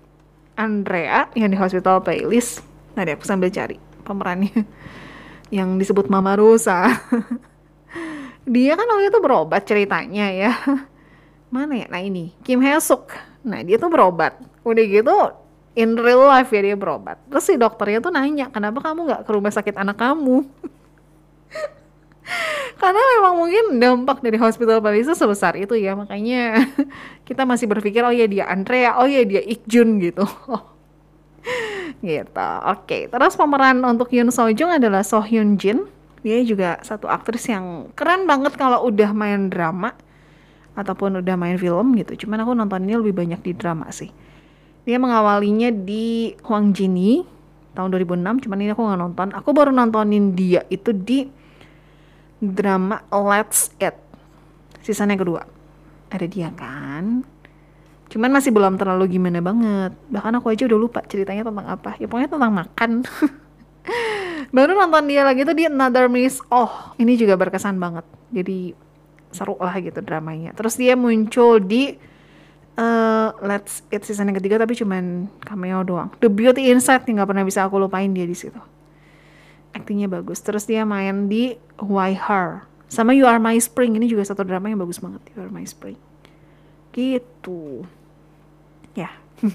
Andrea 0.59 1.31
yang 1.39 1.47
di 1.47 1.55
hospital 1.55 2.03
playlist. 2.03 2.59
Nah 2.99 3.07
deh 3.07 3.15
aku 3.15 3.23
sambil 3.23 3.47
cari 3.47 3.79
pemerannya 4.03 4.67
yang 5.53 5.79
disebut 5.79 6.11
Mama 6.11 6.35
Rosa. 6.35 6.91
dia 8.47 8.75
kan 8.75 8.87
waktu 8.87 9.11
itu 9.11 9.19
berobat 9.19 9.63
ceritanya 9.67 10.31
ya. 10.31 10.51
Mana 11.53 11.79
ya? 11.79 11.87
Nah 11.87 12.03
ini, 12.03 12.35
Kim 12.43 12.59
Hesuk. 12.59 13.15
Nah 13.43 13.63
dia 13.63 13.79
tuh 13.79 13.87
berobat. 13.87 14.35
Udah 14.67 14.83
gitu, 14.83 15.15
in 15.77 15.95
real 15.95 16.25
life 16.25 16.51
ya 16.51 16.61
dia 16.65 16.75
berobat. 16.75 17.21
Terus 17.29 17.45
si 17.45 17.53
dokternya 17.55 18.01
tuh 18.01 18.11
nanya, 18.11 18.49
kenapa 18.49 18.81
kamu 18.81 19.07
nggak 19.07 19.21
ke 19.23 19.31
rumah 19.31 19.53
sakit 19.53 19.77
anak 19.77 19.95
kamu? 19.95 20.43
Karena 22.81 23.01
memang 23.15 23.33
mungkin 23.39 23.79
dampak 23.79 24.19
dari 24.19 24.35
hospital 24.35 24.83
Paris 24.83 25.07
sebesar 25.07 25.55
itu 25.55 25.79
ya, 25.79 25.95
makanya 25.95 26.67
kita 27.29 27.47
masih 27.47 27.71
berpikir, 27.71 28.03
oh 28.03 28.11
ya 28.11 28.27
dia 28.27 28.51
Andrea, 28.51 28.99
oh 28.99 29.07
ya 29.07 29.23
dia 29.23 29.39
Ikjun 29.39 30.03
gitu. 30.03 30.27
Gitu. 32.01 32.49
Oke, 32.67 33.09
terus 33.09 33.33
pemeran 33.33 33.81
untuk 33.85 34.13
Yoon 34.13 34.29
So 34.29 34.49
Jung 34.53 34.69
adalah 34.69 35.01
So 35.01 35.21
Hyun 35.21 35.57
Jin. 35.57 35.89
Dia 36.25 36.41
juga 36.43 36.81
satu 36.81 37.07
aktris 37.07 37.47
yang 37.47 37.93
keren 37.93 38.27
banget 38.27 38.57
kalau 38.57 38.83
udah 38.89 39.13
main 39.13 39.47
drama 39.47 39.93
ataupun 40.77 41.21
udah 41.21 41.35
main 41.39 41.57
film 41.57 41.97
gitu. 41.97 42.27
Cuman 42.27 42.43
aku 42.45 42.51
nonton 42.53 42.85
ini 42.85 42.99
lebih 42.99 43.17
banyak 43.17 43.41
di 43.41 43.51
drama 43.57 43.89
sih. 43.89 44.13
Dia 44.85 45.01
mengawalinya 45.01 45.73
di 45.73 46.37
Hwang 46.45 46.71
Jini 46.71 47.25
tahun 47.77 47.93
2006, 47.93 48.45
cuman 48.47 48.57
ini 48.61 48.71
aku 48.73 48.81
nggak 48.85 49.01
nonton. 49.01 49.27
Aku 49.35 49.49
baru 49.53 49.69
nontonin 49.73 50.33
dia 50.37 50.65
itu 50.69 50.93
di 50.93 51.29
drama 52.39 53.01
Let's 53.13 53.73
Eat. 53.81 53.97
Sisanya 54.81 55.17
kedua. 55.17 55.43
Ada 56.07 56.25
dia 56.29 56.49
kan? 56.55 57.27
Cuman 58.07 58.31
masih 58.31 58.55
belum 58.55 58.79
terlalu 58.79 59.19
gimana 59.19 59.43
banget. 59.43 59.91
Bahkan 60.07 60.33
aku 60.39 60.47
aja 60.51 60.63
udah 60.67 60.79
lupa 60.79 60.99
ceritanya 61.03 61.43
tentang 61.43 61.67
apa. 61.67 61.99
Ya 61.99 62.07
pokoknya 62.07 62.31
tentang 62.31 62.53
makan. 62.55 62.91
Baru 64.55 64.71
nonton 64.79 65.03
dia 65.11 65.27
lagi 65.27 65.43
tuh 65.43 65.55
di 65.55 65.67
Another 65.67 66.07
Miss. 66.07 66.39
Oh, 66.47 66.71
ini 66.95 67.19
juga 67.19 67.35
berkesan 67.35 67.75
banget. 67.75 68.07
Jadi 68.31 68.71
seru 69.35 69.59
lah 69.59 69.75
gitu 69.83 69.99
dramanya. 69.99 70.55
Terus 70.55 70.79
dia 70.79 70.95
muncul 70.95 71.59
di 71.59 71.99
uh, 72.79 73.29
Let's 73.43 73.83
Eat 73.91 74.07
season 74.07 74.31
yang 74.31 74.39
ketiga 74.39 74.63
tapi 74.63 74.77
cuman 74.79 75.27
cameo 75.43 75.83
doang. 75.83 76.09
The 76.23 76.31
Beauty 76.31 76.71
Inside 76.71 77.03
nggak 77.03 77.27
pernah 77.27 77.43
bisa 77.43 77.67
aku 77.67 77.75
lupain 77.75 78.07
dia 78.15 78.23
di 78.23 78.37
situ. 78.37 78.59
Aktingnya 79.75 80.07
bagus. 80.07 80.39
Terus 80.39 80.63
dia 80.63 80.87
main 80.87 81.27
di 81.27 81.59
Why 81.83 82.15
Her. 82.15 82.63
Sama 82.87 83.11
You 83.11 83.27
Are 83.27 83.41
My 83.41 83.59
Spring 83.59 83.99
ini 83.99 84.07
juga 84.07 84.23
satu 84.23 84.47
drama 84.47 84.71
yang 84.71 84.79
bagus 84.79 85.03
banget. 85.03 85.19
You 85.35 85.43
Are 85.43 85.51
My 85.51 85.67
Spring. 85.67 86.06
Gitu 86.97 87.85
ya. 88.97 89.13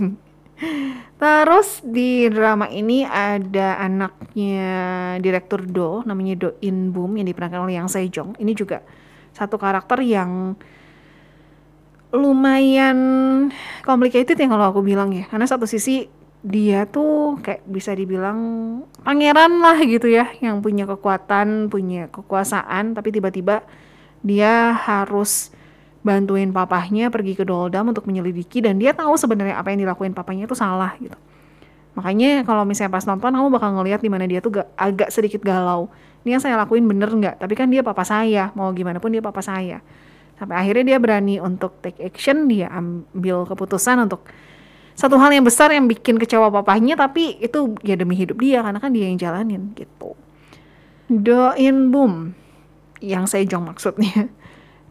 Terus 1.18 1.82
di 1.82 2.30
drama 2.30 2.70
ini 2.70 3.02
ada 3.02 3.82
anaknya 3.82 4.70
direktur 5.18 5.66
Do, 5.66 6.06
namanya 6.06 6.38
Do 6.38 6.50
In 6.62 6.94
Boom 6.94 7.18
yang 7.18 7.26
diperankan 7.26 7.66
oleh 7.66 7.74
Yang 7.82 7.98
Sejong. 7.98 8.38
Ini 8.38 8.52
juga 8.54 8.86
satu 9.34 9.58
karakter 9.58 9.98
yang 10.06 10.54
lumayan 12.12 12.98
complicated 13.82 14.38
ya 14.38 14.46
kalau 14.46 14.70
aku 14.70 14.80
bilang 14.86 15.10
ya. 15.10 15.26
Karena 15.26 15.46
satu 15.50 15.66
sisi 15.66 16.06
dia 16.42 16.90
tuh 16.90 17.38
kayak 17.38 17.62
bisa 17.70 17.94
dibilang 17.94 18.38
pangeran 19.06 19.62
lah 19.62 19.78
gitu 19.82 20.10
ya, 20.10 20.26
yang 20.42 20.58
punya 20.58 20.90
kekuatan, 20.90 21.70
punya 21.70 22.10
kekuasaan, 22.10 22.98
tapi 22.98 23.14
tiba-tiba 23.14 23.62
dia 24.26 24.74
harus 24.74 25.54
bantuin 26.02 26.50
papahnya 26.50 27.08
pergi 27.08 27.38
ke 27.38 27.46
Doldam 27.46 27.94
untuk 27.94 28.10
menyelidiki 28.10 28.58
dan 28.58 28.76
dia 28.82 28.90
tahu 28.90 29.14
sebenarnya 29.14 29.54
apa 29.54 29.70
yang 29.70 29.86
dilakuin 29.86 30.12
papanya 30.12 30.50
itu 30.50 30.58
salah 30.58 30.98
gitu. 30.98 31.14
Makanya 31.94 32.42
kalau 32.42 32.66
misalnya 32.66 32.90
pas 32.90 33.06
nonton 33.06 33.30
kamu 33.30 33.48
bakal 33.52 33.70
ngelihat 33.78 34.00
di 34.02 34.10
mana 34.10 34.26
dia 34.26 34.42
tuh 34.42 34.60
gak, 34.60 34.68
agak 34.74 35.08
sedikit 35.14 35.44
galau. 35.44 35.86
Ini 36.26 36.38
yang 36.38 36.42
saya 36.42 36.54
lakuin 36.58 36.86
bener 36.86 37.10
nggak? 37.10 37.42
Tapi 37.42 37.54
kan 37.54 37.68
dia 37.70 37.82
papa 37.82 38.02
saya, 38.06 38.50
mau 38.54 38.70
gimana 38.74 38.98
pun 38.98 39.10
dia 39.12 39.22
papa 39.22 39.42
saya. 39.42 39.82
Sampai 40.38 40.58
akhirnya 40.58 40.94
dia 40.94 40.98
berani 40.98 41.38
untuk 41.38 41.78
take 41.84 42.00
action, 42.02 42.48
dia 42.48 42.70
ambil 42.72 43.44
keputusan 43.46 44.08
untuk 44.08 44.26
satu 44.96 45.16
hal 45.20 45.30
yang 45.32 45.44
besar 45.44 45.72
yang 45.72 45.86
bikin 45.86 46.16
kecewa 46.16 46.48
papahnya, 46.50 46.96
tapi 46.96 47.36
itu 47.38 47.76
ya 47.84 47.94
demi 47.94 48.16
hidup 48.16 48.40
dia 48.40 48.64
karena 48.64 48.78
kan 48.80 48.90
dia 48.90 49.06
yang 49.08 49.18
jalanin 49.20 49.72
gitu. 49.76 50.16
Doin 51.12 51.92
boom, 51.92 52.32
yang 53.04 53.28
saya 53.28 53.44
jong 53.44 53.68
maksudnya 53.68 54.32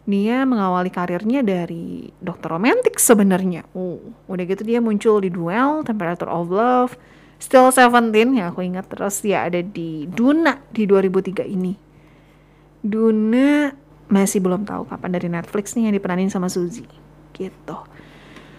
dia 0.02 0.42
mengawali 0.42 0.90
karirnya 0.90 1.46
dari 1.46 2.10
dokter 2.18 2.50
romantik 2.50 2.98
sebenarnya. 2.98 3.62
Uh, 3.70 4.02
udah 4.26 4.44
gitu 4.44 4.66
dia 4.66 4.82
muncul 4.82 5.22
di 5.22 5.30
Duel, 5.30 5.86
Temperature 5.86 6.26
of 6.26 6.50
Love, 6.50 6.98
Still 7.38 7.70
Seventeen 7.74 8.38
ya 8.38 8.50
aku 8.50 8.62
ingat 8.62 8.90
terus 8.90 9.22
dia 9.22 9.46
ada 9.46 9.58
di 9.62 10.06
Duna 10.10 10.58
di 10.74 10.86
2003 10.86 11.46
ini. 11.46 11.74
Duna 12.82 13.70
masih 14.10 14.42
belum 14.42 14.66
tahu 14.66 14.90
kapan 14.90 15.10
dari 15.14 15.28
Netflix 15.30 15.78
nih 15.78 15.90
yang 15.90 15.94
diperanin 15.94 16.30
sama 16.30 16.50
Suzy 16.50 16.86
gitu. 17.34 17.78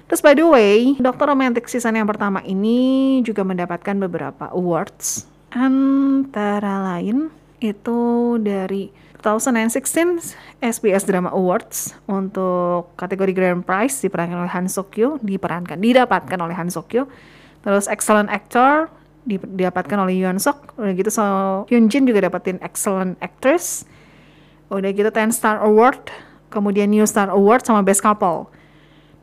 Terus 0.07 0.19
by 0.19 0.35
the 0.35 0.47
way, 0.47 0.95
Dokter 0.99 1.27
Romantic 1.27 1.67
season 1.67 1.95
yang 1.95 2.07
pertama 2.07 2.43
ini 2.43 3.19
juga 3.23 3.43
mendapatkan 3.47 3.95
beberapa 3.99 4.51
awards 4.51 5.27
antara 5.53 6.81
lain 6.97 7.29
itu 7.61 8.01
dari 8.41 8.89
2016 9.23 10.35
SBS 10.59 11.07
Drama 11.07 11.31
Awards 11.31 11.95
untuk 12.11 12.91
kategori 12.99 13.31
Grand 13.31 13.63
Prize 13.63 14.03
diperankan 14.03 14.43
oleh 14.43 14.51
Han 14.51 14.67
Sokyo, 14.67 15.15
diperankan, 15.23 15.79
didapatkan 15.79 16.35
oleh 16.43 16.51
Han 16.51 16.67
Sokyo. 16.67 17.07
Terus 17.63 17.87
Excellent 17.87 18.27
Actor 18.27 18.91
didapatkan 19.23 19.95
oleh 19.95 20.19
Yoon 20.19 20.43
Sok. 20.43 20.75
Udah 20.75 20.91
gitu 20.91 21.07
so 21.07 21.23
Hyun 21.71 21.87
Jin 21.87 22.03
juga 22.03 22.27
dapetin 22.27 22.59
Excellent 22.59 23.15
Actress. 23.23 23.87
Udah 24.67 24.91
gitu 24.91 25.07
10 25.07 25.31
Star 25.31 25.63
Award, 25.63 26.11
kemudian 26.51 26.91
New 26.91 27.07
Star 27.07 27.31
Award 27.31 27.63
sama 27.63 27.79
Best 27.79 28.03
Couple. 28.03 28.51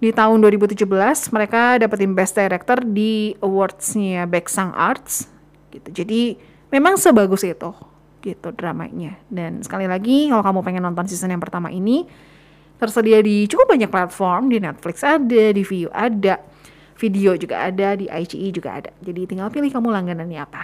Di 0.00 0.16
tahun 0.16 0.40
2017 0.40 0.80
mereka 1.28 1.76
dapetin 1.76 2.16
Best 2.16 2.40
Director 2.40 2.80
di 2.80 3.36
awardsnya 3.44 4.24
Baeksang 4.24 4.72
Arts 4.72 5.28
gitu. 5.68 5.92
Jadi 5.92 6.40
memang 6.72 6.96
sebagus 6.96 7.44
itu 7.44 7.89
gitu 8.20 8.52
dramanya. 8.52 9.16
Dan 9.26 9.64
sekali 9.64 9.88
lagi 9.88 10.28
kalau 10.28 10.44
kamu 10.44 10.60
pengen 10.64 10.82
nonton 10.86 11.08
season 11.08 11.32
yang 11.32 11.42
pertama 11.42 11.72
ini 11.72 12.04
tersedia 12.80 13.20
di 13.20 13.44
cukup 13.44 13.76
banyak 13.76 13.90
platform 13.92 14.48
di 14.48 14.56
Netflix 14.60 15.04
ada, 15.04 15.44
di 15.52 15.62
View 15.64 15.92
ada, 15.92 16.40
video 16.96 17.36
juga 17.36 17.68
ada, 17.68 17.96
di 17.96 18.08
ICE 18.08 18.48
juga 18.52 18.80
ada. 18.80 18.90
Jadi 19.04 19.28
tinggal 19.28 19.52
pilih 19.52 19.68
kamu 19.68 19.88
langganannya 19.92 20.40
apa. 20.40 20.62